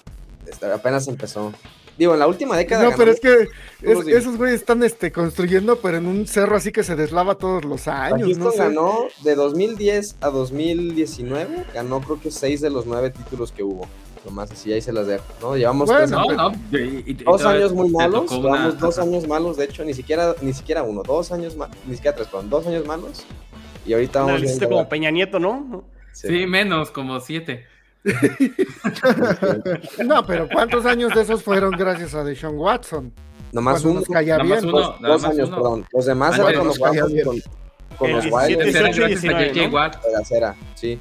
Este, 0.48 0.72
apenas 0.72 1.10
empezó. 1.10 1.52
Digo, 1.98 2.14
en 2.14 2.20
la 2.20 2.28
última 2.28 2.58
década. 2.58 2.84
No, 2.84 2.96
pero 2.96 3.12
es 3.12 3.20
que 3.20 3.48
es, 3.82 4.08
esos 4.08 4.38
güeyes 4.38 4.60
están 4.60 4.84
este, 4.84 5.12
construyendo, 5.12 5.78
pero 5.78 5.98
en 5.98 6.08
un 6.08 6.28
cerro 6.28 6.58
así 6.58 6.72
que 6.72 6.84
se 6.84 6.96
deslava 6.96 7.36
todos 7.36 7.64
los 7.64 7.88
años. 7.88 8.28
Houston 8.28 8.44
no 8.44 8.52
ganó 8.52 9.08
de 9.24 9.36
2010 9.36 10.18
a 10.22 10.30
2019, 10.30 11.66
ganó 11.74 12.02
creo 12.02 12.20
que 12.20 12.32
seis 12.32 12.62
de 12.62 12.70
los 12.70 12.86
nueve 12.86 13.12
títulos 13.12 13.52
que 13.52 13.64
hubo. 13.64 13.88
Nomás 14.26 14.52
así, 14.52 14.74
ahí 14.74 14.82
se 14.82 14.92
las 14.92 15.06
dejo. 15.06 15.24
¿no? 15.40 15.56
Llevamos 15.56 15.88
bueno, 15.88 16.08
no, 16.08 16.50
no, 16.50 16.52
y, 16.72 17.12
y, 17.12 17.14
dos 17.14 17.46
años 17.46 17.74
muy 17.74 17.90
malos. 17.90 18.30
Llevamos 18.32 18.60
una... 18.60 18.72
dos 18.72 18.98
años 18.98 19.28
malos, 19.28 19.56
de 19.56 19.66
hecho, 19.66 19.86
ni 19.86 19.94
siquiera, 19.94 20.36
ni 20.42 20.52
siquiera 20.52 20.82
uno, 20.82 21.04
dos 21.04 21.32
años 21.32 21.56
malos, 21.56 21.78
ni 21.86 21.96
siquiera 21.96 22.16
tres, 22.16 22.28
perdón, 22.28 22.50
dos 22.50 22.66
años 22.66 22.86
malos. 22.88 23.24
Y 23.86 23.94
ahorita 23.94 24.24
vamos. 24.24 24.42
Viendo... 24.42 24.68
como 24.68 24.90
Peña 24.90 25.12
Nieto, 25.12 25.40
¿no? 25.40 25.84
Sí. 26.12 26.28
sí, 26.28 26.48
menos, 26.48 26.90
como 26.90 27.20
siete. 27.20 27.66
no, 30.06 30.26
pero 30.26 30.48
¿cuántos 30.48 30.86
años 30.86 31.14
de 31.16 31.22
esos 31.22 31.42
fueron 31.42 31.72
gracias 31.72 32.14
a 32.14 32.24
Deshaun 32.24 32.58
Watson? 32.58 33.12
Nomás 33.52 33.84
uno. 33.84 34.02
Nos 34.02 34.10
Nomás 34.10 34.44
bien. 34.44 34.66
uno, 34.66 34.96
dos 35.00 35.24
años, 35.24 35.48
uno. 35.48 35.58
perdón. 35.58 35.86
Los 35.92 36.06
demás 36.06 36.38
eran 36.38 36.56
con 36.56 36.68
los 36.68 36.80
Watson, 36.80 37.12
con, 37.24 37.42
con 37.98 38.12
los 38.12 38.26
Wilds. 38.26 39.24
Era, 40.32 40.56
sí. 40.76 41.00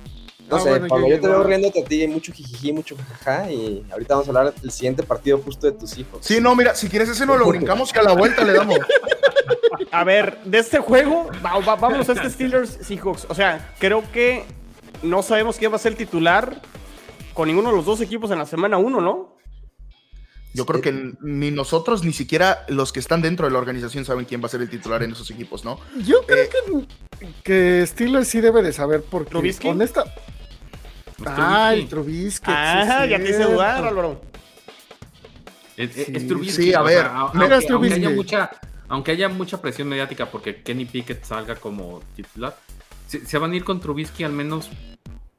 No 0.49 0.57
ah, 0.57 0.61
sé, 0.61 0.69
bueno, 0.71 0.89
Pablo, 0.89 1.09
yo, 1.09 1.15
yo 1.15 1.21
te 1.21 1.29
veo 1.29 1.43
riéndote 1.43 1.81
a 1.81 1.85
ti, 1.85 2.07
mucho 2.07 2.33
jijiji, 2.33 2.73
mucho 2.73 2.97
jajaja, 2.97 3.51
y 3.51 3.85
ahorita 3.91 4.15
vamos 4.15 4.29
a 4.29 4.31
hablar 4.31 4.55
del 4.55 4.71
siguiente 4.71 5.03
partido 5.03 5.39
justo 5.39 5.67
de 5.67 5.73
tus 5.73 5.97
hijos. 5.97 6.19
Sí, 6.21 6.39
no, 6.39 6.55
mira, 6.55 6.75
si 6.75 6.89
quieres 6.89 7.09
ese 7.09 7.25
no 7.25 7.37
lo 7.37 7.47
brincamos 7.47 7.93
que 7.93 7.99
a 7.99 8.03
la 8.03 8.13
vuelta 8.13 8.45
le 8.45 8.53
damos. 8.53 8.79
A 9.91 10.05
ver, 10.05 10.39
de 10.45 10.59
este 10.59 10.81
juego, 10.81 11.31
va, 11.45 11.59
va, 11.61 11.77
vámonos 11.77 12.09
a 12.11 12.13
este 12.13 12.29
Steelers 12.29 12.79
Seahawks. 12.83 13.27
O 13.29 13.35
sea, 13.35 13.75
creo 13.79 14.03
que 14.13 14.45
no 15.03 15.23
sabemos 15.23 15.57
quién 15.57 15.73
va 15.73 15.77
a 15.77 15.79
ser 15.79 15.93
el 15.93 15.99
titular 15.99 16.61
con 17.35 17.49
ninguno 17.49 17.71
de 17.71 17.77
los 17.77 17.85
dos 17.85 18.01
equipos 18.01 18.31
en 18.31 18.39
la 18.39 18.47
semana 18.47 18.79
1, 18.79 19.01
¿no? 19.01 19.37
Yo 20.55 20.67
creo 20.67 20.81
que 20.81 21.15
ni 21.21 21.51
nosotros, 21.51 22.05
ni 22.05 22.13
siquiera 22.13 22.65
los 22.69 22.93
que 22.93 23.01
están 23.01 23.21
dentro 23.21 23.47
de 23.47 23.53
la 23.53 23.59
organización 23.59 24.05
saben 24.05 24.25
quién 24.25 24.41
va 24.41 24.47
a 24.47 24.51
ser 24.51 24.63
el 24.63 24.71
titular 24.71 25.03
en 25.03 25.11
esos 25.11 25.29
equipos, 25.33 25.65
¿no? 25.65 25.81
Yo 26.05 26.25
creo 26.25 26.45
eh, 26.45 26.87
que, 27.19 27.29
que 27.43 27.87
Steelers 27.87 28.29
sí 28.29 28.41
debe 28.41 28.63
de 28.63 28.73
saber 28.73 29.03
porque 29.03 29.31
¿Trubisky? 29.31 29.67
con 29.67 29.83
esta... 29.83 30.05
Ah, 31.27 31.73
el 31.75 31.89
Trubisky. 31.89 32.53
Ah, 32.55 33.03
sí, 33.03 33.11
ya 33.11 33.19
te 33.19 33.31
hice 33.31 33.43
dudar, 33.43 33.85
Álvaro. 33.85 34.21
Es, 35.77 35.93
sí, 35.93 36.13
es 36.15 36.27
Trubisky. 36.29 36.63
Sí, 36.63 36.75
a 36.75 36.83
ver. 36.83 36.99
O 36.99 37.03
sea, 37.03 37.19
aunque, 37.19 37.73
aunque, 37.73 37.95
haya 37.95 38.11
mucha, 38.11 38.51
aunque 38.89 39.11
haya 39.11 39.29
mucha 39.29 39.61
presión 39.61 39.89
mediática 39.89 40.31
porque 40.31 40.63
Kenny 40.63 40.85
Pickett 40.85 41.25
salga 41.25 41.57
como 41.57 42.01
titular, 42.15 42.57
se, 43.09 43.27
se 43.27 43.39
van 43.39 43.53
a 43.53 43.57
ir 43.57 43.65
con 43.65 43.81
Trubisky 43.81 44.23
al 44.23 44.33
menos 44.33 44.71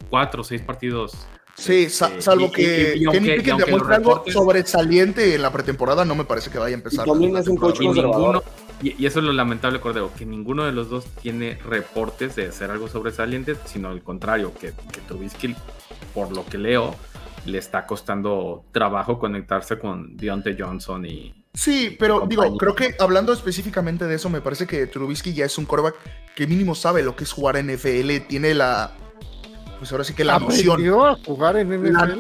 cuatro 0.10 0.42
o 0.42 0.44
seis 0.44 0.62
partidos 0.62 1.28
Sí, 1.58 1.90
sa 1.90 2.20
salvo 2.20 2.52
que 2.52 2.96
y, 2.98 3.04
y, 3.04 3.10
Kenny 3.10 3.30
Pickett 3.38 3.58
demuestra 3.58 3.96
algo 3.96 4.10
reportes... 4.10 4.34
sobresaliente 4.34 5.36
en 5.36 5.42
la 5.42 5.52
pretemporada, 5.52 6.04
no 6.04 6.14
me 6.14 6.26
parece 6.26 6.52
que 6.52 6.58
vaya 6.58 6.76
a 6.76 6.78
empezar. 6.78 7.06
También 7.06 7.36
es 7.38 7.48
un 7.48 7.56
coach 7.56 7.80
ninguno, 7.80 8.44
y, 8.82 9.02
y, 9.02 9.06
eso 9.06 9.20
es 9.20 9.26
lo 9.26 9.32
lamentable, 9.32 9.80
Cordero, 9.80 10.12
que 10.18 10.26
ninguno 10.26 10.66
de 10.66 10.74
los 10.74 10.90
dos 10.90 11.06
tiene 11.22 11.58
reportes 11.66 12.36
de 12.36 12.48
hacer 12.48 12.72
algo 12.72 12.90
sobresaliente, 12.90 13.56
sino 13.66 13.88
al 13.88 14.04
contrario, 14.04 14.54
que, 14.54 14.74
que 14.92 15.00
Trubisky, 15.08 15.56
por 16.14 16.36
lo 16.36 16.46
que 16.46 16.58
leo, 16.58 16.94
le 17.46 17.58
está 17.58 17.86
costando 17.86 18.66
trabajo 18.74 19.18
conectarse 19.18 19.80
con 19.80 20.18
Deontay 20.18 20.58
Johnson 20.60 21.06
y. 21.06 21.34
Sí, 21.54 21.96
pero 21.98 22.26
digo, 22.28 22.58
creo 22.58 22.76
que 22.76 22.96
hablando 23.00 23.32
específicamente 23.32 24.06
de 24.06 24.16
eso, 24.16 24.30
me 24.30 24.42
parece 24.42 24.68
que 24.68 24.88
Trubisky 24.88 25.34
ya 25.34 25.46
es 25.46 25.58
un 25.58 25.66
quarterback 25.66 25.96
que 26.36 26.48
mínimo 26.48 26.76
sabe 26.76 27.02
lo 27.02 27.16
que 27.16 27.24
es 27.24 27.32
jugar 27.32 27.56
en 27.56 27.74
NFL, 27.74 28.28
tiene 28.28 28.54
la 28.54 28.92
pues 29.78 29.92
ahora 29.92 30.04
sí 30.04 30.14
que 30.14 30.24
la 30.24 30.40
noción. 30.40 30.82
a 31.06 31.16
jugar 31.26 31.58
en 31.58 31.70
NFL? 31.70 31.92
La, 31.92 32.18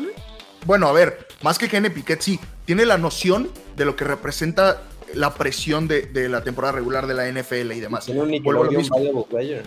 bueno, 0.66 0.88
a 0.88 0.92
ver, 0.92 1.28
más 1.44 1.58
que 1.58 1.70
Kenny 1.70 1.90
Piquet, 1.90 2.22
sí, 2.22 2.40
tiene 2.66 2.86
la 2.86 2.98
noción 2.98 3.50
de 3.76 3.86
lo 3.86 3.96
que 3.96 4.04
representa 4.04 4.82
la 5.14 5.34
presión 5.34 5.88
de, 5.88 6.04
de 6.04 6.28
la 6.28 6.44
temporada 6.44 6.74
regular 6.74 7.08
de 7.08 7.14
la 7.14 7.32
NFL 7.32 7.72
y 7.72 7.80
demás. 7.80 8.06
Tiene 8.06 8.22
un 8.22 8.44
lo 8.44 9.24
player, 9.26 9.64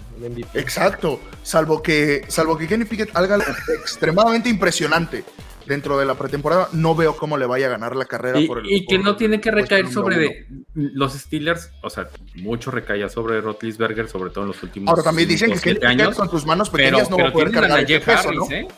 Exacto, 0.54 1.20
salvo 1.42 1.82
que, 1.82 2.24
salvo 2.28 2.58
que 2.58 2.66
Kenny 2.66 2.84
Pickett 2.84 3.16
haga 3.16 3.38
extremadamente 3.80 4.48
impresionante 4.48 5.24
dentro 5.68 5.98
de 5.98 6.06
la 6.06 6.14
pretemporada, 6.14 6.68
no 6.72 6.94
veo 6.94 7.16
cómo 7.16 7.36
le 7.36 7.46
vaya 7.46 7.66
a 7.66 7.70
ganar 7.70 7.94
la 7.94 8.06
carrera 8.06 8.40
y, 8.40 8.46
por 8.46 8.58
el. 8.58 8.70
Y 8.70 8.86
que 8.86 8.96
por, 8.96 9.04
no 9.04 9.16
tiene 9.16 9.40
que 9.40 9.50
recaer 9.50 9.88
sobre 9.88 10.18
de, 10.18 10.46
los 10.74 11.12
Steelers, 11.12 11.70
o 11.82 11.90
sea, 11.90 12.08
mucho 12.36 12.70
recaía 12.70 13.08
sobre 13.08 13.40
Rotlisberger, 13.40 14.08
sobre 14.08 14.30
todo 14.30 14.44
en 14.44 14.48
los 14.48 14.62
últimos 14.62 14.88
Ahora 14.88 15.02
también 15.02 15.28
dicen 15.28 15.52
que 15.52 15.74
Pickett 15.74 16.14
con 16.14 16.30
sus 16.30 16.44
manos 16.46 16.70
pequeñas 16.70 17.08
pero, 17.08 17.16
no 17.16 17.22
va 17.22 17.28
a 17.28 17.32
poder 17.32 17.50
cargar 17.52 17.80
el 17.80 17.86
peso, 17.86 18.28
Harris, 18.28 18.38
¿no? 18.38 18.50
¿eh? 18.50 18.68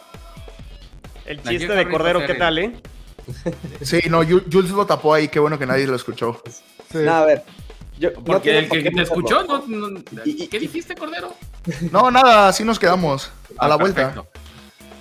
El 1.24 1.42
chiste 1.42 1.72
de 1.72 1.88
Cordero, 1.88 2.26
¿qué 2.26 2.34
tal, 2.34 2.58
eh? 2.58 2.72
Sí, 3.82 4.00
no, 4.08 4.22
Jules 4.24 4.70
lo 4.70 4.86
tapó 4.86 5.14
ahí, 5.14 5.28
qué 5.28 5.38
bueno 5.38 5.58
que 5.58 5.66
nadie 5.66 5.86
lo 5.86 5.94
escuchó. 5.94 6.42
Sí. 6.90 6.98
No, 6.98 7.12
a 7.12 7.24
ver. 7.24 7.44
Yo, 7.98 8.14
Porque 8.14 8.52
no 8.52 8.58
el 8.58 8.82
que, 8.82 8.90
te 8.90 9.02
escuchó, 9.02 9.44
no, 9.44 9.62
no, 9.66 10.00
¿qué 10.24 10.58
dijiste, 10.58 10.94
Cordero? 10.94 11.34
No, 11.92 12.10
nada, 12.10 12.48
así 12.48 12.64
nos 12.64 12.78
quedamos, 12.78 13.26
a 13.58 13.66
ah, 13.66 13.68
la 13.68 13.78
perfecto. 13.78 14.26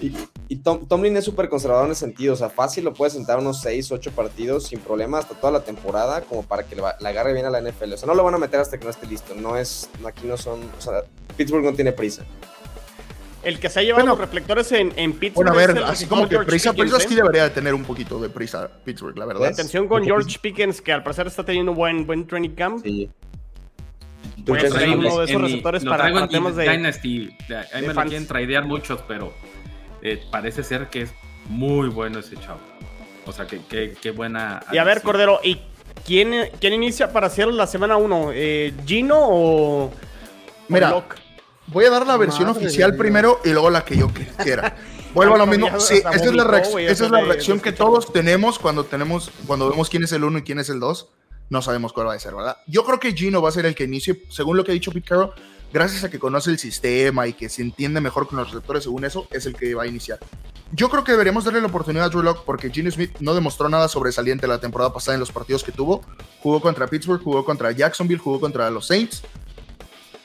Y, 0.02 0.14
y 0.48 0.58
Tom, 0.58 0.88
Tomlin 0.88 1.18
es 1.18 1.26
súper 1.26 1.50
conservador 1.50 1.86
en 1.86 1.92
ese 1.92 2.02
sentido. 2.02 2.34
O 2.34 2.38
sea, 2.38 2.50
fácil 2.50 2.86
lo 2.86 2.94
puede 2.94 3.12
sentar 3.12 3.40
unos 3.40 3.62
6, 3.62 3.92
8 3.92 4.12
partidos 4.12 4.68
sin 4.68 4.80
problema 4.80 5.20
hasta 5.20 5.36
toda 5.36 5.52
la 5.52 5.64
temporada, 5.64 6.22
como 6.22 6.44
para 6.44 6.64
que 6.64 6.76
la, 6.76 6.96
la 7.00 7.10
agarre 7.10 7.34
bien 7.34 7.46
a 7.46 7.50
la 7.50 7.62
NFL. 7.62 7.94
O 7.94 7.98
sea, 7.98 8.08
no 8.08 8.16
lo 8.16 8.24
van 8.24 8.36
a 8.36 8.38
meter 8.38 8.60
hasta 8.60 8.78
que 8.78 8.86
no 8.86 8.92
esté 8.92 9.08
listo. 9.08 9.36
No 9.36 9.58
es, 9.58 9.90
aquí 10.06 10.26
no 10.26 10.38
son, 10.38 10.62
o 10.78 10.82
sea, 10.82 11.04
Pittsburgh 11.36 11.64
no 11.64 11.74
tiene 11.74 11.92
prisa. 11.92 12.24
El 13.44 13.60
que 13.60 13.70
se 13.70 13.80
ha 13.80 13.84
llevado 13.84 14.04
bueno, 14.04 14.16
los 14.16 14.20
reflectores 14.20 14.72
en, 14.74 14.92
en 14.98 15.14
Pittsburgh. 15.14 15.54
Bueno, 15.54 15.72
a 15.72 15.74
ver, 15.74 15.84
así 15.86 16.06
como 16.08 16.24
que 16.24 16.36
George 16.36 16.50
prisa, 16.50 16.72
Pickens, 16.72 16.92
prisa 16.92 17.10
sí 17.10 17.16
debería 17.16 17.44
de 17.44 17.50
tener 17.52 17.74
un 17.74 17.84
poquito 17.84 18.20
de 18.20 18.30
prisa 18.30 18.70
Pittsburgh, 18.84 19.18
la 19.18 19.26
verdad. 19.26 19.48
Atención 19.48 19.88
con 19.88 20.04
George 20.04 20.38
Pickens, 20.42 20.82
que 20.82 20.92
al 20.92 21.04
parecer 21.04 21.28
está 21.28 21.46
teniendo 21.46 21.74
buen, 21.74 22.06
buen 22.06 22.28
training 22.28 22.50
camp. 22.50 22.84
Sí. 22.84 23.10
Puede 24.46 24.70
ser 24.70 24.90
uno 24.90 25.20
de 25.20 25.26
esos 25.26 25.42
receptores 25.42 25.86
para, 25.86 26.12
para 26.12 26.28
temas 26.28 26.56
de. 26.56 26.70
Dynasty. 26.70 27.30
Ahí 27.74 27.82
me 27.88 27.94
lo 27.94 28.02
quieren 28.02 28.28
tradear 28.28 28.66
muchos, 28.66 29.00
pero 29.08 29.34
eh, 30.02 30.24
parece 30.32 30.64
ser 30.64 30.90
que 30.90 31.04
es 31.04 31.14
muy 31.48 31.90
bueno 31.90 32.20
ese 32.20 32.36
chavo. 32.38 32.60
O 33.26 33.32
sea, 33.32 33.46
que, 33.46 33.62
que, 33.66 33.94
que 33.94 34.12
buena. 34.12 34.62
Y 34.72 34.78
a 34.78 34.84
ver, 34.84 35.02
Cordero, 35.02 35.40
¿y 35.44 35.60
quién, 36.06 36.50
quién 36.60 36.74
inicia 36.74 37.12
para 37.12 37.28
hacer 37.28 37.48
la 37.48 37.68
semana 37.68 37.98
1? 37.98 38.32
Eh, 38.34 38.74
¿Gino 38.86 39.18
o.? 39.20 39.92
Mira, 40.68 40.96
o 40.96 41.04
voy 41.68 41.86
a 41.86 41.90
dar 41.90 42.06
la 42.06 42.18
versión 42.18 42.48
Madre 42.48 42.66
oficial 42.66 42.96
primero 42.96 43.40
y 43.44 43.50
luego 43.50 43.70
la 43.70 43.84
que 43.84 43.98
yo 43.98 44.10
quiera. 44.44 44.76
Vuelvo 45.14 45.36
a 45.36 45.38
lo 45.40 45.48
mismo. 45.48 45.80
Sí, 45.80 45.96
esa 45.96 46.12
es 46.12 46.34
la, 46.34 46.44
reacción, 46.44 46.82
esa 46.82 47.06
es 47.06 47.12
la 47.12 47.22
reacción 47.22 47.60
que 47.60 47.72
todos 47.72 48.14
tenemos 48.14 48.60
cuando 48.60 48.84
tenemos 48.84 49.32
cuando 49.48 49.70
vemos 49.70 49.90
quién 49.90 50.04
es 50.04 50.12
el 50.12 50.24
1 50.24 50.40
y 50.40 50.42
quién 50.44 50.60
es 50.60 50.70
el 50.70 50.80
2. 50.80 51.10
No 51.50 51.64
sabemos 51.64 51.94
cuál 51.94 52.08
va 52.08 52.14
a 52.14 52.20
ser, 52.20 52.36
¿verdad? 52.36 52.58
Yo 52.68 52.86
creo 52.86 53.00
que 53.00 53.14
Gino 53.14 53.42
va 53.42 53.50
a 53.50 53.52
ser 53.52 53.66
el 53.66 53.74
que 53.74 53.86
inicie, 53.86 54.24
según 54.30 54.56
lo 54.56 54.64
que 54.64 54.72
ha 54.72 54.74
dicho 54.74 54.92
Pete 54.92 55.08
Carroll, 55.10 55.34
gracias 55.72 56.04
a 56.04 56.10
que 56.10 56.20
conoce 56.20 56.52
el 56.52 56.60
sistema 56.60 57.28
y 57.28 57.34
que 57.34 57.50
se 57.50 57.62
entiende 57.62 58.02
mejor 58.02 58.28
con 58.28 58.38
los 58.38 58.52
receptores 58.52 58.84
según 58.84 59.06
eso, 59.06 59.28
es 59.32 59.46
el 59.46 59.56
que 59.56 59.74
va 59.76 59.84
a 59.84 59.88
iniciar. 59.88 60.20
Yo 60.72 60.90
creo 60.90 61.04
que 61.04 61.14
deberíamos 61.14 61.46
darle 61.46 61.62
la 61.62 61.68
oportunidad 61.68 62.06
a 62.06 62.10
Drew 62.10 62.22
Locke 62.22 62.44
porque 62.46 62.70
Gene 62.70 62.92
Smith 62.92 63.16
no 63.20 63.34
demostró 63.34 63.70
nada 63.70 63.88
sobresaliente 63.88 64.48
la 64.48 64.60
temporada 64.60 64.94
pasada 64.94 65.16
en 65.16 65.20
los 65.20 65.32
partidos 65.32 65.64
que 65.64 65.72
tuvo. 65.72 66.04
Jugó 66.42 66.62
contra 66.62 66.88
Pittsburgh, 66.88 67.24
jugó 67.24 67.44
contra 67.44 67.72
Jacksonville, 67.72 68.22
jugó 68.22 68.40
contra 68.40 68.70
los 68.70 68.86
Saints. 68.86 69.24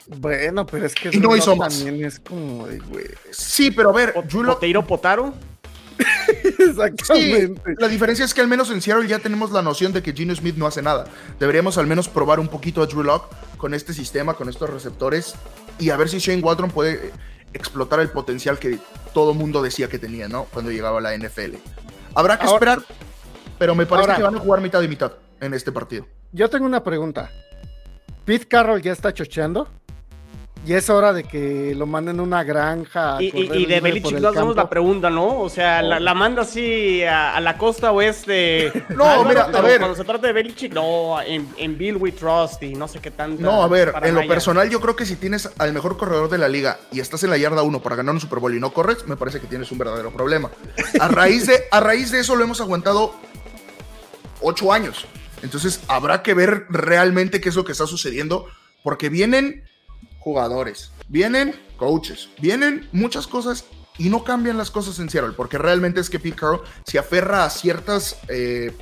Bueno, 0.07 0.67
pero 0.67 0.85
es 0.85 0.95
que 0.95 1.09
y 1.13 1.19
no 1.19 1.35
hizo 1.35 1.57
más. 1.57 1.79
también 1.79 2.05
es 2.05 2.21
como 2.21 2.67
de, 2.67 2.79
güey. 2.79 3.07
Sí, 3.31 3.71
pero 3.71 3.91
a 3.91 3.93
ver, 3.95 4.15
Drew 4.29 4.43
Locke... 4.43 4.87
Potaro? 4.87 5.33
Exactamente. 6.71 7.75
la 7.79 7.89
diferencia 7.89 8.25
es 8.25 8.35
que 8.35 8.41
al 8.41 8.49
menos 8.49 8.71
en 8.71 8.81
Seattle 8.81 9.09
ya 9.09 9.19
tenemos 9.19 9.53
la 9.53 9.63
noción 9.63 9.93
de 9.93 10.03
que 10.03 10.13
Gino 10.13 10.35
Smith 10.35 10.57
no 10.57 10.67
hace 10.67 10.83
nada. 10.83 11.05
Deberíamos 11.39 11.79
al 11.79 11.87
menos 11.87 12.09
probar 12.09 12.41
un 12.41 12.49
poquito 12.49 12.83
a 12.83 12.87
Drew 12.87 13.03
Locke 13.03 13.35
con 13.57 13.75
este 13.75 13.93
sistema, 13.93 14.35
con 14.35 14.49
estos 14.49 14.71
receptores 14.71 15.35
y 15.79 15.91
a 15.91 15.97
ver 15.97 16.09
si 16.09 16.19
Shane 16.19 16.43
Waldron 16.43 16.71
puede 16.71 17.13
explotar 17.53 18.01
el 18.01 18.11
potencial 18.11 18.59
que 18.59 18.79
todo 19.13 19.33
mundo 19.35 19.63
decía 19.63 19.89
que 19.89 19.99
tenía, 19.99 20.29
¿no? 20.29 20.45
Cuando 20.45 20.71
llegaba 20.71 20.99
a 20.99 21.01
la 21.01 21.17
NFL. 21.17 21.57
Habrá 22.15 22.39
que 22.39 22.47
esperar, 22.47 22.81
pero 23.59 23.75
me 23.75 23.87
parece 23.87 24.15
que 24.15 24.23
van 24.23 24.37
a 24.37 24.41
jugar 24.41 24.61
mitad 24.61 24.83
y 24.83 24.89
mitad 24.89 25.13
en 25.41 25.55
este 25.55 25.73
partido. 25.73 26.07
Yo 26.33 26.51
tengo 26.51 26.67
una 26.67 26.83
pregunta. 26.83 27.31
¿Pete 28.25 28.47
Carroll 28.47 28.83
ya 28.83 28.93
está 28.93 29.13
chocheando? 29.13 29.69
Y 30.67 30.73
es 30.73 30.89
hora 30.89 31.13
de 31.13 31.25
que 31.25 31.75
lo 31.75 31.87
manden 31.87 32.21
a 32.21 32.23
una 32.23 32.43
granja. 32.43 33.19
y, 33.21 33.67
de 33.67 33.81
Belichick 33.81 34.19
nos 34.19 34.35
hacemos 34.35 34.57
la 34.57 34.69
pregunta, 34.69 35.11
¿no? 35.11 35.41
O 35.41 35.51
sea, 35.51 35.83
la, 35.83 36.15
manda 36.15 36.43
así 36.43 37.03
a, 37.05 37.39
la 37.41 37.59
costa 37.59 37.93
oeste. 37.93 38.73
no, 38.97 39.25
mira, 39.25 39.45
a 39.45 39.61
ver. 39.61 39.79
Cuando 39.79 39.97
se 39.97 40.05
trata 40.05 40.27
de 40.27 40.33
Belichick, 40.33 40.73
no, 40.73 41.21
en, 41.21 41.79
Bill 41.79 41.97
We 41.97 42.13
Trust 42.13 42.63
y 42.63 42.75
no 42.75 42.89
sé 42.89 43.01
qué 43.01 43.11
tanto. 43.11 43.43
No, 43.43 43.63
a 43.63 43.69
ver, 43.69 43.93
en 44.03 44.15
lo 44.15 44.27
personal, 44.27 44.71
yo 44.71 44.81
creo 44.81 44.97
que 44.97 45.05
si 45.05 45.17
tienes 45.17 45.51
al 45.59 45.73
mejor 45.75 45.99
corredor 45.99 46.31
de 46.31 46.39
la 46.39 46.49
liga 46.49 46.79
y 46.91 47.01
estás 47.01 47.23
en 47.25 47.31
la 47.31 47.37
yarda 47.37 47.63
1 47.63 47.83
para 47.83 47.97
ganar 47.97 48.15
un 48.15 48.21
Super 48.21 48.39
Bowl 48.39 48.55
y 48.55 48.61
no 48.61 48.73
corres, 48.73 49.07
me 49.07 49.17
parece 49.17 49.41
que 49.41 49.47
tienes 49.47 49.71
un 49.71 49.79
verdadero 49.79 50.13
problema. 50.13 50.51
A 50.99 51.09
raíz 51.09 51.47
de, 51.47 51.65
a 51.71 51.81
raíz 51.81 52.11
de 52.11 52.21
eso 52.21 52.37
lo 52.37 52.45
hemos 52.45 52.61
aguantado 52.63 53.15
ocho 54.41 54.73
años. 54.73 55.07
Entonces, 55.43 55.81
habrá 55.89 56.23
que 56.23 56.33
ver 56.33 56.65
realmente 56.71 57.43
qué 57.43 57.51
es 57.51 57.55
lo 57.55 57.67
que 57.67 57.73
está 57.73 57.87
sucediendo, 57.87 58.47
porque 58.83 59.11
vienen 59.11 59.65
jugadores, 60.25 60.91
vienen 61.09 61.55
coaches, 61.77 62.31
vienen 62.41 62.89
muchas 62.93 63.27
cosas 63.27 63.67
y 63.99 64.09
no 64.09 64.25
cambian 64.25 64.57
las 64.57 64.71
cosas 64.71 64.99
en 64.99 65.11
Seattle, 65.11 65.35
porque 65.37 65.59
realmente 65.59 66.01
es 66.01 66.09
que 66.09 66.19
Pete 66.19 66.43
se 66.85 66.99
aferra 66.99 67.45
a 67.45 67.51
ciertos 67.51 68.17
eh, 68.29 68.75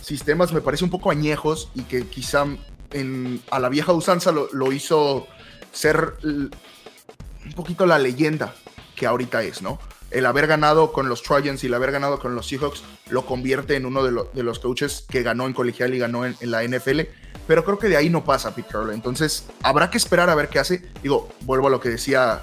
sistemas, 0.00 0.52
me 0.52 0.60
parece 0.60 0.84
un 0.84 0.90
poco 0.90 1.10
añejos 1.10 1.70
y 1.74 1.82
que 1.82 2.06
quizá 2.06 2.46
en, 2.92 3.42
a 3.50 3.58
la 3.58 3.68
vieja 3.68 3.92
usanza 3.92 4.30
lo, 4.30 4.48
lo 4.52 4.70
hizo 4.70 5.26
ser 5.72 6.14
un 6.22 7.52
poquito 7.56 7.84
la 7.84 7.98
leyenda 7.98 8.54
que 8.94 9.06
ahorita 9.06 9.42
es, 9.42 9.62
¿no? 9.62 9.80
El 10.10 10.26
haber 10.26 10.46
ganado 10.46 10.92
con 10.92 11.08
los 11.08 11.22
Trojans 11.22 11.62
y 11.64 11.66
el 11.66 11.74
haber 11.74 11.92
ganado 11.92 12.18
con 12.18 12.34
los 12.34 12.46
Seahawks 12.46 12.82
lo 13.10 13.26
convierte 13.26 13.76
en 13.76 13.86
uno 13.86 14.04
de, 14.04 14.24
de 14.32 14.42
los 14.42 14.58
coaches 14.58 15.04
que 15.08 15.22
ganó 15.22 15.46
en 15.46 15.52
colegial 15.52 15.94
y 15.94 15.98
ganó 15.98 16.24
en, 16.24 16.36
en 16.40 16.50
la 16.50 16.62
NFL 16.62 17.00
pero 17.46 17.64
creo 17.64 17.78
que 17.78 17.88
de 17.88 17.96
ahí 17.96 18.10
no 18.10 18.24
pasa 18.24 18.54
Pete 18.54 18.68
Carroll. 18.70 18.92
Entonces, 18.92 19.46
habrá 19.62 19.90
que 19.90 19.98
esperar 19.98 20.30
a 20.30 20.34
ver 20.34 20.48
qué 20.48 20.58
hace. 20.58 20.82
Digo, 21.02 21.28
vuelvo 21.42 21.68
a 21.68 21.70
lo 21.70 21.80
que 21.80 21.88
decía 21.88 22.40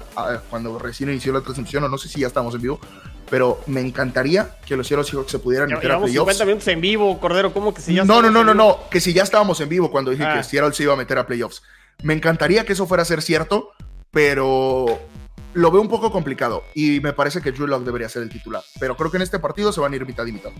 cuando 0.50 0.78
recién 0.78 1.10
inició 1.10 1.32
la 1.32 1.42
transmisión, 1.42 1.84
o 1.84 1.88
no 1.88 1.98
sé 1.98 2.08
si 2.08 2.20
ya 2.20 2.26
estamos 2.26 2.54
en 2.54 2.62
vivo, 2.62 2.80
pero 3.28 3.60
me 3.66 3.80
encantaría 3.80 4.56
que 4.64 4.76
los 4.76 4.86
Seattle 4.86 5.04
Seahawks 5.04 5.30
se 5.30 5.38
pudieran 5.38 5.68
meter 5.68 5.92
a 5.92 5.98
playoffs. 5.98 6.36
50 6.36 6.44
minutos 6.46 6.68
en 6.68 6.80
vivo, 6.80 7.20
Cordero, 7.20 7.52
¿cómo 7.52 7.74
que 7.74 7.82
si 7.82 7.94
ya 7.94 8.04
No, 8.04 8.22
no, 8.22 8.30
no, 8.30 8.44
no, 8.44 8.54
no, 8.54 8.78
que 8.90 9.00
si 9.00 9.12
ya 9.12 9.22
estábamos 9.22 9.60
en 9.60 9.68
vivo 9.68 9.90
cuando 9.90 10.10
dije 10.10 10.24
que 10.24 10.28
ah. 10.30 10.42
Seattle 10.42 10.72
se 10.72 10.84
iba 10.84 10.94
a 10.94 10.96
meter 10.96 11.18
a 11.18 11.26
playoffs. 11.26 11.62
Me 12.02 12.14
encantaría 12.14 12.64
que 12.64 12.72
eso 12.72 12.86
fuera 12.86 13.02
a 13.02 13.06
ser 13.06 13.22
cierto, 13.22 13.72
pero 14.10 15.00
lo 15.54 15.70
veo 15.70 15.80
un 15.80 15.88
poco 15.88 16.12
complicado 16.12 16.64
y 16.74 17.00
me 17.00 17.12
parece 17.12 17.40
que 17.40 17.52
Drew 17.52 17.66
Locke 17.66 17.84
debería 17.84 18.08
ser 18.08 18.22
el 18.22 18.28
titular. 18.28 18.62
Pero 18.78 18.96
creo 18.96 19.10
que 19.10 19.16
en 19.16 19.22
este 19.22 19.38
partido 19.38 19.72
se 19.72 19.80
van 19.80 19.92
a 19.92 19.96
ir 19.96 20.06
mitad 20.06 20.26
y 20.26 20.32
mitad. 20.32 20.50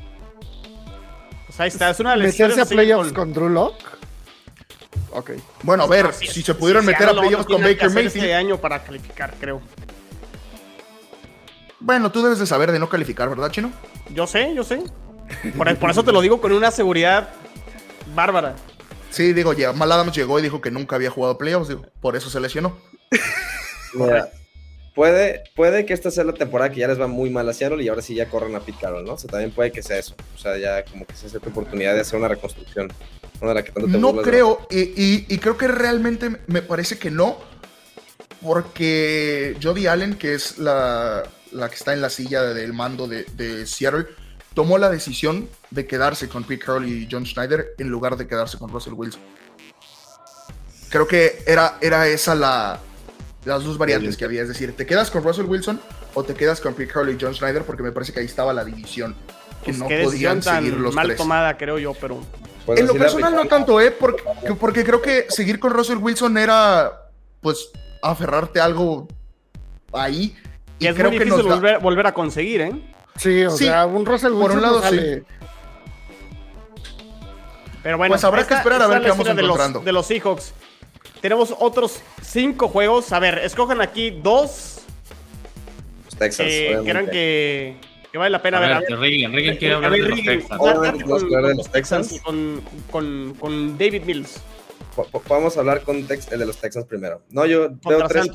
Pues 1.46 1.60
ahí 1.60 1.68
está, 1.68 1.90
es 1.90 2.00
una 2.00 2.16
¿Meterse 2.16 2.60
a 2.60 2.64
playoffs 2.64 3.12
con 3.12 3.32
Drew 3.32 3.48
Locke? 3.48 3.84
Ok. 5.12 5.30
Bueno, 5.62 5.84
a 5.84 5.86
ver, 5.86 6.12
si, 6.12 6.42
se 6.42 6.54
pudieron 6.54 6.84
meter 6.84 7.08
a 7.08 7.12
playoffs 7.12 7.46
con 7.46 7.62
Baker 7.62 7.90
Mayfield. 7.90 8.24
Este 8.24 8.34
año 8.34 8.58
para 8.58 8.82
calificar, 8.82 9.34
creo. 9.38 9.60
Bueno, 11.78 12.10
tú 12.10 12.22
debes 12.22 12.38
de 12.38 12.46
saber 12.46 12.72
de 12.72 12.78
no 12.78 12.88
calificar, 12.88 13.28
¿verdad, 13.28 13.50
Chino? 13.50 13.70
Yo 14.10 14.26
sé, 14.26 14.54
yo 14.54 14.64
sé. 14.64 14.82
Por, 15.56 15.90
eso 15.90 16.02
te 16.02 16.12
lo 16.12 16.20
digo 16.20 16.40
con 16.40 16.52
una 16.52 16.70
seguridad 16.70 17.30
bárbara. 18.14 18.56
Sí, 19.10 19.32
digo, 19.32 19.52
ya, 19.52 19.72
Mal 19.72 19.92
Adams 19.92 20.16
llegó 20.16 20.38
y 20.38 20.42
dijo 20.42 20.60
que 20.60 20.70
nunca 20.70 20.96
había 20.96 21.10
jugado 21.10 21.38
playoffs, 21.38 21.68
digo, 21.68 21.86
por 22.00 22.16
eso 22.16 22.30
se 22.30 22.40
lesionó. 22.40 22.76
Puede, 24.94 25.44
puede 25.54 25.86
que 25.86 25.92
esta 25.92 26.10
sea 26.10 26.24
la 26.24 26.34
temporada 26.34 26.70
que 26.70 26.80
ya 26.80 26.88
les 26.88 27.00
va 27.00 27.06
muy 27.06 27.30
mal 27.30 27.48
a 27.48 27.52
Seattle 27.52 27.82
y 27.82 27.88
ahora 27.88 28.02
sí 28.02 28.14
ya 28.14 28.28
corren 28.28 28.54
a 28.54 28.60
Pete 28.60 28.78
Carroll, 28.80 29.04
¿no? 29.04 29.14
O 29.14 29.18
sea, 29.18 29.30
también 29.30 29.50
puede 29.50 29.72
que 29.72 29.82
sea 29.82 29.98
eso. 29.98 30.14
O 30.34 30.38
sea, 30.38 30.56
ya 30.58 30.84
como 30.84 31.06
que 31.06 31.14
sea 31.14 31.26
esta 31.26 31.38
oportunidad 31.38 31.94
de 31.94 32.00
hacer 32.00 32.18
una 32.18 32.28
reconstrucción 32.28 32.88
no 33.86 34.16
creo, 34.22 34.66
y, 34.70 35.38
creo 35.38 35.56
que 35.56 35.68
realmente 35.68 36.38
me 36.46 36.62
parece 36.62 36.98
que 36.98 37.10
no, 37.10 37.38
porque 38.42 39.56
Jody 39.62 39.86
Allen, 39.86 40.14
que 40.14 40.34
es 40.34 40.58
la, 40.58 41.24
que 41.50 41.74
está 41.74 41.92
en 41.92 42.00
la 42.00 42.10
silla 42.10 42.42
del 42.42 42.72
mando 42.72 43.06
de, 43.06 43.66
Seattle, 43.66 44.06
tomó 44.54 44.78
la 44.78 44.88
decisión 44.88 45.48
de 45.70 45.86
quedarse 45.86 46.28
con 46.28 46.44
Pete 46.44 46.64
Carroll 46.64 46.88
y 46.88 47.08
John 47.10 47.26
Schneider 47.26 47.74
en 47.78 47.88
lugar 47.88 48.16
de 48.16 48.26
quedarse 48.26 48.56
con 48.56 48.70
Russell 48.70 48.94
Wilson. 48.94 49.20
Creo 50.88 51.08
que 51.08 51.42
era, 51.46 51.78
era 51.80 52.06
esa 52.06 52.34
la, 52.34 52.80
las 53.44 53.64
dos 53.64 53.78
variantes 53.78 54.16
que 54.16 54.24
había, 54.24 54.42
es 54.42 54.48
decir, 54.48 54.74
te 54.74 54.86
quedas 54.86 55.10
con 55.10 55.22
Russell 55.22 55.46
Wilson 55.46 55.80
o 56.14 56.24
te 56.24 56.34
quedas 56.34 56.60
con 56.60 56.74
Pete 56.74 56.92
Carroll 56.92 57.10
y 57.10 57.18
John 57.20 57.34
Schneider, 57.34 57.62
porque 57.62 57.82
me 57.82 57.92
parece 57.92 58.12
que 58.12 58.20
ahí 58.20 58.26
estaba 58.26 58.52
la 58.52 58.64
división. 58.64 59.14
Que 59.64 59.72
pues 59.72 59.78
no 59.78 59.86
podían 59.88 60.42
seguir 60.42 60.74
los 60.74 60.94
mal 60.94 61.14
tomada, 61.16 61.56
creo 61.56 61.78
yo, 61.78 61.94
pero 61.94 62.20
pues 62.66 62.80
en 62.80 62.86
lo 62.86 62.94
personal 62.94 63.34
no 63.34 63.46
tanto, 63.46 63.80
¿eh? 63.80 63.90
Porque, 63.90 64.22
porque 64.58 64.84
creo 64.84 65.02
que 65.02 65.26
seguir 65.28 65.58
con 65.58 65.72
Russell 65.72 65.98
Wilson 65.98 66.36
era, 66.38 67.10
pues, 67.40 67.70
aferrarte 68.02 68.60
a 68.60 68.64
algo 68.64 69.08
ahí. 69.92 70.34
Y, 70.78 70.86
es 70.86 70.94
creo 70.94 71.10
muy 71.10 71.18
difícil 71.18 71.42
que 71.42 71.78
volver, 71.78 72.06
a 72.06 72.14
conseguir, 72.14 72.60
¿eh? 72.62 72.72
Sí, 73.16 73.44
o 73.44 73.50
sea, 73.50 73.86
un 73.86 74.04
Russell 74.04 74.32
Wilson 74.32 74.42
por 74.42 74.52
un 74.52 74.62
lado 74.62 74.82
sí. 74.90 75.22
Pero 77.82 77.98
bueno, 77.98 78.12
pues 78.12 78.24
habrá 78.24 78.46
que 78.46 78.54
esperar 78.54 78.80
a 78.80 78.86
ver 78.86 79.02
qué 79.02 79.10
vamos 79.10 79.26
de 79.26 79.42
Los, 79.42 79.84
de 79.84 79.92
los 79.92 80.06
Seahawks. 80.06 80.54
Tenemos 81.24 81.54
otros 81.58 82.02
cinco 82.22 82.68
juegos. 82.68 83.10
A 83.10 83.18
ver, 83.18 83.38
escojan 83.38 83.80
aquí 83.80 84.10
dos. 84.10 84.82
Los 86.04 86.16
Texans. 86.18 86.50
Eh, 86.52 86.78
que 86.84 86.90
eran 86.90 87.06
que 87.06 87.76
que 88.12 88.18
vale 88.18 88.28
la 88.28 88.42
pena 88.42 88.60
ver. 88.60 88.76
ver 89.30 89.58
quiere 89.58 89.72
hablar 89.72 89.92
de 89.92 91.54
los 91.54 91.72
Texans. 91.72 92.20
Con, 92.20 92.62
con, 92.90 93.34
con, 93.40 93.78
David 93.78 94.02
Mills. 94.02 94.38
Vamos 95.26 95.56
a 95.56 95.60
hablar 95.60 95.80
con 95.80 95.96
el 95.96 96.06
de 96.06 96.44
los 96.44 96.58
Texans 96.58 96.84
primero. 96.84 97.22
No, 97.30 97.46
yo 97.46 97.70
veo 97.88 98.06
tres. 98.06 98.28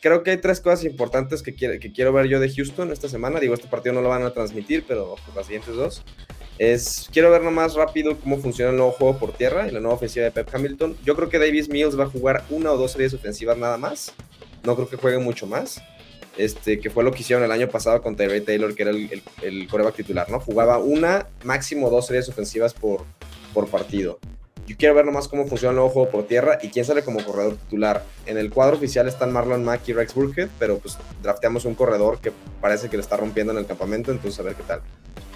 Creo 0.00 0.22
que 0.22 0.30
hay 0.30 0.36
tres 0.36 0.60
cosas 0.60 0.84
importantes 0.84 1.42
que, 1.42 1.56
que 1.56 1.92
quiero 1.92 2.12
ver 2.12 2.28
yo 2.28 2.38
de 2.38 2.54
Houston 2.54 2.92
esta 2.92 3.08
semana. 3.08 3.40
Digo, 3.40 3.54
este 3.54 3.66
partido 3.66 3.96
no 3.96 4.00
lo 4.00 4.10
van 4.10 4.22
a 4.22 4.32
transmitir, 4.32 4.84
pero 4.86 5.16
pues, 5.24 5.34
las 5.36 5.46
siguientes 5.46 5.74
dos. 5.74 6.04
Es, 6.60 7.08
quiero 7.10 7.30
ver 7.30 7.42
nomás 7.42 7.72
rápido 7.72 8.18
cómo 8.18 8.36
funciona 8.36 8.70
el 8.70 8.76
nuevo 8.76 8.92
juego 8.92 9.18
por 9.18 9.32
tierra 9.32 9.66
y 9.66 9.70
la 9.70 9.80
nueva 9.80 9.94
ofensiva 9.94 10.26
de 10.26 10.30
Pep 10.30 10.54
Hamilton. 10.54 10.94
Yo 11.02 11.16
creo 11.16 11.30
que 11.30 11.38
Davis 11.38 11.70
Mills 11.70 11.98
va 11.98 12.04
a 12.04 12.08
jugar 12.08 12.44
una 12.50 12.70
o 12.70 12.76
dos 12.76 12.92
series 12.92 13.14
ofensivas 13.14 13.56
nada 13.56 13.78
más. 13.78 14.12
No 14.62 14.76
creo 14.76 14.86
que 14.86 14.96
juegue 14.96 15.16
mucho 15.16 15.46
más. 15.46 15.80
Este, 16.36 16.78
que 16.78 16.90
fue 16.90 17.02
lo 17.02 17.12
que 17.12 17.20
hicieron 17.20 17.42
el 17.42 17.50
año 17.50 17.70
pasado 17.70 18.02
con 18.02 18.14
Tyree 18.14 18.42
Taylor, 18.42 18.74
que 18.74 18.82
era 18.82 18.90
el, 18.90 19.22
el, 19.40 19.68
coreback 19.68 19.94
titular, 19.94 20.30
¿no? 20.30 20.38
Jugaba 20.38 20.76
una, 20.76 21.28
máximo 21.44 21.88
dos 21.88 22.08
series 22.08 22.28
ofensivas 22.28 22.74
por, 22.74 23.06
por 23.54 23.66
partido. 23.68 24.18
Yo 24.66 24.76
quiero 24.76 24.94
ver 24.94 25.06
nomás 25.06 25.28
cómo 25.28 25.46
funciona 25.46 25.70
el 25.70 25.76
nuevo 25.76 25.90
juego 25.90 26.10
por 26.10 26.26
tierra 26.26 26.58
y 26.62 26.68
quién 26.68 26.84
sale 26.84 27.02
como 27.02 27.24
corredor 27.24 27.56
titular. 27.56 28.04
En 28.26 28.36
el 28.36 28.50
cuadro 28.50 28.76
oficial 28.76 29.08
están 29.08 29.32
Marlon 29.32 29.64
Mack 29.64 29.88
y 29.88 29.94
Rex 29.94 30.14
Burkhead, 30.14 30.50
pero 30.58 30.78
pues 30.78 30.98
drafteamos 31.22 31.64
un 31.64 31.74
corredor 31.74 32.20
que 32.20 32.32
parece 32.60 32.90
que 32.90 32.98
le 32.98 33.02
está 33.02 33.16
rompiendo 33.16 33.54
en 33.54 33.58
el 33.58 33.66
campamento, 33.66 34.12
entonces 34.12 34.38
a 34.38 34.42
ver 34.42 34.54
qué 34.56 34.62
tal. 34.64 34.82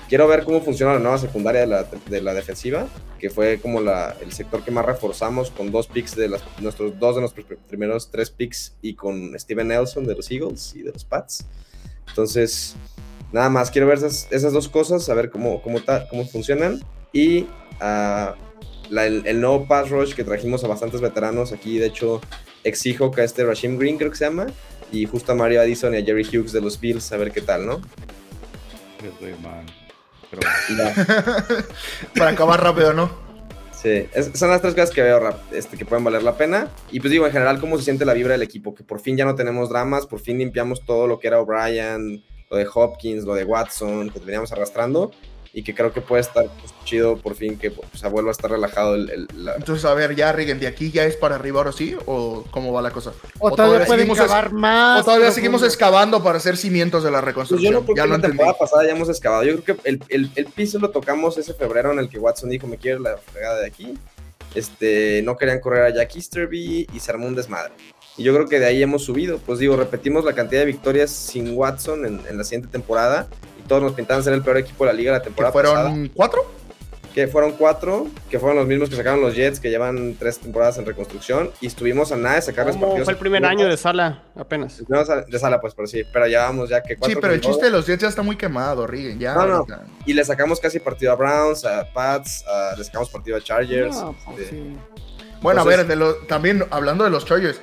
Quiero 0.08 0.28
ver 0.28 0.44
cómo 0.44 0.60
funciona 0.60 0.92
la 0.92 0.98
nueva 0.98 1.18
secundaria 1.18 1.62
de 1.62 1.66
la, 1.66 1.84
de 1.84 2.20
la 2.20 2.34
defensiva, 2.34 2.86
que 3.18 3.30
fue 3.30 3.58
como 3.58 3.80
la, 3.80 4.14
el 4.20 4.32
sector 4.32 4.62
que 4.62 4.70
más 4.70 4.84
reforzamos 4.84 5.50
con 5.50 5.72
dos 5.72 5.86
picks 5.86 6.14
de 6.14 6.28
las, 6.28 6.42
nuestros 6.60 6.98
dos 6.98 7.14
de 7.14 7.22
nuestros 7.22 7.46
primeros 7.68 8.10
tres 8.10 8.30
picks 8.30 8.76
y 8.82 8.94
con 8.94 9.38
Steven 9.38 9.68
Nelson 9.68 10.04
de 10.04 10.14
los 10.14 10.30
Eagles 10.30 10.74
y 10.76 10.82
de 10.82 10.92
los 10.92 11.04
Pats. 11.04 11.46
Entonces, 12.08 12.76
nada 13.32 13.48
más, 13.48 13.70
quiero 13.70 13.86
ver 13.86 13.98
esas, 13.98 14.28
esas 14.30 14.52
dos 14.52 14.68
cosas, 14.68 15.08
a 15.08 15.14
ver 15.14 15.30
cómo, 15.30 15.62
cómo, 15.62 15.80
cómo 16.10 16.26
funcionan. 16.26 16.80
Y 17.12 17.46
uh, 17.80 18.34
el, 18.90 19.40
nuevo 19.40 19.66
pass 19.66 19.90
rush 19.90 20.14
que 20.14 20.24
trajimos 20.24 20.62
a 20.64 20.68
bastantes 20.68 21.00
veteranos 21.00 21.52
aquí, 21.52 21.78
de 21.78 21.86
hecho, 21.86 22.20
exijo 22.62 23.10
que 23.10 23.22
a 23.22 23.24
este 23.24 23.44
Rashim 23.44 23.78
Green 23.78 23.96
creo 23.96 24.10
que 24.10 24.16
se 24.16 24.26
llama, 24.26 24.46
y 24.92 25.06
justo 25.06 25.32
a 25.32 25.34
Mario 25.34 25.60
Addison 25.60 25.94
y 25.94 25.98
a 25.98 26.04
Jerry 26.04 26.24
Hughes 26.24 26.52
de 26.52 26.60
los 26.60 26.78
Bills, 26.78 27.10
a 27.12 27.16
ver 27.16 27.32
qué 27.32 27.40
tal, 27.40 27.66
¿no? 27.66 27.80
Para 32.16 32.30
acabar 32.30 32.62
rápido, 32.62 32.92
¿no? 32.92 33.10
Sí, 33.72 34.06
son 34.34 34.48
las 34.48 34.62
tres 34.62 34.74
cosas 34.74 34.90
que 34.90 35.02
veo 35.02 35.20
este, 35.52 35.76
que 35.76 35.84
pueden 35.84 36.04
valer 36.04 36.22
la 36.22 36.36
pena. 36.36 36.68
Y 36.90 37.00
pues 37.00 37.10
digo, 37.10 37.26
en 37.26 37.32
general, 37.32 37.60
cómo 37.60 37.76
se 37.76 37.84
siente 37.84 38.04
la 38.04 38.14
vibra 38.14 38.32
del 38.32 38.42
equipo, 38.42 38.74
que 38.74 38.82
por 38.82 39.00
fin 39.00 39.16
ya 39.16 39.26
no 39.26 39.34
tenemos 39.34 39.68
dramas, 39.68 40.06
por 40.06 40.20
fin 40.20 40.38
limpiamos 40.38 40.84
todo 40.84 41.06
lo 41.06 41.18
que 41.18 41.26
era 41.26 41.40
O'Brien, 41.40 42.24
lo 42.50 42.56
de 42.56 42.66
Hopkins, 42.72 43.24
lo 43.24 43.34
de 43.34 43.44
Watson, 43.44 44.08
que 44.10 44.20
veníamos 44.20 44.52
arrastrando 44.52 45.10
y 45.56 45.62
que 45.62 45.72
creo 45.72 45.92
que 45.92 46.00
puede 46.00 46.20
estar 46.20 46.46
pues, 46.60 46.74
chido 46.84 47.16
por 47.16 47.36
fin 47.36 47.56
que 47.56 47.70
pues, 47.70 48.02
vuelva 48.10 48.30
a 48.30 48.32
estar 48.32 48.50
relajado 48.50 48.96
el, 48.96 49.28
Entonces, 49.56 49.84
a 49.84 49.94
ver, 49.94 50.16
ya 50.16 50.32
Rigen, 50.32 50.58
¿de 50.58 50.66
aquí 50.66 50.90
ya 50.90 51.04
es 51.04 51.16
para 51.16 51.36
arriba 51.36 51.58
ahora 51.60 51.70
sí? 51.70 51.96
¿O 52.06 52.44
cómo 52.50 52.72
va 52.72 52.82
la 52.82 52.90
cosa? 52.90 53.12
O, 53.38 53.52
todavía, 53.52 53.86
pueden 53.86 54.10
excavar 54.10 54.52
más. 54.52 55.02
O 55.02 55.04
todavía 55.04 55.30
seguimos 55.30 55.62
excavando 55.62 56.24
para 56.24 56.38
hacer 56.38 56.56
cimientos 56.56 57.04
de 57.04 57.12
la 57.12 57.20
reconstrucción. 57.20 57.72
Pues 57.72 57.72
yo 57.72 57.80
no 57.80 57.86
creo 57.86 57.96
ya 57.96 58.02
que 58.02 58.20
la 58.20 58.28
temporada 58.28 58.58
pasada 58.58 58.84
ya 58.84 58.90
hemos 58.90 59.08
excavado. 59.08 59.44
Yo 59.44 59.62
creo 59.62 59.76
que 59.76 59.88
el, 60.08 60.30
el, 60.34 60.46
piso 60.46 60.80
lo 60.80 60.90
tocamos 60.90 61.38
ese 61.38 61.54
febrero 61.54 61.92
en 61.92 62.00
el 62.00 62.08
que 62.08 62.18
Watson 62.18 62.50
dijo, 62.50 62.66
me 62.66 62.76
quiero 62.76 62.98
la 62.98 63.16
fregada 63.16 63.60
de 63.60 63.66
aquí. 63.66 63.94
Este, 64.56 65.22
no 65.22 65.36
querían 65.36 65.60
correr 65.60 65.84
a 65.84 65.94
Jack 65.94 66.16
Easterby 66.16 66.88
y 66.92 66.98
se 67.00 67.12
armó 67.12 67.28
un 67.28 67.36
desmadre. 67.36 67.74
Y 68.16 68.24
yo 68.24 68.34
creo 68.34 68.48
que 68.48 68.58
de 68.58 68.66
ahí 68.66 68.82
hemos 68.82 69.04
subido. 69.04 69.38
Pues 69.38 69.60
digo, 69.60 69.76
repetimos 69.76 70.24
la 70.24 70.32
cantidad 70.32 70.62
de 70.62 70.66
victorias 70.66 71.12
sin 71.12 71.56
Watson 71.56 72.06
en, 72.06 72.20
en 72.28 72.38
la 72.38 72.42
siguiente 72.42 72.68
temporada 72.68 73.28
todos 73.66 73.82
nos 73.82 73.92
pintaban 73.92 74.22
ser 74.22 74.32
el 74.32 74.42
peor 74.42 74.58
equipo 74.58 74.84
de 74.84 74.92
la 74.92 74.96
liga 74.96 75.12
la 75.12 75.22
temporada 75.22 75.52
¿Fueron 75.52 76.10
cuatro? 76.14 76.44
Que 77.14 77.28
fueron 77.28 77.52
cuatro, 77.52 78.08
que 78.28 78.40
fueron 78.40 78.58
los 78.58 78.66
mismos 78.66 78.90
que 78.90 78.96
sacaron 78.96 79.20
los 79.20 79.36
Jets, 79.36 79.60
que 79.60 79.70
llevan 79.70 80.16
tres 80.18 80.40
temporadas 80.40 80.78
en 80.78 80.86
reconstrucción, 80.86 81.52
y 81.60 81.68
estuvimos 81.68 82.10
a 82.10 82.16
nada 82.16 82.34
de 82.34 82.42
sacarles 82.42 82.76
partidos. 82.76 83.04
Fue 83.04 83.12
el 83.12 83.18
primer 83.20 83.44
año 83.44 83.68
de 83.68 83.76
sala, 83.76 84.24
apenas. 84.34 84.82
De 84.88 85.38
sala, 85.38 85.60
pues, 85.60 85.74
pero 85.76 85.86
sí, 85.86 86.02
pero 86.12 86.26
ya 86.26 86.40
vamos 86.40 86.70
ya 86.70 86.82
que 86.82 86.96
cuatro. 86.96 87.14
Sí, 87.14 87.20
pero 87.20 87.32
el 87.32 87.40
chiste 87.40 87.66
de 87.66 87.70
los 87.70 87.86
Jets 87.86 88.02
ya 88.02 88.08
está 88.08 88.22
muy 88.22 88.34
quemado, 88.34 88.84
Rigen, 88.84 89.20
ya. 89.20 89.34
No, 89.34 89.46
no. 89.46 89.66
Y 90.04 90.12
le 90.12 90.24
sacamos 90.24 90.58
casi 90.58 90.80
partido 90.80 91.12
a 91.12 91.14
Browns, 91.14 91.64
a 91.64 91.86
Pats, 91.92 92.44
le 92.76 92.82
sacamos 92.82 93.08
partido 93.10 93.36
a 93.36 93.40
Chargers. 93.40 93.96
Pues 94.24 94.40
este, 94.40 94.62
Bueno, 95.40 95.60
a 95.60 95.64
ver, 95.64 95.86
también 96.26 96.64
hablando 96.70 97.04
de 97.04 97.10
los 97.10 97.24
Chargers, 97.24 97.60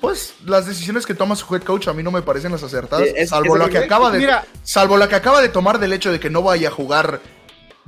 pues 0.00 0.34
las 0.46 0.66
decisiones 0.66 1.06
que 1.06 1.14
toma 1.14 1.36
su 1.36 1.54
head 1.54 1.62
coach 1.62 1.88
a 1.88 1.92
mí 1.92 2.02
no 2.02 2.10
me 2.10 2.22
parecen 2.22 2.52
las 2.52 2.62
acertadas, 2.62 3.08
salvo 3.28 3.56
la 3.56 3.68
que 3.68 3.78
acaba 3.78 4.10
de 4.10 4.38
salvo 4.62 4.96
la 4.96 5.08
que 5.08 5.14
acaba 5.14 5.40
de 5.40 5.48
tomar 5.48 5.78
del 5.78 5.92
hecho 5.92 6.10
de 6.10 6.18
que 6.20 6.30
no 6.30 6.42
vaya 6.42 6.68
a 6.68 6.70
jugar 6.70 7.20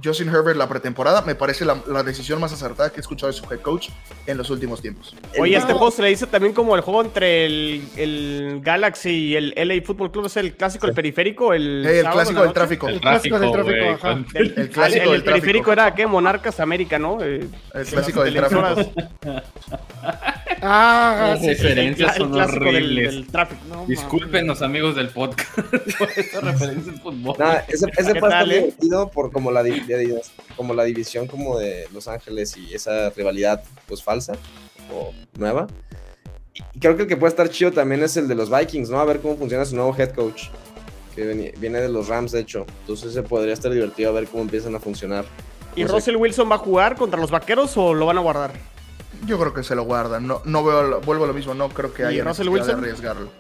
Justin 0.02 0.28
Herbert 0.28 0.56
la 0.56 0.68
pretemporada, 0.68 1.22
me 1.22 1.34
parece 1.34 1.64
la, 1.64 2.02
decisión 2.02 2.40
más 2.40 2.52
acertada 2.52 2.90
que 2.90 2.96
he 2.96 3.00
escuchado 3.00 3.30
de 3.30 3.38
su 3.38 3.44
head 3.52 3.60
coach 3.60 3.88
en 4.26 4.38
los 4.38 4.50
últimos 4.50 4.80
tiempos. 4.80 5.14
Oye, 5.38 5.56
este 5.56 5.72
juego 5.72 5.90
se 5.90 6.02
le 6.02 6.08
dice 6.08 6.26
también 6.26 6.54
como 6.54 6.74
el 6.74 6.80
juego 6.80 7.02
entre 7.02 7.46
el, 7.46 8.60
Galaxy 8.62 9.10
y 9.10 9.36
el 9.36 9.54
LA 9.56 9.82
Football 9.84 10.10
Club, 10.10 10.26
es 10.26 10.36
el 10.36 10.54
clásico 10.54 10.86
del 10.86 10.94
periférico, 10.94 11.52
el, 11.52 11.84
el 11.84 12.04
clásico 12.06 12.42
del 12.42 12.52
tráfico. 12.52 12.88
El 12.88 13.00
clásico 13.00 13.38
del 13.38 13.52
tráfico, 13.52 13.90
ajá. 13.90 14.24
El, 14.34 14.70
clásico 14.70 15.12
del 15.12 15.24
periférico 15.24 15.72
era, 15.72 15.94
¿qué? 15.94 16.06
Monarcas 16.06 16.60
América, 16.60 16.98
¿no? 16.98 17.22
Eh, 17.22 17.46
el 17.74 17.86
clásico 17.86 18.24
del 18.24 18.34
tráfico. 18.34 18.92
Ah, 20.64 21.34
Las 21.34 21.44
referencias 21.44 22.16
son 22.16 22.40
horribles. 22.40 23.26
Discúlpenos, 23.88 24.62
amigos 24.62 24.94
del 24.94 25.08
podcast, 25.08 25.58
por 25.98 26.08
estas 26.16 26.44
referencias 26.44 27.00
fútbol. 27.00 27.36
ese, 27.66 27.86
ese 27.96 28.20
fue 28.20 28.30
eh? 28.30 28.44
divertido 28.44 29.10
por 29.10 29.32
como 29.32 29.50
la, 29.50 29.64
como 30.56 30.74
la 30.74 30.84
división 30.84 31.26
como 31.26 31.58
de 31.58 31.88
Los 31.92 32.08
Ángeles 32.08 32.56
y 32.56 32.74
esa 32.74 33.10
rivalidad 33.10 33.62
pues 33.86 34.02
falsa 34.02 34.34
o 34.92 35.12
nueva. 35.38 35.66
Y 36.74 36.80
creo 36.80 36.96
que 36.96 37.02
el 37.02 37.08
que 37.08 37.16
puede 37.16 37.30
estar 37.30 37.48
chido 37.48 37.72
también 37.72 38.02
es 38.02 38.16
el 38.16 38.28
de 38.28 38.34
los 38.34 38.50
Vikings, 38.50 38.90
¿no? 38.90 39.00
A 39.00 39.04
ver 39.04 39.20
cómo 39.20 39.36
funciona 39.36 39.64
su 39.64 39.74
nuevo 39.74 39.94
head 39.96 40.10
coach. 40.10 40.48
Que 41.14 41.52
viene 41.58 41.80
de 41.80 41.88
los 41.88 42.08
Rams, 42.08 42.32
de 42.32 42.40
hecho. 42.40 42.66
Entonces 42.80 43.12
se 43.12 43.22
podría 43.22 43.52
estar 43.52 43.70
divertido 43.70 44.10
a 44.10 44.12
ver 44.12 44.26
cómo 44.26 44.42
empiezan 44.42 44.74
a 44.74 44.80
funcionar. 44.80 45.24
¿Y 45.76 45.84
Russell 45.84 46.16
Wilson 46.16 46.50
va 46.50 46.56
a 46.56 46.58
jugar 46.58 46.96
contra 46.96 47.20
los 47.20 47.30
vaqueros 47.30 47.76
o 47.76 47.94
lo 47.94 48.06
van 48.06 48.18
a 48.18 48.20
guardar? 48.20 48.52
Yo 49.26 49.38
creo 49.38 49.54
que 49.54 49.62
se 49.62 49.74
lo 49.74 49.84
guardan. 49.84 50.26
No, 50.26 50.42
no 50.44 50.64
veo, 50.64 51.00
vuelvo 51.00 51.24
a 51.24 51.26
lo 51.28 51.34
mismo, 51.34 51.54
no 51.54 51.68
creo 51.68 51.92
que 51.94 52.04
haya 52.04 52.24
Russell 52.24 52.48
Wilson? 52.48 52.80
de 52.80 52.88
arriesgarlo. 52.88 53.30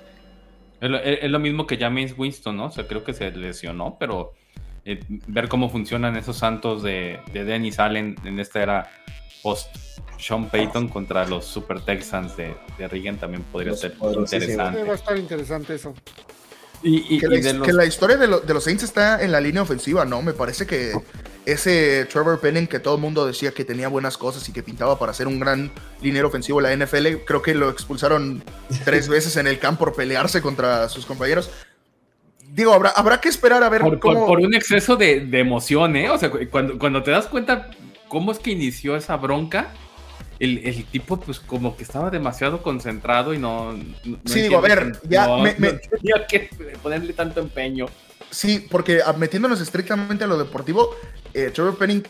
Es 0.80 1.30
lo, 1.30 1.38
mismo 1.38 1.66
que 1.66 1.76
James 1.76 2.14
Winston, 2.18 2.56
¿no? 2.56 2.66
O 2.66 2.70
sea, 2.72 2.88
creo 2.88 3.04
que 3.04 3.14
se 3.14 3.30
lesionó, 3.30 3.96
pero 4.00 4.32
eh, 4.84 5.00
ver 5.08 5.48
cómo 5.48 5.70
funcionan 5.70 6.16
esos 6.16 6.36
santos 6.36 6.82
de, 6.82 7.20
de 7.32 7.44
Dennis 7.44 7.78
Allen 7.78 8.16
en 8.24 8.40
esta 8.40 8.62
era 8.62 8.90
post 9.42 9.68
Sean 10.18 10.48
Payton 10.48 10.88
contra 10.88 11.26
los 11.26 11.44
Super 11.44 11.80
Texans 11.80 12.36
de, 12.36 12.54
de 12.78 12.88
Reagan 12.88 13.18
también 13.18 13.42
podría 13.44 13.74
ser 13.74 13.94
interesante. 14.00 14.84
Va 14.84 14.92
a 14.92 14.94
estar 14.94 15.16
interesante 15.16 15.74
eso. 15.74 15.94
Y, 16.84 17.20
que, 17.20 17.28
la, 17.72 17.86
historia 17.86 18.16
de, 18.16 18.26
de, 18.26 18.54
los 18.54 18.64
Saints 18.64 18.82
está 18.82 19.22
en 19.22 19.30
la 19.30 19.40
línea 19.40 19.62
ofensiva, 19.62 20.04
¿no? 20.04 20.20
Me 20.20 20.32
parece 20.32 20.66
que 20.66 20.92
ese 21.46 22.06
Trevor 22.06 22.40
Penning 22.40 22.66
que 22.66 22.80
todo 22.80 22.96
el 22.96 23.00
mundo 23.00 23.24
decía 23.24 23.52
que 23.52 23.64
tenía 23.64 23.86
buenas 23.86 24.18
cosas 24.18 24.48
y 24.48 24.52
que 24.52 24.64
pintaba 24.64 24.98
para 24.98 25.14
ser 25.14 25.28
un 25.28 25.38
gran 25.38 25.70
liniero 26.00 26.26
ofensivo 26.26 26.60
en 26.60 26.80
la 26.80 26.84
NFL, 26.84 27.24
creo 27.24 27.40
que 27.40 27.54
lo 27.54 27.70
expulsaron 27.70 28.42
tres 28.84 29.08
veces 29.08 29.36
en 29.36 29.46
el 29.46 29.60
campo 29.60 29.84
por 29.84 29.94
pelearse 29.94 30.42
contra 30.42 30.88
sus 30.88 31.06
compañeros. 31.06 31.50
Digo, 32.54 32.74
habrá, 32.74 32.90
habrá 32.90 33.18
que 33.18 33.30
esperar 33.30 33.62
a 33.62 33.68
ver 33.70 33.80
por, 33.80 33.98
cómo... 33.98 34.26
Por, 34.26 34.40
un 34.40 34.54
exceso 34.54 34.96
de, 34.96 35.26
emoción, 35.32 35.96
¿eh? 35.96 36.10
O 36.10 36.18
sea, 36.18 36.30
cuando, 36.50 36.78
cuando 36.78 37.02
te 37.02 37.10
das 37.10 37.26
cuenta 37.26 37.70
cómo 38.08 38.30
es 38.30 38.38
que 38.38 38.50
inició 38.50 38.94
esa 38.94 39.16
bronca, 39.16 39.72
el, 40.38 40.84
tipo 40.86 41.18
pues 41.18 41.40
como 41.40 41.76
que 41.76 41.82
estaba 41.82 42.10
demasiado 42.10 42.62
concentrado 42.62 43.32
y 43.32 43.38
no... 43.38 43.74
sí, 44.26 44.42
digo, 44.42 44.58
a 44.58 44.60
ver, 44.60 44.98
ya 45.08 45.34
me, 45.38 45.52
tenía 45.54 46.26
que 46.28 46.50
ponerle 46.82 47.14
tanto 47.14 47.40
empeño. 47.40 47.86
Sí, 48.30 48.66
porque 48.70 49.00
ah, 49.04 49.14
metiéndonos 49.14 49.60
estrictamente 49.62 50.24
a 50.24 50.26
lo 50.26 50.36
deportivo, 50.36 50.94
eh, 51.32 51.50
Trevor 51.54 51.78
Penning 51.78 52.02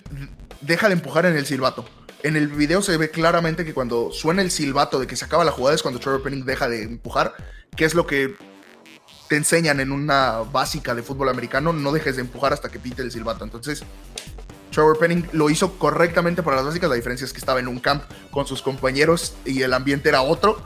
deja 0.61 0.89
de 0.89 0.95
empujar 0.95 1.27
en 1.27 1.37
el 1.37 1.47
silbato. 1.47 1.85
En 2.25 2.35
el 2.35 2.49
video 2.49 2.83
se 2.83 2.97
ve 2.97 3.11
claramente 3.11 3.65
que 3.65 3.75
cuando 3.75 4.11
suena 4.11 4.43
el 4.43 4.51
silbato 4.51 4.99
de 4.99 5.07
que 5.07 5.15
se 5.15 5.25
acaba 5.25 5.45
la 5.45 5.53
jugada 5.53 5.77
es 5.77 5.83
cuando 5.83 6.01
Trevor 6.01 6.23
Penning 6.23 6.45
deja 6.45 6.69
de 6.69 6.83
empujar, 6.83 7.35
que 7.77 7.85
es 7.85 7.95
lo 7.95 8.09
que 8.09 8.35
te 9.33 9.39
enseñan 9.39 9.81
en 9.81 9.93
una 9.93 10.41
básica 10.41 10.95
de 10.95 11.03
fútbol 11.03 11.31
americano, 11.31 11.73
no 11.73 11.91
dejes 11.91 12.17
de 12.17 12.21
empujar 12.21 12.53
hasta 12.53 12.69
que 12.69 12.79
pite 12.79 13.01
el 13.01 13.11
silbato. 13.11 13.45
Entonces, 13.45 13.83
Trevor 14.71 14.99
Penning 14.99 15.27
lo 15.33 15.49
hizo 15.49 15.79
correctamente 15.79 16.43
para 16.43 16.57
las 16.57 16.67
básicas, 16.67 16.91
la 16.91 16.97
diferencia 16.97 17.25
es 17.25 17.33
que 17.33 17.39
estaba 17.39 17.59
en 17.59 17.67
un 17.67 17.81
camp 17.81 18.05
con 18.31 18.47
sus 18.47 18.61
compañeros 18.61 19.35
y 19.47 19.63
el 19.63 19.73
ambiente 19.73 20.11
era 20.11 20.21
otro, 20.21 20.61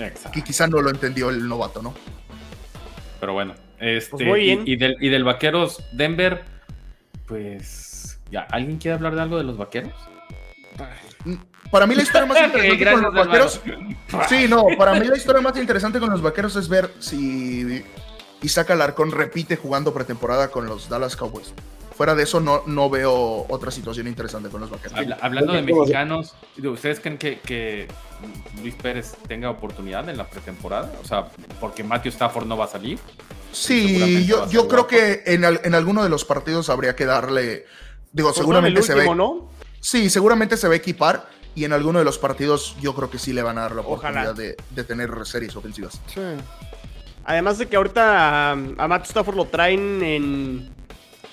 Exacto. 0.00 0.32
que 0.32 0.42
quizá 0.42 0.66
no 0.66 0.82
lo 0.82 0.90
entendió 0.90 1.30
el 1.30 1.46
novato, 1.46 1.82
¿no? 1.82 1.94
Pero 3.20 3.32
bueno, 3.32 3.54
este, 3.78 4.26
pues 4.26 4.42
y, 4.42 4.74
del, 4.74 4.96
y 4.98 5.08
del 5.08 5.22
Vaqueros 5.22 5.80
Denver, 5.92 6.42
pues. 7.28 8.18
Ya, 8.32 8.40
¿alguien 8.50 8.78
quiere 8.78 8.96
hablar 8.96 9.14
de 9.14 9.22
algo 9.22 9.38
de 9.38 9.44
los 9.44 9.56
vaqueros? 9.56 9.94
Para 11.70 11.86
mí 11.86 11.94
la 11.94 12.02
historia 12.02 12.26
más 12.26 12.38
interesante 12.44 12.90
con 12.90 13.02
los 13.02 13.14
vaqueros. 13.14 13.60
Sí, 14.28 14.46
no, 14.48 14.66
para 14.76 14.94
mí 14.94 15.06
la 15.06 15.16
historia 15.16 15.40
más 15.40 15.56
interesante 15.56 16.00
con 16.00 16.10
los 16.10 16.22
vaqueros 16.22 16.56
es 16.56 16.68
ver 16.68 16.92
si 16.98 17.84
Isaac 18.42 18.70
Alarcón 18.70 19.12
repite 19.12 19.56
jugando 19.56 19.94
pretemporada 19.94 20.48
con 20.48 20.66
los 20.66 20.88
Dallas 20.88 21.16
Cowboys. 21.16 21.52
Fuera 21.96 22.14
de 22.14 22.22
eso, 22.22 22.40
no, 22.40 22.62
no 22.66 22.88
veo 22.88 23.44
otra 23.48 23.70
situación 23.70 24.06
interesante 24.06 24.48
con 24.48 24.62
los 24.62 24.70
vaqueros. 24.70 24.98
hablando 25.20 25.52
de 25.52 25.62
mexicanos, 25.62 26.34
¿ustedes 26.62 26.98
creen 26.98 27.18
que, 27.18 27.40
que, 27.40 27.88
Luis 28.62 28.74
Pérez 28.74 29.16
tenga 29.28 29.50
oportunidad 29.50 30.08
en 30.08 30.16
la 30.16 30.28
pretemporada? 30.28 30.90
O 31.02 31.06
sea, 31.06 31.26
porque 31.60 31.84
Matthew 31.84 32.12
Stafford 32.12 32.46
no 32.46 32.56
va 32.56 32.64
a 32.64 32.68
salir. 32.68 32.98
Sí, 33.52 34.24
yo, 34.26 34.48
yo 34.48 34.66
creo 34.68 34.86
que 34.86 35.22
en, 35.26 35.44
en 35.44 35.74
alguno 35.74 36.02
de 36.02 36.08
los 36.08 36.24
partidos 36.24 36.70
habría 36.70 36.96
que 36.96 37.04
darle 37.04 37.66
Digo, 38.12 38.28
pues 38.28 38.38
seguramente 38.38 38.82
se 38.82 38.94
ve. 38.94 39.14
¿no? 39.14 39.48
Sí, 39.80 40.10
seguramente 40.10 40.56
se 40.56 40.66
va 40.68 40.74
a 40.74 40.76
equipar. 40.76 41.28
Y 41.54 41.64
en 41.64 41.72
alguno 41.72 41.98
de 41.98 42.04
los 42.04 42.18
partidos 42.18 42.76
yo 42.80 42.94
creo 42.94 43.10
que 43.10 43.18
sí 43.18 43.32
le 43.32 43.42
van 43.42 43.58
a 43.58 43.62
dar 43.62 43.74
la 43.74 43.80
oportunidad 43.82 44.34
de, 44.34 44.54
tener 44.84 45.10
series 45.24 45.54
ofensivas. 45.56 46.00
Sí. 46.06 46.20
Además 47.24 47.58
de 47.58 47.66
que 47.66 47.76
ahorita 47.76 48.52
a, 48.52 48.54
Matt 48.56 49.06
Stafford 49.06 49.36
lo 49.36 49.44
traen 49.46 50.02
en 50.02 50.70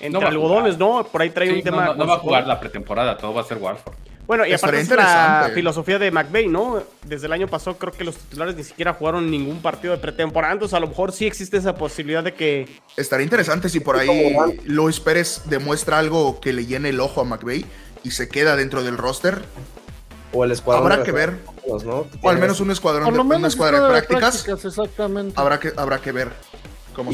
entre 0.00 0.26
algodones, 0.26 0.78
¿no? 0.78 1.04
Por 1.04 1.22
ahí 1.22 1.30
trae 1.30 1.52
un 1.52 1.62
tema. 1.62 1.94
No, 1.94 2.06
va 2.06 2.14
a 2.14 2.18
jugar 2.18 2.46
la 2.46 2.60
pretemporada, 2.60 3.16
todo 3.16 3.34
va 3.34 3.42
a 3.42 3.44
ser 3.44 3.58
Warford. 3.58 3.94
Bueno, 4.28 4.44
y 4.44 4.52
aparte 4.52 4.80
es 4.80 4.90
la 4.90 5.50
filosofía 5.54 5.98
de 5.98 6.10
McVay, 6.10 6.48
¿no? 6.48 6.82
Desde 7.02 7.26
el 7.26 7.32
año 7.32 7.48
pasado 7.48 7.78
creo 7.78 7.94
que 7.94 8.04
los 8.04 8.14
titulares 8.14 8.54
ni 8.56 8.62
siquiera 8.62 8.92
jugaron 8.92 9.30
ningún 9.30 9.62
partido 9.62 9.94
de 9.94 9.98
pretemporada, 9.98 10.52
entonces 10.52 10.76
a 10.76 10.80
lo 10.80 10.88
mejor 10.88 11.12
sí 11.12 11.26
existe 11.26 11.56
esa 11.56 11.74
posibilidad 11.74 12.22
de 12.22 12.34
que... 12.34 12.68
Estaría 12.98 13.24
interesante 13.24 13.70
si 13.70 13.80
por 13.80 13.96
ahí 13.96 14.36
Luis 14.66 15.00
Pérez 15.00 15.44
demuestra 15.46 15.98
algo 15.98 16.40
que 16.40 16.52
le 16.52 16.66
llene 16.66 16.90
el 16.90 17.00
ojo 17.00 17.22
a 17.22 17.24
McVay 17.24 17.64
y 18.04 18.10
se 18.10 18.28
queda 18.28 18.54
dentro 18.54 18.84
del 18.84 18.98
roster. 18.98 19.40
O 20.32 20.44
el 20.44 20.52
escuadrón. 20.52 20.92
Habrá 20.92 21.04
que 21.04 21.12
ver. 21.12 21.38
O 21.66 22.28
al 22.28 22.38
menos 22.38 22.60
un 22.60 22.70
escuadrón, 22.70 23.12
de, 23.12 23.20
una 23.20 23.48
escuadra 23.48 23.80
de 23.80 24.02
prácticas. 24.02 24.64
Exactamente. 24.64 25.34
Habrá 25.36 25.58
que, 25.58 25.72
habrá 25.76 25.98
que 25.98 26.12
ver 26.12 26.28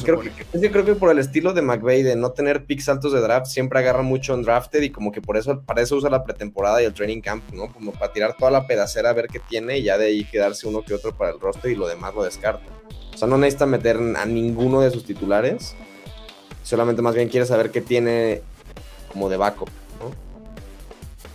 creo 0.03 0.21
Que, 0.21 0.31
yo 0.55 0.73
creo 0.73 0.85
que 0.85 0.95
por 0.95 1.11
el 1.11 1.19
estilo 1.19 1.53
de 1.53 1.63
McVeigh 1.63 2.03
de 2.03 2.17
no 2.17 2.33
tener 2.33 2.65
picks 2.65 2.89
altos 2.89 3.13
de 3.13 3.21
draft, 3.21 3.47
siempre 3.47 3.79
agarra 3.79 4.03
mucho 4.03 4.35
en 4.35 4.43
drafted 4.43 4.83
y 4.83 4.91
como 4.91 5.13
que 5.13 5.21
por 5.21 5.37
eso, 5.37 5.61
para 5.63 5.83
eso 5.83 5.97
usa 5.97 6.11
la 6.11 6.25
pretemporada 6.25 6.83
y 6.83 6.87
el 6.87 6.95
training 6.95 7.21
camp, 7.21 7.45
¿no? 7.53 7.73
Como 7.73 7.93
para 7.93 8.13
tirar 8.13 8.37
toda 8.37 8.51
la 8.51 8.67
pedacera 8.67 9.11
a 9.11 9.13
ver 9.13 9.29
qué 9.29 9.41
tiene 9.41 9.79
y 9.79 9.83
ya 9.85 9.99
de 9.99 10.07
ahí 10.07 10.25
quedarse 10.25 10.67
uno 10.67 10.83
que 10.83 10.95
otro 10.95 11.17
para 11.17 11.33
el 11.33 11.41
roster 11.41 11.71
y 11.71 11.75
lo 11.75 11.87
demás 11.87 12.15
lo 12.15 12.25
descarta. 12.25 12.65
O 13.15 13.17
sea, 13.17 13.29
no 13.29 13.39
necesita 13.39 13.67
meter 13.67 13.99
a 14.17 14.27
ninguno 14.27 14.81
de 14.81 14.91
sus 14.91 15.05
titulares, 15.05 15.75
solamente 16.63 17.03
más 17.03 17.15
bien 17.15 17.29
quiere 17.29 17.47
saber 17.47 17.71
qué 17.71 17.81
tiene 17.81 18.43
como 19.13 19.29
de 19.29 19.37
backup. 19.37 19.71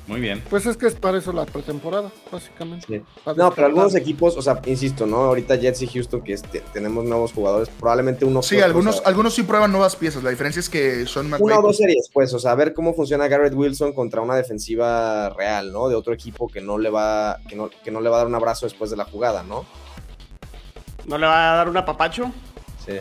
Muy 0.09 0.21
bien. 0.21 0.43
Pues 0.49 0.65
es 0.65 0.75
que 0.75 0.87
es 0.87 0.95
para 0.95 1.19
eso 1.19 1.31
la 1.31 1.45
pretemporada, 1.45 2.11
básicamente. 2.31 3.03
No, 3.35 3.51
pero 3.51 3.67
algunos 3.67 3.93
equipos, 3.93 4.35
o 4.35 4.41
sea, 4.41 4.59
insisto, 4.65 5.05
¿no? 5.05 5.17
Ahorita 5.17 5.55
Jets 5.55 5.83
y 5.83 5.87
Houston, 5.87 6.23
que 6.23 6.35
tenemos 6.73 7.05
nuevos 7.05 7.31
jugadores, 7.31 7.69
probablemente 7.69 8.25
uno. 8.25 8.41
Sí, 8.41 8.59
algunos, 8.59 9.03
algunos 9.05 9.35
sí 9.35 9.43
prueban 9.43 9.71
nuevas 9.71 9.95
piezas. 9.95 10.23
La 10.23 10.31
diferencia 10.31 10.61
es 10.61 10.67
que 10.67 11.05
son 11.05 11.31
Una 11.39 11.59
o 11.59 11.61
dos 11.61 11.77
series, 11.77 12.09
pues, 12.11 12.33
o 12.33 12.39
sea, 12.39 12.53
a 12.53 12.55
ver 12.55 12.73
cómo 12.73 12.95
funciona 12.95 13.27
Garrett 13.27 13.53
Wilson 13.53 13.93
contra 13.93 14.21
una 14.21 14.35
defensiva 14.35 15.29
real, 15.29 15.71
¿no? 15.71 15.89
De 15.89 15.93
otro 15.95 16.11
equipo 16.11 16.47
que 16.47 16.59
no 16.59 16.79
le 16.79 16.89
va, 16.89 17.37
que 17.47 17.55
no, 17.55 17.69
que 17.69 17.91
no 17.91 18.01
le 18.01 18.09
va 18.09 18.15
a 18.15 18.19
dar 18.19 18.27
un 18.27 18.35
abrazo 18.35 18.65
después 18.65 18.89
de 18.89 18.97
la 18.97 19.05
jugada, 19.05 19.43
¿no? 19.43 19.63
¿No 21.05 21.19
le 21.19 21.27
va 21.27 21.53
a 21.53 21.55
dar 21.57 21.69
un 21.69 21.77
apapacho? 21.77 22.31
Sí. 22.83 22.93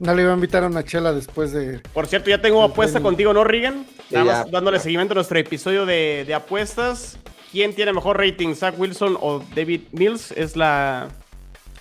No 0.00 0.14
le 0.14 0.22
iba 0.22 0.32
a 0.32 0.34
invitar 0.34 0.64
a 0.64 0.66
una 0.66 0.82
chela 0.82 1.12
después 1.12 1.52
de. 1.52 1.80
Por 1.92 2.06
cierto, 2.06 2.30
ya 2.30 2.40
tengo 2.40 2.62
apuesta 2.62 3.00
contigo, 3.00 3.34
¿no, 3.34 3.44
Regan? 3.44 3.86
Nada 4.10 4.24
más 4.24 4.50
dándole 4.50 4.80
seguimiento 4.80 5.12
a 5.12 5.16
nuestro 5.16 5.38
episodio 5.38 5.84
de, 5.84 6.32
apuestas. 6.34 7.18
¿Quién 7.52 7.74
tiene 7.74 7.92
mejor 7.92 8.16
rating, 8.18 8.54
Zach 8.54 8.74
Wilson 8.78 9.18
o 9.20 9.44
David 9.54 9.82
Mills? 9.92 10.30
Es 10.32 10.56
la, 10.56 11.08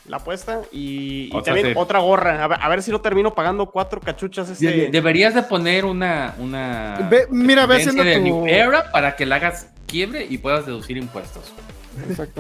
la 0.06 0.18
apuesta. 0.18 0.64
Y, 0.74 1.30
también 1.44 1.78
otra 1.78 2.00
gorra. 2.00 2.44
A 2.44 2.68
ver, 2.68 2.84
si 2.84 2.92
no 2.92 3.00
termino 3.00 3.34
pagando 3.34 3.68
cuatro 3.68 4.02
cachuchas. 4.02 4.50
Este... 4.50 4.90
Deberías 4.92 5.34
de 5.34 5.44
poner 5.44 5.86
una. 5.86 6.36
una 6.40 7.10
mira, 7.30 7.66
ve 7.68 7.86
de 7.86 8.20
tu... 8.20 8.46
Era 8.48 8.92
para 8.92 9.16
que 9.16 9.26
la 9.26 9.38
hagas 9.38 9.70
quiebre 9.88 10.28
y 10.30 10.40
puedas 10.40 10.66
deducir 10.66 10.98
impuestos. 10.98 11.54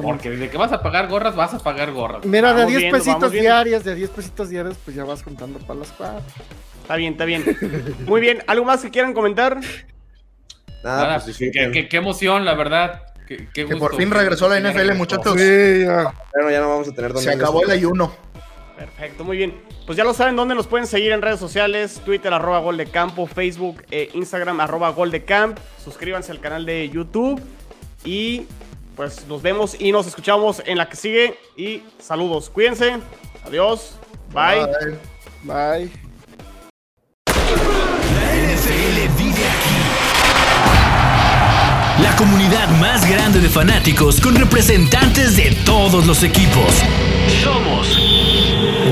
Porque 0.02 0.30
desde 0.30 0.50
que 0.50 0.58
vas 0.58 0.72
a 0.72 0.82
pagar 0.82 1.08
gorras, 1.08 1.36
vas 1.36 1.54
a 1.54 1.60
pagar 1.60 1.92
gorras. 1.92 2.26
Mira, 2.26 2.54
de 2.54 2.66
10 2.66 2.92
pesitos 2.92 3.32
diarias, 3.32 3.84
de 3.84 3.96
10 3.96 4.10
pesitos 4.12 4.50
diarios, 4.50 4.78
pues 4.84 4.96
ya 4.96 5.04
vas 5.04 5.24
contando 5.24 5.60
para 5.60 5.80
las 5.80 5.92
cuatro. 5.92 6.22
Está 6.82 6.96
bien, 6.96 7.14
está 7.14 7.26
bien. 7.26 7.44
Muy 8.06 8.22
bien, 8.22 8.44
¿algo 8.48 8.66
más 8.66 8.82
que 8.82 8.90
quieran 8.90 9.14
comentar? 9.14 9.60
Nada, 10.84 11.20
pues 11.20 11.38
qué, 11.38 11.88
emoción, 11.92 12.46
la 12.46 12.56
verdad. 12.56 13.04
que 13.28 13.66
por 13.78 13.96
fin 13.96 14.12
regresó 14.12 14.50
la 14.50 14.60
NFL, 14.60 14.94
muchachos. 14.96 15.34
Sí, 15.38 15.84
ya. 15.86 16.14
Bueno, 16.34 16.52
ya 16.52 16.62
no 16.62 16.70
vamos 16.70 16.88
a 16.88 16.92
tener 16.92 17.16
Se 17.18 17.32
acabó 17.32 17.64
el 17.64 17.72
ayuno. 17.72 18.12
Perfecto, 18.78 19.26
muy 19.26 19.36
bien. 19.36 19.62
Pues 19.86 19.98
ya 19.98 20.06
lo 20.06 20.14
saben 20.14 20.38
dónde 20.38 20.56
nos 20.56 20.68
pueden 20.68 20.88
seguir 20.88 21.12
en 21.12 21.22
redes 21.22 21.40
sociales, 21.40 22.02
Twitter 22.06 22.34
arroba 22.34 22.60
Gol 22.60 22.78
de 22.78 22.86
Campo, 22.86 23.28
Facebook 23.28 23.84
e 23.92 24.10
Instagram 24.14 24.62
arroba 24.62 24.90
Gol 24.92 25.12
de 25.12 25.26
Camp. 25.26 25.58
Suscríbanse 25.84 26.32
al 26.32 26.40
canal 26.40 26.66
de 26.66 26.90
YouTube 26.90 27.42
y 28.06 28.46
pues 29.00 29.26
nos 29.28 29.42
vemos 29.42 29.78
y 29.80 29.94
nos 29.94 30.08
escuchamos 30.08 30.62
en 30.66 30.78
la 30.78 30.90
que 30.90 30.98
sigue. 30.98 31.40
Y 31.56 31.84
saludos, 32.00 32.50
cuídense. 32.50 32.98
Adiós. 33.46 33.94
Bye. 34.34 34.66
Bye. 35.44 35.90
La 37.26 38.36
NFL 38.36 39.08
vive 39.18 39.46
aquí. 39.48 39.78
La 42.04 42.14
comunidad 42.18 42.68
más 42.82 43.10
grande 43.10 43.40
de 43.40 43.48
fanáticos 43.48 44.20
con 44.20 44.36
representantes 44.36 45.38
de 45.38 45.56
todos 45.66 46.06
los 46.06 46.22
equipos. 46.22 46.84
Somos 47.42 47.98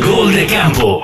Gol 0.02 0.34
de 0.34 0.48
Campo. 0.48 1.04